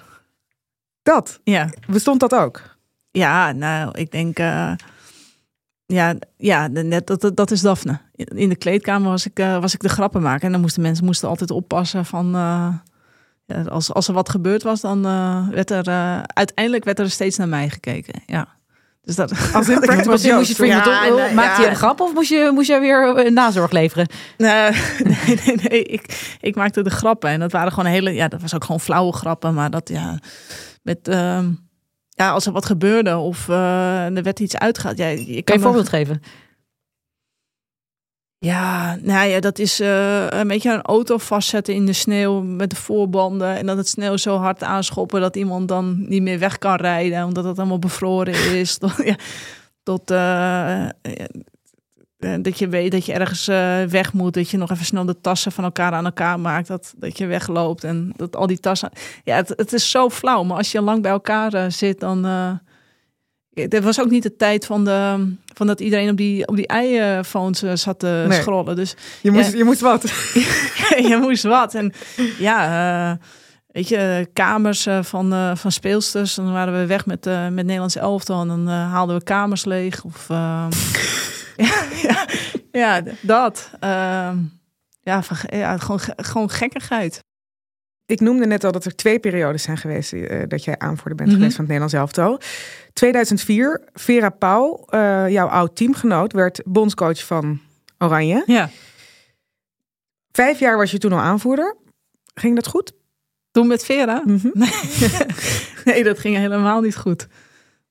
Dat, 1.04 1.40
Ja, 1.44 1.70
bestond 1.88 2.20
dat 2.20 2.36
ook? 2.36 2.76
ja 3.12 3.52
nou, 3.52 3.92
ik 4.00 4.12
denk, 4.12 4.40
eh, 4.40 4.72
ja, 5.86 6.16
ja 6.38 6.68
net, 6.68 7.08
dat, 7.08 7.32
dat, 7.34 7.52
is 7.52 7.62
Daphne. 7.62 8.00
In 8.16 8.50
de 8.50 8.56
kleedkamer 8.56 9.10
was 9.10 9.26
ik, 9.26 9.40
eh, 9.40 9.60
was 9.60 9.74
ik 9.74 9.82
de 9.82 9.90
grappen 9.90 10.22
maken 10.22 10.46
en 10.46 10.52
dan 10.52 10.62
moesten 10.62 10.82
mensen 10.82 11.06
moesten 11.06 11.30
altijd 11.30 11.52
oppassen 11.52 12.06
van... 12.06 12.36
eh, 12.36 12.74
ja, 13.46 13.62
als, 13.62 13.94
als 13.94 14.08
er 14.08 14.14
wat 14.14 14.30
gebeurd 14.30 14.64
was, 14.64 14.82
dan 14.82 15.02
werd 15.52 15.70
er 15.72 15.88
uiteindelijk 16.26 16.84
werd 16.84 17.00
er 17.00 17.10
steeds 17.10 17.38
naar 17.38 17.48
mij 17.48 17.70
gekeken. 17.70 18.22
Ja. 18.26 18.48
Dus 19.06 19.16
dat, 19.16 19.32
Als 19.54 19.70
in 19.70 19.80
practical 19.80 19.96
Moest 19.96 20.06
je, 20.06 20.12
moest 20.12 20.24
je 20.24 20.30
jokes. 20.30 20.48
het 20.48 20.58
voor 20.58 20.66
iemand 20.66 20.86
Ja, 20.86 21.12
op- 21.12 21.18
nee, 21.20 21.34
maakte 21.34 21.62
ja. 21.62 21.68
je 21.68 21.70
een 21.74 21.80
grap 21.80 22.00
of 22.02 22.14
moest 22.14 22.30
je, 22.30 22.52
moest 22.54 22.68
je 22.68 22.80
weer 22.80 23.16
eh, 23.16 23.32
nazorg 23.32 23.72
leveren? 23.72 24.08
Nee, 24.38 24.70
nee, 25.04 25.40
nee, 25.46 25.56
nee. 25.70 25.84
Ik, 25.84 26.36
ik 26.42 26.56
maakte 26.56 26.84
de 26.84 26.90
grappen. 26.90 27.30
En 27.30 27.40
dat 27.40 27.52
waren 27.52 27.72
gewoon 27.72 27.90
hele. 27.92 28.14
Ja, 28.14 28.28
dat 28.28 28.42
was 28.42 28.56
ook 28.56 28.64
gewoon 28.64 28.80
flauwe 28.80 29.14
grappen. 29.14 29.54
Maar 29.54 29.70
dat 29.70 29.90
ja. 29.90 30.20
Met. 30.84 31.08
ehm, 31.08 31.46
ja, 32.10 32.30
als 32.32 32.46
er 32.46 32.52
wat 32.52 32.66
gebeurde 32.66 33.18
of 33.18 33.50
eh, 33.50 34.16
er 34.18 34.24
werd 34.24 34.40
iets 34.40 34.58
uitgehaald. 34.58 34.98
Ja, 34.98 35.08
je 35.08 35.16
Kan 35.26 35.34
je 35.34 35.44
kan 35.44 35.56
een 35.56 35.62
voorbeeld 35.62 35.90
geven? 35.90 36.22
Ja, 38.46 38.98
nou 39.02 39.28
ja, 39.28 39.40
dat 39.40 39.60
is 39.60 39.80
eh, 39.80 40.28
een 40.30 40.48
beetje 40.48 40.74
een 40.74 40.82
auto 40.82 41.18
vastzetten 41.18 41.74
in 41.74 41.86
de 41.86 41.94
sneeuw 41.94 42.42
met 42.42 42.70
de 42.70 42.76
voorbanden. 42.76 43.58
En 43.58 43.66
dat 43.66 43.78
het 43.78 43.88
sneeuw 43.88 44.18
zo 44.18 44.38
hard 44.38 44.64
aanschoppen 44.64 45.22
dat 45.22 45.36
iemand 45.36 45.68
dan 45.68 46.06
niet 46.10 46.22
meer 46.22 46.40
weg 46.40 46.58
kan 46.58 46.76
rijden. 46.76 47.26
Omdat 47.26 47.44
het 47.44 47.58
allemaal 47.58 47.80
bevroren 47.80 48.56
is. 48.56 48.78
Tot, 48.86 48.96
ja, 49.04 49.16
tot 49.84 50.12
eh, 50.12 50.86
eh, 50.86 50.92
dat 52.42 52.60
je 52.60 52.68
weet 52.68 52.92
dat 52.92 53.06
je 53.06 53.14
ergens 53.14 53.46
weg 53.92 54.14
moet. 54.14 54.34
Dat 54.34 54.50
je 54.50 54.58
nog 54.58 54.72
even 54.72 54.86
snel 54.86 55.06
de 55.06 55.22
tassen 55.22 55.52
van 55.52 55.64
elkaar 55.64 55.92
aan 55.92 56.06
elkaar 56.06 56.40
maakt. 56.40 56.68
Dat, 56.68 56.94
dat 56.98 57.18
je 57.18 57.26
wegloopt 57.26 57.84
en 57.84 58.14
dat 58.16 58.36
al 58.36 58.48
die 58.48 58.60
tassen... 58.60 58.90
Ja, 59.24 59.36
het, 59.36 59.50
het 59.50 59.74
is 59.74 59.92
zo 59.92 60.10
flauw. 60.10 60.44
Maar 60.44 60.58
als 60.58 60.72
je 60.72 60.82
lang 60.82 61.02
bij 61.02 61.12
elkaar 61.12 61.72
zit, 61.72 62.00
dan... 62.00 62.26
eh 63.56 63.66
het 63.70 63.84
was 63.84 64.00
ook 64.02 64.10
niet 64.10 64.24
de 64.24 64.36
tijd 64.36 64.66
van, 64.66 64.86
de, 64.86 65.34
van 65.54 65.68
dat 65.68 65.80
iedereen 65.80 66.10
op 66.10 66.18
die, 66.18 66.48
op 66.48 66.56
die 66.56 66.68
iPhones 66.68 67.64
eh, 67.64 67.76
zat 67.76 68.00
te 68.00 68.26
Nee. 68.28 68.42
scrollen. 68.42 68.76
Dus 68.76 68.96
Je 69.22 69.32
moest, 69.32 69.52
Ja. 69.52 69.58
je 69.58 69.64
moest 69.64 69.82
wat. 69.82 70.02
je 71.10 71.18
moest 71.22 71.44
wat. 71.44 71.74
En 71.74 71.94
ja, 72.38 73.12
eh, 73.12 73.18
weet 73.68 73.88
je, 73.88 74.30
kamers 74.34 74.86
eh, 74.86 75.04
van, 75.04 75.34
eh, 75.34 75.56
van 75.56 75.72
speelsters. 75.72 76.36
Dan 76.36 76.52
waren 76.52 76.80
we 76.80 76.86
weg 76.86 77.06
met, 77.06 77.26
eh 77.28 77.48
met 77.48 77.66
Nederlands 77.66 77.96
elftal. 77.96 78.42
En 78.42 78.48
dan 78.48 78.68
eh, 78.70 78.92
haalden 78.92 79.18
we 79.18 79.24
kamers 79.24 79.66
leeg. 79.66 80.04
Of, 80.04 80.26
ja, 81.58 81.84
ja, 82.02 82.26
ja, 82.72 83.02
dat. 83.22 83.70
Ehm, 83.80 84.38
ja, 85.02 85.24
van- 85.24 85.38
ja 85.60 85.78
gewoon, 85.78 86.00
ge- 86.00 86.14
gewoon 86.18 86.50
gekkigheid. 86.50 87.24
Ik 88.06 88.20
noemde 88.20 88.46
net 88.46 88.64
al 88.64 88.72
dat 88.72 88.86
er 88.86 88.96
twee 88.96 89.20
periodes 89.20 89.64
zijn 89.64 89.78
geweest 89.78 90.14
eh, 90.14 90.44
dat 90.48 90.64
jij 90.64 90.78
aanvoerder 90.78 91.16
bent 91.16 91.30
Mhm. 91.30 91.38
geweest 91.38 91.56
van 91.56 91.66
het 91.66 91.74
Nederlands 91.74 91.94
elftal. 92.16 92.40
2004, 92.94 93.82
Vera 93.94 94.30
Pauw, 94.30 94.86
eh, 94.90 95.30
jouw 95.30 95.48
oud 95.48 95.76
teamgenoot, 95.76 96.34
werd 96.34 96.62
bondscoach 96.66 97.26
van 97.26 97.60
Oranje. 97.98 98.44
Ja. 98.46 98.70
Vijf 100.32 100.60
jaar 100.60 100.78
was 100.78 100.92
je 100.92 100.98
toen 100.98 101.12
al 101.12 101.20
aanvoerder. 101.20 101.76
Ging 102.34 102.56
dat 102.56 102.68
goed? 102.68 102.92
Toen 103.52 103.68
met 103.68 103.86
Vera? 103.86 104.22
Mhm. 104.26 104.48
Nee. 104.60 104.70
nee, 105.86 106.04
dat 106.04 106.20
ging 106.20 106.36
helemaal 106.36 106.82
niet 106.82 106.96
goed. 106.96 107.28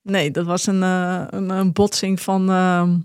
Nee, 0.02 0.30
dat 0.30 0.46
was 0.46 0.66
een, 0.66 0.82
eh, 0.82 1.24
een, 1.30 1.48
een 1.50 1.72
botsing 1.72 2.20
van, 2.20 2.50
ehm, 2.50 2.96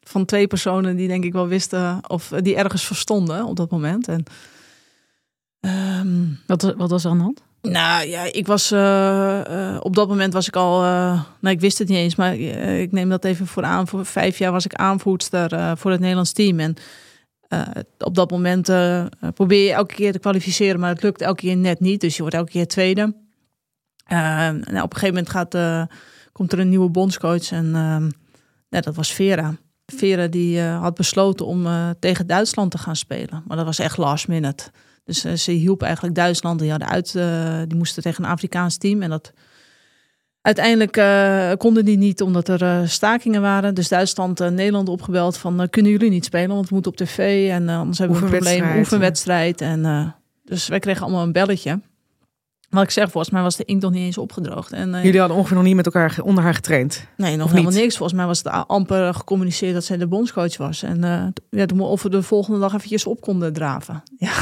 van 0.00 0.24
twee 0.24 0.46
personen 0.46 0.96
die 0.96 1.08
denk 1.08 1.24
ik 1.24 1.32
wel 1.32 1.48
wisten 1.48 2.00
of 2.08 2.28
die 2.40 2.56
ergens 2.56 2.86
verstonden 2.86 3.44
op 3.44 3.56
dat 3.56 3.70
moment. 3.70 4.08
En, 4.08 4.24
ehm, 5.60 6.24
Wat, 6.46 6.74
wat 6.76 6.90
was 6.90 7.04
er 7.04 7.10
aan 7.10 7.16
de 7.16 7.22
hand? 7.22 7.42
nou 7.62 8.08
ja, 8.08 8.32
ik 8.32 8.46
was 8.46 8.70
eh, 8.70 9.74
eh, 9.74 9.80
op 9.80 9.94
dat 9.94 10.08
moment 10.08 10.32
was 10.32 10.48
ik 10.48 10.56
al, 10.56 10.84
eh, 10.84 11.22
nou 11.40 11.54
ik 11.54 11.60
wist 11.60 11.78
het 11.78 11.88
niet 11.88 11.98
eens, 11.98 12.14
maar 12.14 12.36
ik 12.80 12.92
neem 12.92 13.08
dat 13.08 13.24
even 13.24 13.46
voor 13.46 13.64
aan. 13.64 13.88
Voor 13.88 14.06
vijf 14.06 14.38
jaar 14.38 14.52
was 14.52 14.64
ik 14.64 14.74
aanvoerster 14.74 15.76
voor 15.78 15.90
het 15.90 16.00
Nederlands 16.00 16.32
team. 16.32 16.60
En 16.60 16.74
op 17.98 18.14
dat 18.14 18.30
moment 18.30 18.64
probeer 19.34 19.64
je 19.64 19.72
elke 19.72 19.94
keer 19.94 20.12
te 20.12 20.18
kwalificeren, 20.18 20.80
maar 20.80 20.90
het 20.90 21.02
lukt 21.02 21.20
elke 21.20 21.40
keer 21.40 21.56
net 21.56 21.80
niet. 21.80 22.00
Dus 22.00 22.14
je 22.14 22.20
wordt 22.20 22.36
elke 22.36 22.50
keer 22.50 22.66
tweede. 22.66 23.14
Eh, 24.04 24.18
nou, 24.18 24.82
op 24.82 24.92
een 24.92 24.98
gegeven 24.98 25.24
moment 25.24 25.30
gaat, 25.30 25.56
komt 26.32 26.52
er 26.52 26.58
een 26.58 26.68
nieuwe 26.68 26.90
bondscoach 26.90 27.50
en 27.50 27.74
ehm, 27.74 28.08
nou, 28.68 28.82
dat 28.84 28.94
was 28.94 29.12
Vera. 29.12 29.56
Vera 29.86 30.26
die 30.26 30.60
had 30.60 30.94
besloten 30.94 31.46
om 31.46 31.66
tegen 31.98 32.26
Duitsland 32.26 32.70
te 32.70 32.78
gaan 32.78 32.96
spelen, 32.96 33.42
maar 33.46 33.56
dat 33.56 33.66
was 33.66 33.78
echt 33.78 33.96
last 33.96 34.28
minute. 34.28 34.70
Dus 35.08 35.24
eh, 35.24 35.32
ze 35.32 35.50
hielp 35.50 35.82
eigenlijk 35.82 36.14
Duitsland. 36.14 36.60
Die, 36.60 36.70
hadden 36.70 36.88
uit, 36.88 37.14
eh, 37.14 37.60
die 37.66 37.76
moesten 37.76 38.02
tegen 38.02 38.24
een 38.24 38.30
Afrikaans 38.30 38.76
team. 38.76 39.02
En 39.02 39.10
dat 39.10 39.32
uiteindelijk 40.40 40.96
eh, 40.96 41.52
konden 41.56 41.84
die 41.84 41.96
niet 41.96 42.22
omdat 42.22 42.48
er 42.48 42.88
stakingen 42.88 43.40
waren. 43.40 43.74
Dus 43.74 43.88
Duitsland 43.88 44.40
en 44.40 44.54
Nederland 44.54 44.88
opgebeld 44.88 45.36
van 45.36 45.66
kunnen 45.70 45.92
jullie 45.92 46.10
niet 46.10 46.24
spelen, 46.24 46.54
want 46.54 46.68
we 46.68 46.74
moeten 46.74 46.92
op 46.92 46.96
tv 46.96 47.50
en 47.50 47.68
anders 47.68 47.98
hebben 47.98 48.16
we 48.16 48.24
een 48.24 48.30
probleem. 48.30 48.78
Oefenwedstrijd. 48.78 49.60
En, 49.60 50.14
dus 50.44 50.68
wij 50.68 50.78
kregen 50.78 51.02
allemaal 51.02 51.22
een 51.22 51.32
belletje. 51.32 51.80
Wat 52.70 52.82
ik 52.82 52.90
zeg, 52.90 53.10
volgens 53.10 53.32
mij 53.32 53.42
was 53.42 53.56
de 53.56 53.64
inkt 53.64 53.82
nog 53.82 53.92
niet 53.92 54.02
eens 54.02 54.18
opgedroogd. 54.18 54.72
En, 54.72 54.94
eh, 54.94 55.04
Jullie 55.04 55.18
hadden 55.20 55.36
ongeveer 55.38 55.56
nog 55.56 55.64
niet 55.66 55.74
met 55.74 55.84
elkaar 55.86 56.16
onder 56.22 56.44
haar 56.44 56.54
getraind. 56.54 57.06
Nee, 57.16 57.36
nog 57.36 57.50
helemaal 57.50 57.72
niks. 57.72 57.96
Volgens 57.96 58.18
mij 58.18 58.26
was 58.26 58.38
het 58.38 58.48
amper 58.66 59.14
gecommuniceerd 59.14 59.74
dat 59.74 59.84
zij 59.84 59.96
de 59.96 60.06
bondscoach 60.06 60.56
was. 60.56 60.82
En 60.82 61.30
t- 61.34 61.40
ja, 61.50 61.66
toen, 61.66 61.80
of 61.80 62.02
we 62.02 62.10
de 62.10 62.22
volgende 62.22 62.60
dag 62.60 62.74
eventjes 62.74 63.06
op 63.06 63.20
konden 63.20 63.52
draven. 63.52 64.02
Ja, 64.18 64.32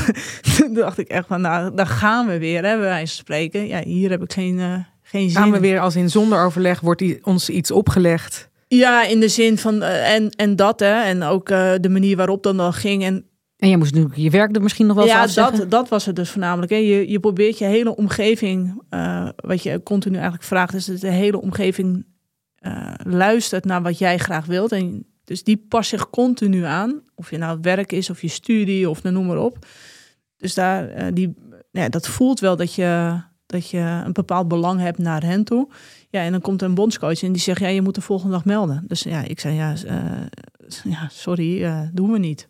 toen 0.58 0.74
dacht 0.74 0.98
ik 0.98 1.08
echt 1.08 1.26
van, 1.26 1.40
nou, 1.40 1.74
daar 1.74 1.86
gaan 1.86 2.26
we 2.26 2.38
weer, 2.38 2.56
hè, 2.64 2.70
bij 2.76 2.78
wijze 2.78 3.14
van 3.14 3.24
spreken. 3.24 3.66
Ja, 3.66 3.82
hier 3.84 4.10
heb 4.10 4.22
ik 4.22 4.32
geen, 4.32 4.58
eh, 4.60 4.74
geen 5.02 5.30
zin 5.30 5.40
Gaan 5.40 5.50
we 5.50 5.60
weer 5.60 5.80
als 5.80 5.96
in 5.96 6.10
zonder 6.10 6.44
overleg 6.44 6.80
wordt 6.80 7.22
ons 7.22 7.48
iets 7.50 7.70
opgelegd. 7.70 8.48
Ja, 8.68 9.04
in 9.04 9.20
de 9.20 9.28
zin 9.28 9.58
van, 9.58 9.82
en, 9.82 10.30
en 10.30 10.56
dat, 10.56 10.80
hè. 10.80 11.02
En 11.02 11.22
ook 11.22 11.46
de 11.48 11.88
manier 11.90 12.16
waarop 12.16 12.42
dan 12.42 12.56
dan 12.56 12.72
ging. 12.72 13.04
En 13.04 13.24
En 13.56 13.68
jij 13.68 13.76
moest 13.76 13.94
nu 13.94 14.08
je 14.14 14.30
werk 14.30 14.56
er 14.56 14.62
misschien 14.62 14.86
nog 14.86 14.96
wel 14.96 15.06
ja, 15.06 15.26
dat, 15.26 15.66
dat 15.68 15.88
was 15.88 16.06
het 16.06 16.16
dus 16.16 16.30
voornamelijk. 16.30 16.72
Hè. 16.72 16.76
Je, 16.76 17.10
je 17.10 17.20
probeert 17.20 17.58
je 17.58 17.64
hele 17.64 17.96
omgeving, 17.96 18.82
eh, 18.88 19.28
wat 19.36 19.62
je 19.62 19.82
continu 19.82 20.14
eigenlijk 20.14 20.44
vraagt, 20.44 20.74
is 20.74 20.84
dat 20.84 21.00
de 21.00 21.10
hele 21.10 21.40
omgeving 21.40 22.06
eh, 22.54 22.92
luistert 23.02 23.64
naar 23.64 23.82
wat 23.82 23.98
jij 23.98 24.18
graag 24.18 24.46
wilt. 24.46 24.72
En 24.72 25.06
dus 25.24 25.44
die 25.44 25.64
past 25.68 25.88
zich 25.88 26.10
continu 26.10 26.64
aan. 26.64 27.02
Of 27.14 27.30
je 27.30 27.38
nou 27.38 27.56
het 27.56 27.64
werk 27.64 27.92
is, 27.92 28.10
of 28.10 28.20
je 28.20 28.28
studie, 28.28 28.90
of 28.90 29.02
noem 29.02 29.26
maar 29.26 29.38
op. 29.38 29.66
Dus 30.36 30.54
daar, 30.54 30.88
eh, 30.88 31.06
die, 31.12 31.34
ja, 31.70 31.88
dat 31.88 32.08
voelt 32.08 32.40
wel 32.40 32.56
dat 32.56 32.74
je, 32.74 33.20
dat 33.46 33.70
je 33.70 34.02
een 34.04 34.12
bepaald 34.12 34.48
belang 34.48 34.80
hebt 34.80 34.98
naar 34.98 35.22
hen 35.22 35.44
toe. 35.44 35.68
Ja, 36.10 36.20
en 36.20 36.32
dan 36.32 36.40
komt 36.40 36.62
een 36.62 36.74
bondscoach 36.74 37.22
en 37.22 37.32
die 37.32 37.42
zegt, 37.42 37.60
ja, 37.60 37.68
je 37.68 37.82
moet 37.82 37.94
de 37.94 38.00
volgende 38.00 38.32
dag 38.32 38.44
melden. 38.44 38.84
Dus 38.86 39.02
ja, 39.02 39.22
ik 39.22 39.40
zei, 39.40 39.54
ja, 39.54 39.74
ja 40.84 41.08
sorry, 41.08 41.90
doen 41.92 42.12
we 42.12 42.18
niet. 42.18 42.48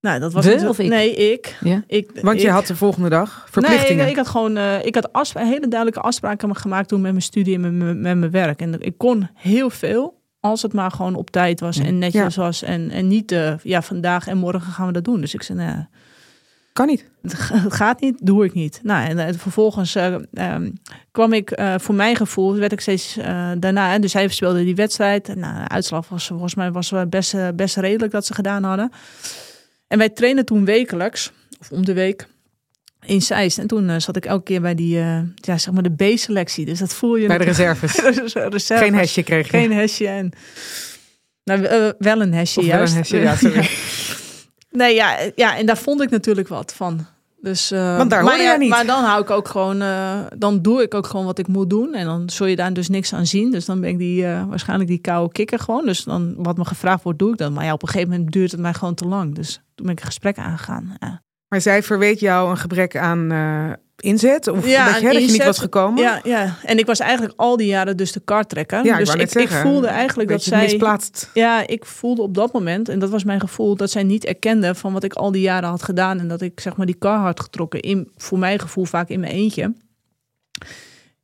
Nou, 0.00 0.20
dat 0.20 0.32
was 0.32 0.46
of 0.64 0.78
ik? 0.78 0.88
Nee, 0.88 1.14
ik. 1.32 1.56
Ja. 1.60 1.82
ik 1.86 2.10
Want 2.22 2.40
je 2.40 2.46
ik- 2.46 2.52
had 2.52 2.66
de 2.66 2.76
volgende 2.76 3.08
dag 3.08 3.46
verplichtingen. 3.50 3.96
Nee, 3.96 4.04
ik, 4.04 4.10
ik 4.10 4.16
had 4.16 4.28
gewoon 4.28 4.56
eh, 4.56 4.84
ik 4.84 4.94
had 4.94 5.32
hele 5.34 5.68
duidelijke 5.68 6.00
afspraken 6.00 6.56
gemaakt 6.56 6.88
toen 6.88 7.00
met 7.00 7.10
mijn 7.10 7.22
studie 7.22 7.54
en 7.54 7.60
met, 7.60 7.72
mijn- 7.72 8.00
met 8.00 8.16
mijn 8.18 8.30
werk. 8.30 8.60
En 8.60 8.80
ik 8.80 8.98
kon 8.98 9.28
heel 9.34 9.70
veel 9.70 10.20
als 10.40 10.62
het 10.62 10.72
maar 10.72 10.90
gewoon 10.90 11.14
op 11.14 11.30
tijd 11.30 11.60
was 11.60 11.78
en 11.78 11.98
netjes 11.98 12.36
was. 12.36 12.62
En, 12.62 12.90
en 12.90 13.08
niet 13.08 13.32
eh, 13.32 13.54
ja, 13.62 13.82
vandaag 13.82 14.26
en 14.26 14.38
morgen 14.38 14.72
gaan 14.72 14.86
we 14.86 14.92
dat 14.92 15.04
doen. 15.04 15.20
Dus 15.20 15.34
ik 15.34 15.42
zei, 15.42 15.58
nou, 15.58 15.84
Kan 16.72 16.86
niet. 16.86 17.10
het 17.22 17.34
ga- 17.34 17.56
het 17.58 17.72
gaat 17.74 18.00
niet, 18.00 18.26
doe 18.26 18.44
ik 18.44 18.54
niet. 18.54 18.80
Nou, 18.82 19.08
en, 19.08 19.18
eh, 19.18 19.34
vervolgens 19.36 19.94
eh, 19.94 20.14
ehm, 20.32 20.70
kwam 21.10 21.32
ik, 21.32 21.50
eh, 21.50 21.74
voor 21.78 21.94
mijn 21.94 22.16
gevoel, 22.16 22.54
werd 22.54 22.72
ik 22.72 22.80
steeds 22.80 23.16
eh, 23.16 23.50
daarna. 23.58 23.98
Dus 23.98 24.12
hij 24.12 24.28
speelde 24.28 24.64
die 24.64 24.74
wedstrijd. 24.74 25.34
Nou, 25.36 25.62
de 25.62 25.68
uitslag 25.68 26.08
was 26.08 26.26
volgens 26.26 26.54
mij 26.54 26.72
was 26.72 26.90
wel 26.90 27.06
best, 27.06 27.34
best 27.56 27.76
redelijk 27.76 28.12
dat 28.12 28.26
ze 28.26 28.34
gedaan 28.34 28.62
hadden. 28.62 28.90
En 29.88 29.98
wij 29.98 30.08
trainen 30.08 30.44
toen 30.44 30.64
wekelijks, 30.64 31.32
of 31.60 31.70
om 31.70 31.84
de 31.84 31.92
week, 31.92 32.26
in 33.04 33.22
Zeist. 33.22 33.58
En 33.58 33.66
toen 33.66 33.88
eh, 33.88 33.98
zat 33.98 34.16
ik 34.16 34.24
elke 34.24 34.42
keer 34.42 34.60
bij 34.60 34.74
die, 34.74 34.98
eh, 34.98 35.20
ja, 35.34 35.58
zeg 35.58 35.74
maar 35.74 35.82
de 35.82 36.14
B-selectie. 36.14 36.64
Dus 36.64 36.78
dat 36.78 36.94
voel 36.94 37.16
je 37.16 37.26
Bij 37.26 37.38
de 37.38 37.44
reserves. 37.52 38.66
Geen 38.66 38.94
hesje 38.94 39.22
kreeg 39.22 39.44
je. 39.44 39.50
Geen 39.50 39.72
hesje. 39.72 40.06
En, 40.06 40.32
nou, 41.44 41.64
eh, 41.64 41.88
wel 41.98 42.20
een 42.20 42.34
hesje, 42.34 42.60
Of 42.60 42.66
wel 42.66 42.80
een 42.80 42.92
hesje, 42.92 43.16
ja, 43.16 43.36
sorry. 43.36 43.68
Nee, 44.70 44.94
ja, 44.94 45.30
ja, 45.34 45.56
en 45.56 45.66
daar 45.66 45.78
vond 45.78 46.02
ik 46.02 46.10
natuurlijk 46.10 46.48
wat 46.48 46.74
van. 46.74 47.06
Dus, 47.40 47.70
eh, 47.70 47.96
Want 47.96 48.10
daar 48.10 48.24
maar, 48.24 48.40
ja, 48.40 48.56
niet. 48.56 48.68
Maar 48.68 48.86
dan 48.86 49.04
hou 49.04 49.22
ik 49.22 49.30
ook 49.30 49.48
gewoon, 49.48 49.82
eh, 49.82 50.20
dan 50.36 50.62
doe 50.62 50.82
ik 50.82 50.94
ook 50.94 51.06
gewoon 51.06 51.26
wat 51.26 51.38
ik 51.38 51.46
moet 51.46 51.70
doen. 51.70 51.94
En 51.94 52.06
dan 52.06 52.30
zul 52.30 52.46
je 52.46 52.56
daar 52.56 52.72
dus 52.72 52.88
niks 52.88 53.12
aan 53.12 53.26
zien. 53.26 53.50
Dus 53.50 53.64
dan 53.64 53.80
ben 53.80 53.90
ik 53.90 53.98
die, 53.98 54.26
eh, 54.26 54.44
waarschijnlijk 54.48 54.88
die 54.88 54.98
koude 54.98 55.32
kikker 55.32 55.58
gewoon. 55.58 55.86
Dus 55.86 56.04
dan 56.04 56.34
wat 56.36 56.56
me 56.56 56.64
gevraagd 56.64 57.02
wordt, 57.02 57.18
doe 57.18 57.32
ik 57.32 57.38
dat. 57.38 57.52
Maar 57.52 57.64
ja, 57.64 57.72
op 57.72 57.82
een 57.82 57.88
gegeven 57.88 58.10
moment 58.10 58.32
duurt 58.32 58.50
het 58.50 58.60
mij 58.60 58.74
gewoon 58.74 58.94
te 58.94 59.04
lang. 59.04 59.34
Dus 59.34 59.52
toen 59.74 59.86
ben 59.86 59.94
ik 59.94 60.00
een 60.00 60.06
gesprek 60.06 60.38
aangegaan. 60.38 60.96
Ja. 61.00 61.22
Maar 61.48 61.60
zij 61.60 61.82
verweet 61.82 62.20
jou 62.20 62.50
een 62.50 62.56
gebrek 62.56 62.96
aan 62.96 63.28
inzet? 64.00 64.48
Of 64.48 64.66
Ja, 64.66 64.92
dat, 64.92 65.00
je, 65.00 65.18
niet 65.18 65.44
was 65.44 65.58
gekomen? 65.58 66.02
Ja, 66.02 66.20
ja, 66.22 66.56
en 66.64 66.78
ik 66.78 66.86
was 66.86 67.00
eigenlijk 67.00 67.32
al 67.36 67.56
die 67.56 67.66
jaren 67.66 67.96
dus 67.96 68.12
de 68.12 68.20
kartrekker. 68.20 68.84
Ja, 68.84 68.98
dus 68.98 69.14
ik, 69.14 69.48
voelde 69.48 69.86
eigenlijk 69.86 70.28
dat 70.28 70.42
zij... 70.42 70.62
misplaatst. 70.62 71.30
Ja, 71.34 71.66
ik 71.66 71.84
voelde 71.84 72.22
op 72.22 72.34
dat 72.34 72.52
moment, 72.52 72.88
en 72.88 72.98
dat 72.98 73.10
was 73.10 73.24
mijn 73.24 73.40
gevoel, 73.40 73.76
dat 73.76 73.90
zij 73.90 74.02
niet 74.02 74.24
erkende 74.24 74.74
van 74.74 74.92
wat 74.92 75.04
ik 75.04 75.12
al 75.12 75.32
die 75.32 75.42
jaren 75.42 75.68
had 75.68 75.82
gedaan. 75.82 76.18
En 76.18 76.28
dat 76.28 76.40
ik 76.40 76.60
zeg 76.60 76.76
maar 76.76 76.86
die 76.86 76.98
kar 76.98 77.18
had 77.18 77.40
getrokken, 77.40 77.80
in, 77.80 78.10
voor 78.16 78.38
mijn 78.38 78.58
gevoel 78.58 78.84
vaak 78.84 79.08
in 79.08 79.20
mijn 79.20 79.32
eentje. 79.32 79.74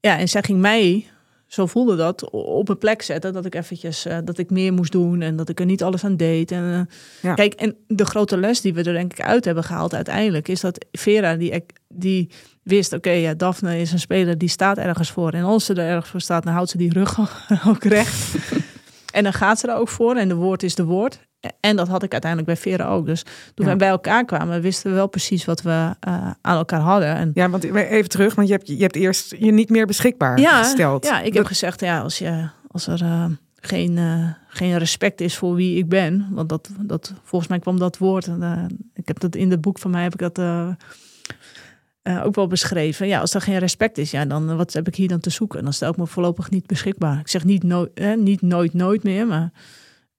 Ja, 0.00 0.18
en 0.18 0.28
zij 0.28 0.42
ging 0.42 0.60
mij, 0.60 1.06
zo 1.54 1.66
voelde 1.66 1.96
dat, 1.96 2.30
op 2.30 2.68
een 2.68 2.78
plek 2.78 3.02
zetten 3.02 3.32
dat 3.32 3.44
ik 3.44 3.54
eventjes, 3.54 4.06
eh, 4.06 4.18
dat 4.24 4.38
ik 4.38 4.50
meer 4.50 4.72
moest 4.72 4.92
doen 4.92 5.22
en 5.22 5.36
dat 5.36 5.48
ik 5.48 5.60
er 5.60 5.66
niet 5.66 5.82
alles 5.82 6.04
aan 6.04 6.16
deed. 6.16 6.50
En, 6.50 6.72
eh, 6.72 6.96
Ja. 7.22 7.34
Kijk, 7.34 7.54
en 7.54 7.76
de 7.86 8.04
grote 8.04 8.36
les 8.36 8.60
die 8.60 8.74
we 8.74 8.82
er 8.82 8.92
denk 8.92 9.12
ik 9.12 9.20
uit 9.20 9.44
hebben 9.44 9.64
gehaald 9.64 9.94
uiteindelijk, 9.94 10.48
is 10.48 10.60
dat 10.60 10.86
Vera, 10.92 11.36
die, 11.36 11.64
die 11.88 12.30
wist, 12.62 12.92
oké, 12.92 13.10
ja, 13.10 13.34
Daphne 13.34 13.80
is 13.80 13.92
een 13.92 13.98
speler 13.98 14.38
die 14.38 14.48
staat 14.48 14.78
ergens 14.78 15.10
voor. 15.10 15.30
En 15.30 15.44
als 15.44 15.64
ze 15.64 15.74
er 15.74 15.88
ergens 15.88 16.10
voor 16.10 16.20
staat, 16.20 16.44
dan 16.44 16.52
houdt 16.52 16.70
ze 16.70 16.76
die 16.76 16.92
rug 16.92 17.18
ook 17.68 17.84
recht. 17.84 18.34
En 19.12 19.22
dan 19.22 19.32
gaat 19.32 19.58
ze 19.58 19.68
er 19.68 19.76
ook 19.76 19.88
voor 19.88 20.16
en 20.16 20.28
de 20.28 20.34
woord 20.34 20.62
is 20.62 20.74
de 20.74 20.84
woord. 20.84 21.18
En 21.61 21.76
dat 21.76 21.88
had 21.88 22.02
ik 22.02 22.12
uiteindelijk 22.12 22.52
bij 22.52 22.72
Vera 22.72 22.87
ook. 22.87 23.07
Dus 23.07 23.22
toen 23.54 23.66
Ja. 23.66 23.72
we 23.72 23.78
bij 23.78 23.88
elkaar 23.88 24.24
kwamen, 24.24 24.61
wisten 24.61 24.90
we 24.90 24.96
wel 24.96 25.07
precies 25.09 25.44
wat 25.44 25.62
we 25.62 25.90
eh, 26.00 26.30
aan 26.40 26.57
elkaar 26.57 26.80
hadden. 26.80 27.14
En 27.14 27.30
Ja, 27.35 27.50
want 27.50 27.64
even 27.64 28.09
terug, 28.09 28.35
want 28.35 28.48
je 28.48 28.54
hebt, 28.54 28.68
je 28.68 28.76
hebt 28.76 28.96
eerst 28.96 29.35
je 29.38 29.52
niet 29.52 29.70
meer 29.70 29.87
beschikbaar 29.87 30.40
ja, 30.40 30.62
gesteld. 30.62 31.04
ja, 31.07 31.20
ik 31.20 31.35
heb 31.35 31.44
gezegd, 31.44 31.80
ja, 31.80 32.00
als, 32.00 32.18
je, 32.18 32.48
als 32.70 32.87
er 32.87 33.02
eh, 33.02 33.24
geen, 33.61 33.98
eh, 33.98 34.28
geen 34.48 34.78
respect 34.78 35.20
is 35.20 35.37
voor 35.37 35.54
wie 35.54 35.78
ik 35.78 35.88
ben, 35.88 36.26
want 36.30 36.48
dat, 36.48 36.68
dat, 36.80 37.12
volgens 37.22 37.50
mij 37.50 37.59
kwam 37.59 37.78
dat 37.78 37.98
woord, 37.98 38.26
en, 38.26 38.68
ik 38.94 39.09
heb 39.09 39.20
dat 39.20 39.37
in 39.37 39.50
het 39.50 39.61
boek 39.61 39.78
van 39.78 39.90
mij 39.90 40.02
heb 40.02 40.12
ik 40.12 40.18
dat 40.35 40.38
ook 42.24 42.35
wel 42.35 42.46
beschreven. 42.46 43.07
Ja, 43.07 43.20
als 43.20 43.35
er 43.35 43.40
geen 43.40 43.59
respect 43.59 43.98
is, 43.98 44.11
ja, 44.11 44.24
dan 44.24 44.57
wat 44.57 44.72
heb 44.72 44.88
ik 44.88 44.94
hier 44.94 45.09
dan 45.09 45.20
te 45.20 45.30
zoeken? 45.30 45.64
Dan 45.64 45.72
stel 45.72 45.90
ik 45.90 45.96
me 45.96 46.07
voorlopig 46.07 46.50
niet 46.50 46.66
beschikbaar. 46.66 47.18
Ik 47.18 47.28
zeg 47.28 47.44
niet, 47.44 47.62
nooit, 47.62 47.90
hè, 47.94 48.16
niet 48.16 48.42
nooit, 48.42 48.74
nooit 48.74 49.02
meer, 49.02 49.26
maar 49.26 49.52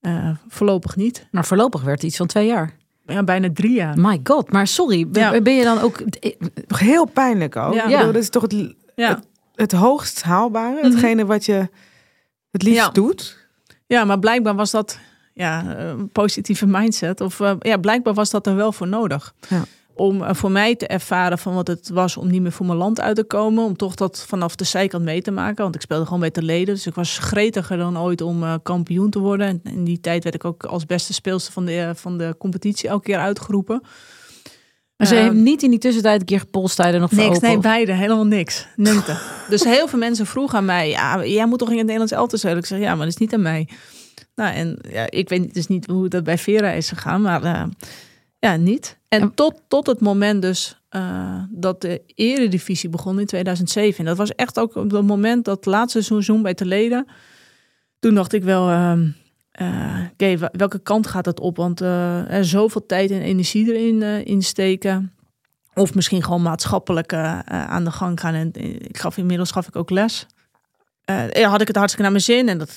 eh, 0.06 0.30
voorlopig 0.48 0.96
niet. 0.96 1.28
Maar 1.32 1.46
voorlopig 1.46 1.82
werd 1.82 1.96
het 2.02 2.04
iets 2.10 2.18
van 2.18 2.28
twee 2.28 2.48
jaar. 2.48 2.74
Ja, 3.06 3.24
bijna 3.24 3.50
drie 3.54 3.74
jaar. 3.74 4.00
My 4.00 4.20
god, 4.24 4.52
maar 4.52 4.68
sorry, 4.68 5.08
ben- 5.08 5.34
Ja. 5.34 5.42
ben 5.42 5.54
je 5.56 5.64
dan 5.64 5.80
ook... 5.80 6.02
Toch 6.68 6.80
heel 6.80 7.06
pijnlijk 7.06 7.56
ook. 7.56 7.74
Ja. 7.74 7.84
Ik 7.84 7.90
bedoel, 7.98 8.12
dat 8.14 8.22
is 8.22 8.30
toch 8.30 8.42
het, 8.42 8.74
Ja. 8.96 9.20
het 9.56 9.72
hoogst 9.72 10.22
haalbare. 10.24 10.76
Mhm. 10.76 10.86
Hetgene 10.86 11.26
wat 11.26 11.46
je 11.46 11.70
het 12.52 12.64
liefst 12.64 12.80
Ja. 12.86 12.90
doet. 12.90 13.48
Ja, 13.88 14.04
maar 14.04 14.20
blijkbaar 14.20 14.56
was 14.56 14.72
dat 14.72 15.00
ja, 15.34 15.78
een 15.78 16.10
positieve 16.10 16.66
mindset. 16.68 17.22
Of 17.22 17.40
eh, 17.40 17.54
ja, 17.60 17.78
blijkbaar 17.78 18.14
was 18.14 18.30
dat 18.30 18.48
er 18.48 18.56
wel 18.56 18.72
voor 18.72 18.88
nodig. 18.88 19.34
Ja. 19.50 19.64
Om 19.96 20.24
eh, 20.24 20.34
voor 20.34 20.52
mij 20.52 20.76
te 20.76 20.88
ervaren 20.88 21.38
van 21.38 21.54
wat 21.54 21.68
het 21.68 21.90
was 21.90 22.18
om 22.18 22.32
niet 22.32 22.42
meer 22.42 22.52
voor 22.52 22.66
mijn 22.66 22.78
land 22.78 23.02
uit 23.02 23.16
te 23.16 23.24
komen. 23.24 23.64
Om 23.64 23.76
toch 23.76 23.96
dat 23.96 24.26
vanaf 24.28 24.56
de 24.56 24.64
zijkant 24.64 25.04
mee 25.04 25.22
te 25.22 25.32
maken. 25.32 25.64
Want 25.64 25.76
ik 25.76 25.82
speelde 25.82 26.06
gewoon 26.06 26.20
bij 26.20 26.32
de 26.32 26.42
leden. 26.42 26.74
Dus 26.74 26.88
ik 26.88 26.96
was 26.96 27.18
gretiger 27.18 27.78
dan 27.78 28.00
ooit 28.00 28.22
om 28.22 28.44
eh, 28.44 28.54
kampioen 28.64 29.10
te 29.10 29.20
worden. 29.20 29.48
En 29.48 29.62
in 29.64 29.84
die 29.84 30.00
tijd 30.00 30.24
werd 30.24 30.36
ik 30.36 30.46
ook 30.46 30.64
als 30.64 30.86
beste 30.86 31.14
speelster 31.14 31.54
van 31.54 31.66
de, 31.66 31.80
eh, 31.80 31.90
van 31.94 32.18
de 32.18 32.36
competitie 32.38 32.90
elke 32.90 33.04
keer 33.04 33.18
uitgeroepen. 33.18 33.82
Maar 34.98 35.08
ze 35.08 35.16
Ehm, 35.16 35.24
heeft 35.24 35.36
niet 35.36 35.64
in 35.64 35.70
die 35.70 35.80
tussentijd 35.80 36.20
een 36.20 36.26
keer 36.26 36.40
gepolstijden 36.40 37.02
nog 37.02 37.12
Niks, 37.12 37.40
nee, 37.40 37.58
beide. 37.58 37.92
Helemaal 37.92 38.26
niks. 38.26 38.68
Dus 39.50 39.64
heel 39.64 39.88
veel 39.88 40.00
mensen 40.00 40.26
vroegen 40.26 40.58
aan 40.58 40.66
mij, 40.66 40.90
ja, 40.90 41.26
jij 41.26 41.46
moet 41.46 41.60
toch 41.60 41.70
in 41.70 41.76
het 41.76 41.84
Nederlands 41.84 42.14
elftal 42.14 42.40
spelen? 42.40 42.58
Ik 42.58 42.66
zeg, 42.66 42.80
ja, 42.80 42.90
maar 42.90 43.06
dat 43.06 43.14
is 43.14 43.18
niet 43.18 43.34
aan 43.34 43.42
mij. 43.42 43.70
Nou, 44.36 44.54
en 44.54 44.80
ja, 44.90 45.06
ik 45.10 45.30
weet 45.30 45.54
dus 45.54 45.68
niet 45.68 45.86
hoe 45.86 46.08
dat 46.08 46.24
bij 46.24 46.38
Vera 46.38 46.72
is 46.72 46.90
gegaan, 46.90 47.22
maar 47.22 47.68
ja, 48.46 48.56
niet. 48.56 48.98
En 49.08 49.34
tot, 49.34 49.62
tot 49.68 49.88
het 49.88 50.00
moment 50.02 50.42
dus 50.42 50.82
eh, 50.90 51.44
dat 51.50 51.82
de 51.82 52.02
eredivisie 52.16 52.90
begon 52.90 53.20
in 53.20 53.26
2007. 53.26 54.00
En 54.00 54.06
dat 54.06 54.18
was 54.18 54.36
echt 54.36 54.60
ook 54.60 54.76
op 54.76 54.92
het 54.92 55.06
moment 55.06 55.46
dat 55.46 55.56
het 55.56 55.66
laatste 55.66 56.02
seizoen 56.02 56.42
bij 56.42 56.54
te 56.54 56.66
leden. 56.66 57.08
Toen 58.00 58.14
dacht 58.16 58.34
ik 58.34 58.44
wel, 58.44 58.64
oké, 60.12 60.38
wa- 60.38 60.50
welke 60.52 60.80
kant 60.80 61.08
gaat 61.08 61.26
het 61.26 61.40
op? 61.40 61.58
Want 61.58 61.82
eh, 61.82 62.32
er 62.32 62.46
zoveel 62.46 62.86
tijd 62.86 63.12
en 63.12 63.22
energie 63.22 63.74
erin 63.74 64.26
in 64.26 64.42
steken. 64.42 65.14
Of 65.74 65.94
misschien 65.96 66.24
gewoon 66.24 66.42
maatschappelijk 66.42 67.14
aan 67.14 67.84
de 67.84 67.92
gang 67.92 68.20
gaan. 68.20 68.34
En 68.34 68.50
ik 68.90 68.98
gaf 68.98 69.18
inmiddels 69.18 69.52
gaf 69.52 69.68
ik 69.68 69.76
ook 69.76 69.90
les. 69.90 70.26
Ja, 71.32 71.50
had 71.50 71.62
ik 71.62 71.68
het 71.68 71.76
hartstikke 71.76 72.02
naar 72.04 72.12
mijn 72.12 72.24
zin. 72.24 72.50
En 72.50 72.58
dat, 72.58 72.74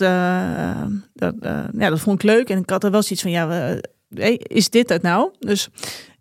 dat, 1.14 1.34
ja, 1.78 1.90
dat 1.90 2.00
vond 2.00 2.22
ik 2.22 2.30
leuk. 2.30 2.50
En 2.50 2.58
ik 2.58 2.70
had 2.70 2.84
er 2.84 2.90
wel 2.90 3.02
zoiets 3.02 3.22
van, 3.22 3.30
ja, 3.30 3.48
we- 3.48 3.96
hey, 4.14 4.34
is 4.34 4.70
dit 4.70 4.88
het 4.88 5.02
nou? 5.02 5.30
Dus, 5.38 5.68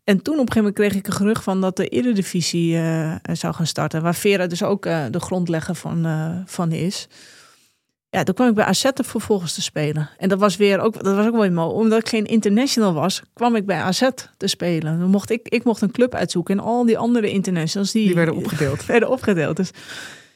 en 0.03 0.21
toen 0.21 0.33
op 0.33 0.39
een 0.39 0.51
gegeven 0.51 0.57
moment 0.57 0.75
kreeg 0.75 0.95
ik 0.95 1.07
een 1.07 1.13
gerucht 1.13 1.43
van 1.43 1.61
dat 1.61 1.75
de 1.75 1.87
Eredivisie 1.87 2.77
eh, 2.77 3.15
zou 3.33 3.53
gaan 3.53 3.67
starten. 3.67 4.01
Waar 4.01 4.15
Vera 4.15 4.47
dus 4.47 4.63
ook 4.63 4.85
eh, 4.85 5.05
de 5.11 5.19
grondlegger 5.19 5.75
van, 5.75 6.05
eh, 6.05 6.37
van 6.45 6.71
is. 6.71 7.07
Ja, 8.09 8.23
toen 8.23 8.35
kwam 8.35 8.47
ik 8.47 8.55
bij 8.55 8.65
AZ 8.65 8.83
er 8.83 9.03
vervolgens 9.03 9.53
te 9.53 9.61
spelen. 9.61 10.09
En 10.17 10.29
dat 10.29 10.39
was 10.39 10.55
weer 10.55 10.79
ook, 10.79 11.03
dat 11.03 11.15
was 11.15 11.25
ook 11.25 11.35
wel 11.35 11.51
mooi. 11.51 11.73
Omdat 11.73 11.99
ik 11.99 12.09
geen 12.09 12.25
international 12.25 12.93
was, 12.93 13.21
kwam 13.33 13.55
ik 13.55 13.65
bij 13.65 13.77
AZ 13.77 14.09
te 14.37 14.47
spelen. 14.47 14.99
Dan 14.99 15.09
mocht 15.09 15.29
ik, 15.29 15.47
ik 15.47 15.63
mocht 15.63 15.81
een 15.81 15.91
club 15.91 16.15
uitzoeken. 16.15 16.57
En 16.57 16.63
al 16.63 16.85
die 16.85 16.97
andere 16.97 17.29
internationals, 17.29 17.91
die, 17.91 18.05
Die 18.05 18.15
werden 18.15 18.35
opgedeeld. 18.35 18.85
werden 18.95 19.09
opgedeeld. 19.09 19.55
Dus 19.57 19.71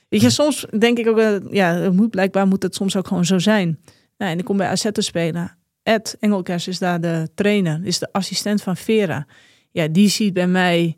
weet 0.09 0.21
je, 0.21 0.29
soms 0.29 0.65
denk 0.79 0.97
ik 0.97 1.07
ook, 1.07 1.41
ja, 1.49 1.91
moet, 1.91 2.09
blijkbaar 2.09 2.47
moet 2.47 2.63
het 2.63 2.75
soms 2.75 2.95
ook 2.95 3.07
gewoon 3.07 3.25
zo 3.25 3.39
zijn. 3.39 3.79
Nou, 4.17 4.31
en 4.31 4.39
ik 4.39 4.45
kom 4.45 4.57
bij 4.57 4.67
AZ 4.67 4.87
te 4.91 5.01
spelen. 5.01 5.57
Ed 5.83 6.17
Engelkers 6.19 6.67
is 6.67 6.79
daar 6.79 7.01
de 7.01 7.29
trainer, 7.35 7.85
is 7.85 7.99
de 7.99 8.11
assistent 8.11 8.61
van 8.61 8.77
Vera. 8.77 9.25
Ja, 9.71 9.87
die 9.87 10.09
ziet 10.09 10.33
bij 10.33 10.47
mij 10.47 10.97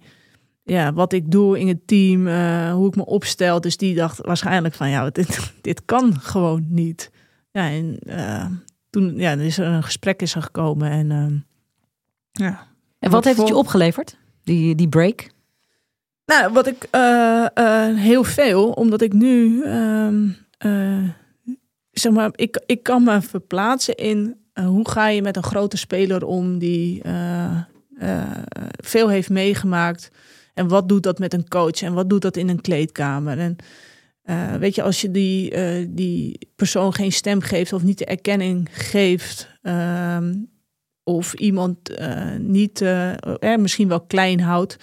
ja, 0.64 0.94
wat 0.94 1.14
ik 1.14 1.32
doe 1.32 1.60
in 1.60 1.68
het 1.68 1.88
team, 1.88 2.28
eh, 2.28 2.74
hoe 2.74 2.88
ik 2.88 2.96
me 2.96 3.06
opstel. 3.06 3.62
Dus 3.62 3.78
die 3.78 3.96
dacht 3.96 4.18
waarschijnlijk 4.18 4.74
van, 4.74 4.90
ja, 4.90 5.10
dit, 5.10 5.54
dit 5.62 5.86
kan 5.86 6.20
gewoon 6.20 6.66
niet. 6.70 7.12
Ja, 7.52 7.70
en 7.70 8.00
eh, 8.00 8.46
toen 8.90 9.16
ja, 9.16 9.32
is 9.32 9.58
er 9.58 9.68
een 9.68 9.84
gesprek 9.84 10.22
is 10.22 10.36
er 10.36 10.42
gekomen 10.42 10.92
en 10.92 11.12
ehm, 11.12 11.38
ja. 12.32 12.68
En 13.00 13.12
wat 13.12 13.24
heeft 13.24 13.38
het 13.38 13.48
je 13.48 13.56
opgeleverd? 13.56 14.18
Die, 14.44 14.76
die 14.76 14.90
break? 14.90 15.30
Nou, 16.26 16.54
wat 16.54 16.68
ik 16.68 16.88
eh, 16.92 17.46
heel 17.96 18.24
veel, 18.24 18.72
omdat 18.72 19.02
ik 19.02 19.14
nu 19.14 19.64
ehm, 19.64 20.30
eh, 20.58 21.04
zeg 21.92 22.12
maar, 22.12 22.32
ik, 22.36 22.62
ik 22.66 22.84
kan 22.84 23.04
me 23.04 23.22
verplaatsen 23.22 23.96
in 23.96 24.43
eh, 24.54 24.66
hoe 24.66 24.90
ga 24.90 25.08
je 25.08 25.22
met 25.22 25.36
een 25.36 25.44
grote 25.44 25.78
speler 25.78 26.26
om 26.26 26.58
die 26.58 27.02
eh, 27.02 27.58
eh, 27.98 28.32
veel 28.78 29.10
heeft 29.10 29.30
meegemaakt. 29.30 30.12
En 30.54 30.68
wat 30.68 30.90
doet 30.90 31.04
dat 31.04 31.20
met 31.20 31.34
een 31.34 31.48
coach? 31.48 31.82
En 31.82 31.94
wat 31.94 32.10
doet 32.10 32.22
dat 32.22 32.38
in 32.38 32.50
een 32.50 32.62
kleedkamer? 32.62 33.40
En 33.40 33.56
weet 34.60 34.76
je, 34.76 34.84
als 34.84 35.02
je 35.02 35.12
die, 35.12 35.54
die 35.90 36.50
persoon 36.56 36.94
geen 36.94 37.12
stem 37.12 37.42
geeft 37.42 37.74
of 37.74 37.84
niet 37.84 37.98
de 37.98 38.06
erkenning 38.06 38.70
geeft. 38.72 39.50
ehm, 39.62 40.36
of 41.04 41.34
iemand 41.34 41.78
niet, 42.38 42.86
misschien 43.58 43.88
wel 43.88 44.02
klein 44.02 44.40
houdt. 44.40 44.78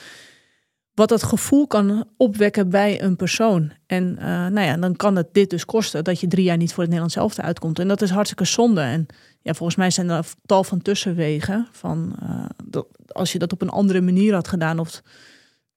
wat 0.94 1.08
dat 1.08 1.22
gevoel 1.22 1.66
kan 1.66 2.08
opwekken 2.16 2.68
bij 2.68 3.02
een 3.02 3.16
persoon. 3.16 3.72
En 3.86 4.14
nou 4.52 4.60
ja, 4.60 4.76
dan 4.76 4.96
kan 4.96 5.16
het 5.16 5.28
dit 5.32 5.50
dus 5.50 5.64
kosten 5.64 6.04
dat 6.04 6.20
je 6.20 6.26
drie 6.26 6.44
jaar 6.44 6.56
niet 6.56 6.72
voor 6.72 6.82
het 6.82 6.92
Nederlands 6.92 7.14
zelf 7.14 7.38
uitkomt. 7.38 7.78
En 7.78 7.88
dat 7.88 8.02
is 8.02 8.10
hartstikke 8.10 8.44
zonde. 8.44 8.80
En 8.80 9.06
ja, 9.42 9.54
volgens 9.54 9.78
mij 9.78 9.90
zijn 9.90 10.10
er 10.10 10.26
tal 10.46 10.64
van 10.64 10.82
tussenwegen. 10.82 11.68
Van, 11.72 12.16
dat, 12.64 12.86
als 13.06 13.32
je 13.32 13.38
dat 13.38 13.52
op 13.52 13.62
een 13.62 13.68
andere 13.68 14.00
manier 14.00 14.34
had 14.34 14.48
gedaan, 14.48 14.78
of 14.78 15.02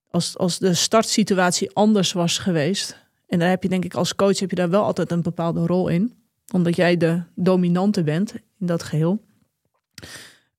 als, 0.09 0.37
als 0.37 0.59
de 0.59 0.73
startsituatie 0.73 1.71
anders 1.73 2.13
was 2.13 2.37
geweest. 2.37 3.01
En 3.27 3.39
daar 3.39 3.49
heb 3.49 3.63
je 3.63 3.69
denk 3.69 3.85
ik 3.85 3.93
als 3.93 4.15
coach 4.15 4.39
heb 4.39 4.49
je 4.49 4.55
daar 4.55 4.69
wel 4.69 4.83
altijd 4.83 5.11
een 5.11 5.21
bepaalde 5.21 5.65
rol 5.65 5.87
in. 5.87 6.13
Omdat 6.53 6.75
jij 6.75 6.97
de 6.97 7.21
dominante 7.35 8.03
bent 8.03 8.33
in 8.33 8.67
dat 8.67 8.83
geheel. 8.83 9.23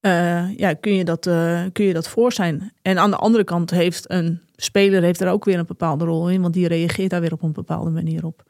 Uh, 0.00 0.56
ja, 0.56 0.74
kun 0.74 0.94
je, 0.94 1.04
dat, 1.04 1.26
uh, 1.26 1.64
kun 1.72 1.84
je 1.84 1.92
dat 1.92 2.08
voor 2.08 2.32
zijn. 2.32 2.72
En 2.82 2.98
aan 2.98 3.10
de 3.10 3.16
andere 3.16 3.44
kant 3.44 3.70
heeft 3.70 4.10
een 4.10 4.40
speler 4.56 5.02
heeft 5.02 5.20
er 5.20 5.30
ook 5.30 5.44
weer 5.44 5.58
een 5.58 5.66
bepaalde 5.66 6.04
rol 6.04 6.30
in, 6.30 6.42
want 6.42 6.54
die 6.54 6.68
reageert 6.68 7.10
daar 7.10 7.20
weer 7.20 7.32
op 7.32 7.42
een 7.42 7.52
bepaalde 7.52 7.90
manier 7.90 8.26
op. 8.26 8.42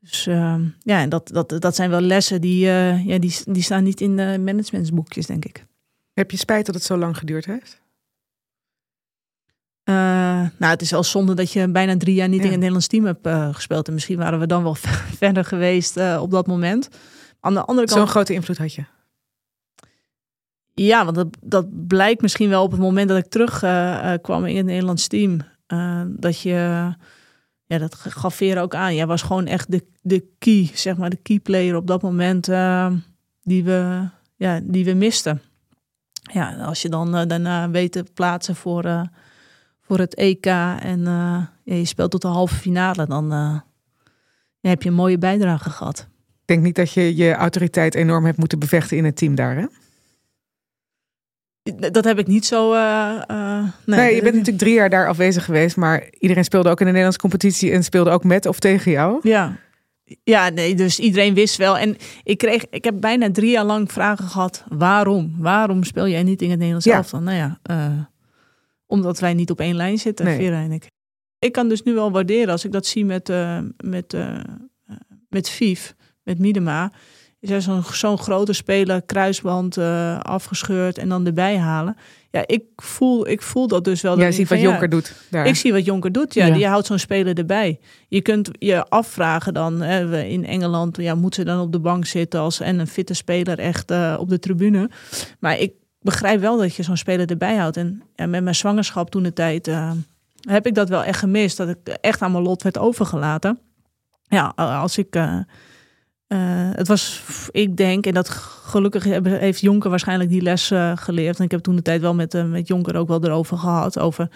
Dus 0.00 0.26
uh, 0.26 0.54
ja, 0.82 1.00
en 1.00 1.08
dat, 1.08 1.28
dat, 1.28 1.56
dat 1.58 1.74
zijn 1.74 1.90
wel 1.90 2.00
lessen 2.00 2.40
die, 2.40 2.58
ja, 2.66 3.18
die, 3.18 3.36
die 3.44 3.62
staan 3.62 3.82
niet 3.82 4.00
in 4.00 4.16
de 4.16 4.38
managementsboekjes, 4.44 5.26
denk 5.26 5.44
ik. 5.44 5.66
Heb 6.12 6.30
je 6.30 6.36
spijt 6.36 6.66
dat 6.66 6.74
het 6.74 6.84
zo 6.84 6.96
lang 6.96 7.18
geduurd 7.18 7.44
heeft? 7.44 7.78
nou, 10.58 10.72
het 10.72 10.82
is 10.82 10.92
al 10.92 11.04
zonde 11.04 11.34
dat 11.34 11.52
je 11.52 11.70
bijna 11.70 11.96
drie 11.96 12.14
jaar 12.14 12.28
niet 12.28 12.38
ja. 12.38 12.44
in 12.44 12.50
het 12.50 12.58
Nederlands 12.58 12.86
team 12.86 13.04
hebt 13.04 13.54
gespeeld. 13.56 13.88
En 13.88 13.94
misschien 13.94 14.18
waren 14.18 14.38
we 14.38 14.46
dan 14.46 14.62
wel 14.62 14.74
verder 15.22 15.44
geweest 15.44 15.96
op 15.96 16.30
dat 16.30 16.46
moment. 16.46 16.88
Aan 17.40 17.54
de 17.54 17.64
andere 17.64 17.86
kant. 17.86 17.98
Zo'n 17.98 18.08
grote 18.08 18.32
invloed 18.32 18.58
had 18.58 18.74
je. 18.74 18.84
Ja, 20.74 21.04
want 21.04 21.16
dat, 21.16 21.36
dat 21.40 21.86
blijkt 21.86 22.22
misschien 22.22 22.48
wel 22.48 22.62
op 22.62 22.70
het 22.70 22.80
moment 22.80 23.08
dat 23.08 23.18
ik 23.18 23.26
terugkwam 23.26 24.44
in 24.44 24.56
het 24.56 24.66
Nederlands 24.66 25.06
team. 25.06 25.40
Dat 26.06 26.40
je, 26.40 26.92
ja, 27.70 27.78
dat 27.78 27.94
gaf 27.94 28.34
Vera 28.34 28.60
ook 28.60 28.74
aan. 28.74 28.94
Jij 28.94 29.06
was 29.06 29.22
gewoon 29.22 29.46
echt 29.46 29.70
de, 29.70 29.84
de 30.02 30.24
key, 30.38 30.70
zeg 30.74 30.96
maar, 30.96 31.10
de 31.10 31.16
key 31.22 31.38
player 31.38 31.76
op 31.76 31.86
dat 31.86 32.02
moment 32.02 32.48
uh, 32.48 32.92
die, 33.42 33.64
we, 33.64 34.08
ja, 34.36 34.60
die 34.62 34.84
we 34.84 34.94
misten. 34.94 35.42
Ja, 36.32 36.54
als 36.54 36.82
je 36.82 36.88
dan 36.88 37.28
daarna 37.28 37.70
weet 37.70 37.92
te 37.92 38.04
plaatsen 38.14 38.56
voor, 38.56 39.08
voor 39.80 39.98
het 39.98 40.14
EK 40.14 40.46
en 40.46 41.00
ja, 41.04 41.50
je 41.64 41.84
speelt 41.84 42.10
tot 42.10 42.22
de 42.22 42.28
halve 42.28 42.54
finale, 42.54 43.06
dan 43.06 43.32
heb 44.60 44.82
je 44.82 44.88
een 44.88 44.94
mooie 44.94 45.18
bijdrage 45.18 45.70
gehad. 45.70 46.08
Ik 46.40 46.46
denk 46.46 46.62
niet 46.62 46.76
dat 46.76 46.92
je 46.92 47.16
je 47.16 47.34
autoriteit 47.34 47.94
enorm 47.94 48.24
hebt 48.24 48.38
moeten 48.38 48.58
bevechten 48.58 48.96
in 48.96 49.04
het 49.04 49.16
team 49.16 49.34
daar, 49.34 49.56
hè? 49.56 49.66
Dat 51.76 52.04
heb 52.04 52.18
ik 52.18 52.26
niet 52.26 52.46
zo. 52.46 52.72
Uh, 52.72 53.22
uh, 53.30 53.62
nee, 53.86 53.98
nee, 53.98 54.14
je 54.14 54.22
bent 54.22 54.34
natuurlijk 54.34 54.58
drie 54.58 54.74
jaar 54.74 54.90
daar 54.90 55.08
afwezig 55.08 55.44
geweest, 55.44 55.76
maar 55.76 56.08
iedereen 56.18 56.44
speelde 56.44 56.68
ook 56.68 56.78
in 56.78 56.84
de 56.84 56.90
Nederlandse 56.90 57.20
competitie 57.20 57.70
en 57.72 57.84
speelde 57.84 58.10
ook 58.10 58.24
met 58.24 58.46
of 58.46 58.58
tegen 58.58 58.90
jou. 58.90 59.18
Ja. 59.22 59.56
Ja, 60.24 60.48
nee, 60.48 60.74
dus 60.74 60.98
iedereen 60.98 61.34
wist 61.34 61.56
wel. 61.56 61.78
En 61.78 61.96
ik 62.22 62.38
kreeg, 62.38 62.64
ik 62.70 62.84
heb 62.84 62.94
bijna 63.00 63.30
drie 63.30 63.50
jaar 63.50 63.64
lang 63.64 63.92
vragen 63.92 64.28
gehad: 64.28 64.64
waarom? 64.68 65.34
Waarom 65.38 65.84
speel 65.84 66.08
jij 66.08 66.22
niet 66.22 66.42
in 66.42 66.48
het 66.48 66.58
Nederlands 66.58 66.86
ja. 66.86 66.96
elftal? 66.96 67.20
Nou 67.20 67.36
ja, 67.36 67.58
uh, 67.70 68.00
omdat 68.86 69.18
wij 69.18 69.34
niet 69.34 69.50
op 69.50 69.60
één 69.60 69.76
lijn 69.76 69.98
zitten, 69.98 70.24
nee. 70.24 70.36
Vera 70.36 70.62
en 70.62 70.72
ik. 70.72 70.90
Ik 71.38 71.52
kan 71.52 71.68
dus 71.68 71.82
nu 71.82 71.94
wel 71.94 72.12
waarderen 72.12 72.48
als 72.48 72.64
ik 72.64 72.72
dat 72.72 72.86
zie 72.86 73.04
met, 73.04 73.32
met, 73.84 74.16
met 75.28 75.48
Vief, 75.48 75.94
met 76.22 76.38
Miedema 76.38 76.92
is 77.40 77.64
zo'n 77.64 77.82
zo'n 77.82 78.18
grote 78.18 78.52
speler, 78.52 79.02
kruisband 79.02 79.76
uh, 79.76 80.20
afgescheurd 80.20 80.98
en 80.98 81.08
dan 81.08 81.26
erbij 81.26 81.58
halen. 81.58 81.96
Ja, 82.30 82.42
ik 82.46 82.62
voel, 82.76 83.28
ik 83.28 83.42
voel 83.42 83.66
dat 83.66 83.84
dus 83.84 84.00
wel. 84.00 84.18
Jij 84.18 84.32
ziet 84.32 84.48
wat 84.48 84.60
Jonker 84.60 84.88
doet. 84.88 85.14
Daar. 85.30 85.46
Ik 85.46 85.56
zie 85.56 85.72
wat 85.72 85.84
Jonker 85.84 86.12
doet, 86.12 86.34
ja. 86.34 86.46
ja. 86.46 86.54
Die 86.54 86.66
houdt 86.66 86.86
zo'n 86.86 86.98
speler 86.98 87.38
erbij. 87.38 87.80
Je 88.08 88.20
kunt 88.20 88.50
je 88.58 88.88
afvragen 88.88 89.54
dan, 89.54 89.80
hè, 89.80 90.22
in 90.22 90.46
Engeland, 90.46 90.96
ja, 90.96 91.14
moet 91.14 91.34
ze 91.34 91.44
dan 91.44 91.60
op 91.60 91.72
de 91.72 91.78
bank 91.78 92.06
zitten 92.06 92.40
als 92.40 92.60
en 92.60 92.78
een 92.78 92.86
fitte 92.86 93.14
speler 93.14 93.58
echt 93.58 93.90
uh, 93.90 94.16
op 94.18 94.28
de 94.28 94.38
tribune. 94.38 94.90
Maar 95.38 95.58
ik 95.58 95.72
begrijp 96.00 96.40
wel 96.40 96.58
dat 96.58 96.74
je 96.74 96.82
zo'n 96.82 96.96
speler 96.96 97.30
erbij 97.30 97.56
houdt. 97.56 97.76
En 97.76 98.02
ja, 98.14 98.26
met 98.26 98.42
mijn 98.42 98.54
zwangerschap 98.54 99.10
toen 99.10 99.22
de 99.22 99.32
tijd 99.32 99.68
uh, 99.68 99.90
heb 100.48 100.66
ik 100.66 100.74
dat 100.74 100.88
wel 100.88 101.04
echt 101.04 101.18
gemist. 101.18 101.56
Dat 101.56 101.68
ik 101.68 101.88
echt 101.88 102.22
aan 102.22 102.32
mijn 102.32 102.44
lot 102.44 102.62
werd 102.62 102.78
overgelaten. 102.78 103.58
Ja, 104.28 104.52
als 104.56 104.98
ik 104.98 105.16
uh, 106.32 106.38
het 106.72 106.88
was, 106.88 107.22
ik 107.50 107.76
denk, 107.76 108.06
en 108.06 108.14
dat 108.14 108.28
gelukkig 108.28 109.04
heeft 109.24 109.60
Jonker 109.60 109.90
waarschijnlijk 109.90 110.30
die 110.30 110.42
les 110.42 110.70
uh, 110.70 110.92
geleerd. 110.94 111.38
En 111.38 111.44
ik 111.44 111.50
heb 111.50 111.60
toen 111.60 111.76
de 111.76 111.82
tijd 111.82 112.00
wel 112.00 112.14
met, 112.14 112.34
uh, 112.34 112.44
met 112.44 112.68
Jonker 112.68 112.96
ook 112.96 113.08
wel 113.08 113.24
erover 113.24 113.58
gehad. 113.58 113.98
Over 113.98 114.28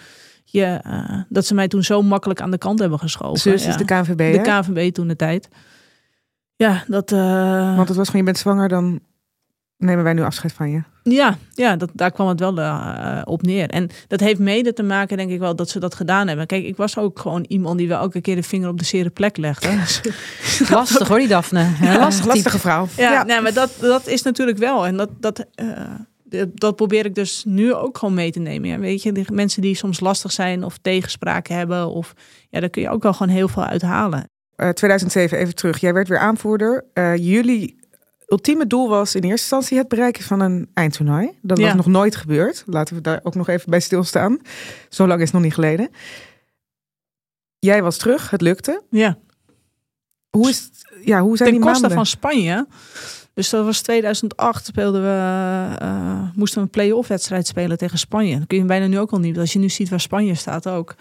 je, 0.43 0.81
dat 1.29 1.45
ze 1.45 1.53
mij 1.53 1.67
toen 1.67 1.83
zo 1.83 2.01
makkelijk 2.01 2.41
aan 2.41 2.51
de 2.51 2.57
kant 2.57 2.79
hebben 2.79 2.99
geschoven. 2.99 3.39
Zus 3.39 3.63
ja. 3.63 3.69
is 3.69 3.77
de 3.77 3.85
KNVB, 3.85 4.33
De 4.33 4.41
KNVB 4.41 4.93
toen 4.93 5.07
de 5.07 5.15
tijd. 5.15 5.47
Ja, 6.55 6.83
dat... 6.87 7.09
Want 7.09 7.87
het 7.87 7.97
was 7.97 8.05
gewoon, 8.05 8.21
je 8.21 8.31
bent 8.31 8.37
zwanger, 8.37 8.67
dan 8.67 8.99
nemen 9.77 10.03
wij 10.03 10.13
nu 10.13 10.21
afscheid 10.21 10.53
van 10.53 10.69
je. 10.69 10.83
Ja, 11.03 11.37
ja 11.53 11.75
dat, 11.75 11.89
daar 11.93 12.11
kwam 12.11 12.27
het 12.27 12.39
wel 12.39 12.59
uh, 12.59 13.21
op 13.23 13.41
neer. 13.41 13.69
En 13.69 13.89
dat 14.07 14.19
heeft 14.19 14.39
mede 14.39 14.73
te 14.73 14.83
maken, 14.83 15.17
denk 15.17 15.31
ik 15.31 15.39
wel, 15.39 15.55
dat 15.55 15.69
ze 15.69 15.79
dat 15.79 15.95
gedaan 15.95 16.27
hebben. 16.27 16.47
Kijk, 16.47 16.63
ik 16.63 16.75
was 16.75 16.97
ook 16.97 17.19
gewoon 17.19 17.45
iemand 17.47 17.77
die 17.77 17.87
wel 17.87 17.99
elke 17.99 18.21
keer 18.21 18.35
de 18.35 18.43
vinger 18.43 18.69
op 18.69 18.79
de 18.79 18.85
zere 18.85 19.09
plek 19.09 19.37
legde. 19.37 19.69
Lastig 20.75 21.07
hoor, 21.07 21.17
die 21.17 21.27
Daphne. 21.27 21.69
Ja, 21.81 21.97
lastig 21.97 22.25
lastige 22.25 22.59
vrouw. 22.59 22.87
Ja, 22.97 23.11
ja. 23.11 23.23
Nee, 23.23 23.41
maar 23.41 23.53
dat, 23.53 23.71
dat 23.79 24.07
is 24.07 24.21
natuurlijk 24.21 24.57
wel. 24.57 24.85
En 24.85 24.97
dat, 24.97 25.09
dat, 25.19 25.45
uh, 25.55 26.43
dat 26.53 26.75
probeer 26.75 27.05
ik 27.05 27.15
dus 27.15 27.43
nu 27.47 27.73
ook 27.73 27.97
gewoon 27.97 28.13
mee 28.13 28.31
te 28.31 28.39
nemen. 28.39 28.69
Ja, 28.69 28.79
weet 28.79 29.03
je, 29.03 29.25
mensen 29.31 29.61
die 29.61 29.75
soms 29.75 29.99
lastig 29.99 30.31
zijn 30.31 30.63
of 30.63 30.77
tegenspraken 30.81 31.55
hebben. 31.55 31.89
Of, 31.89 32.13
ja, 32.49 32.59
daar 32.59 32.69
kun 32.69 32.81
je 32.81 32.89
ook 32.89 33.03
wel 33.03 33.13
gewoon 33.13 33.33
heel 33.33 33.47
veel 33.47 33.65
uithalen. 33.65 34.29
Uh, 34.57 34.69
2007, 34.69 35.37
even 35.37 35.55
terug. 35.55 35.79
Jij 35.79 35.93
werd 35.93 36.07
weer 36.07 36.19
aanvoerder. 36.19 36.85
jullie 37.15 37.83
ultieme 38.27 38.67
doel 38.67 38.89
was 38.89 39.15
in 39.15 39.21
eerste 39.21 39.31
instantie 39.31 39.77
het 39.77 39.87
bereiken 39.87 40.23
van 40.23 40.39
een 40.39 40.69
eindtoernooi. 40.73 41.31
Dat 41.41 41.59
was 41.59 41.73
nog 41.73 41.85
nooit 41.85 42.15
gebeurd. 42.15 42.63
Laten 42.65 42.95
we 42.95 43.01
daar 43.01 43.19
ook 43.23 43.35
nog 43.35 43.47
even 43.47 43.69
bij 43.69 43.79
stilstaan. 43.79 44.39
Zo 44.89 45.07
lang 45.07 45.19
is 45.19 45.25
het 45.25 45.33
nog 45.33 45.43
niet 45.43 45.53
geleden. 45.53 45.89
Jij 47.59 47.83
was 47.83 47.97
terug, 47.97 48.29
het 48.29 48.41
lukte. 48.41 48.81
Ja. 48.89 49.17
Hoe, 50.29 50.49
is 50.49 50.59
het, 50.59 51.05
ja, 51.05 51.21
hoe 51.21 51.37
zijn 51.37 51.49
Ten 51.49 51.61
die 51.61 51.69
koste 51.69 51.89
van 51.89 52.05
Spanje. 52.05 52.67
Dus 53.33 53.49
dat 53.49 53.65
was 53.65 53.81
2008 53.81 54.65
speelden 54.65 55.01
we, 55.01 55.77
uh, 55.81 56.21
moesten 56.35 56.57
we 56.57 56.63
een 56.63 56.69
play-off 56.69 57.07
wedstrijd 57.07 57.47
spelen 57.47 57.77
tegen 57.77 57.97
Spanje. 57.97 58.37
Dat 58.37 58.47
kun 58.47 58.57
je 58.57 58.65
bijna 58.65 58.87
nu 58.87 58.99
ook 58.99 59.11
al 59.11 59.19
niet. 59.19 59.37
Als 59.37 59.53
je 59.53 59.59
nu 59.59 59.69
ziet 59.69 59.89
waar 59.89 59.99
Spanje 59.99 60.35
staat 60.35 60.67
ook. 60.67 60.95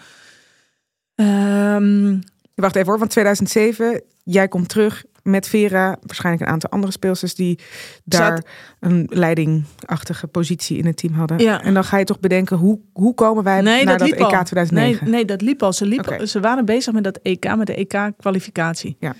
Um, 1.14 2.22
Wacht 2.55 2.77
even 2.77 2.89
hoor, 2.89 2.99
want 2.99 3.11
2007, 3.11 4.03
jij 4.25 4.49
komt 4.49 4.68
terug 4.68 5.05
met 5.25 5.49
Vera, 5.49 5.97
waarschijnlijk 6.01 6.45
een 6.45 6.53
aantal 6.53 6.70
andere 6.70 6.93
speelsters 6.93 7.35
die 7.35 7.59
daar 8.05 8.37
Zat... 8.37 8.47
een 8.81 9.07
leidingachtige 9.11 10.27
positie 10.27 10.79
in 10.79 10.87
het 10.87 10.97
team 10.97 11.14
hadden. 11.14 11.39
Ja. 11.39 11.62
En 11.62 11.75
dan 11.75 11.85
ga 11.85 11.97
je 11.97 12.05
toch 12.05 12.20
bedenken, 12.20 12.57
hoe, 12.57 12.81
hoe 12.93 13.14
komen 13.14 13.45
wij 13.45 13.61
nee, 13.61 13.85
naar 13.85 13.99
dat, 13.99 14.09
EK 14.09 14.16
2009? 14.16 15.05
Nee, 15.05 15.14
nee, 15.14 15.25
dat 15.25 15.41
liep 15.41 15.62
al. 15.62 15.72
Ze, 15.72 15.87
liep, 15.87 15.99
okay. 15.99 16.27
ze 16.27 16.41
waren 16.41 16.64
bezig 16.64 16.93
met 16.93 17.05
dat 17.05 17.18
EK, 17.22 17.57
met 17.57 17.66
de 17.66 17.75
EK-kwalificatie. 17.75 18.97
Ja. 19.01 19.14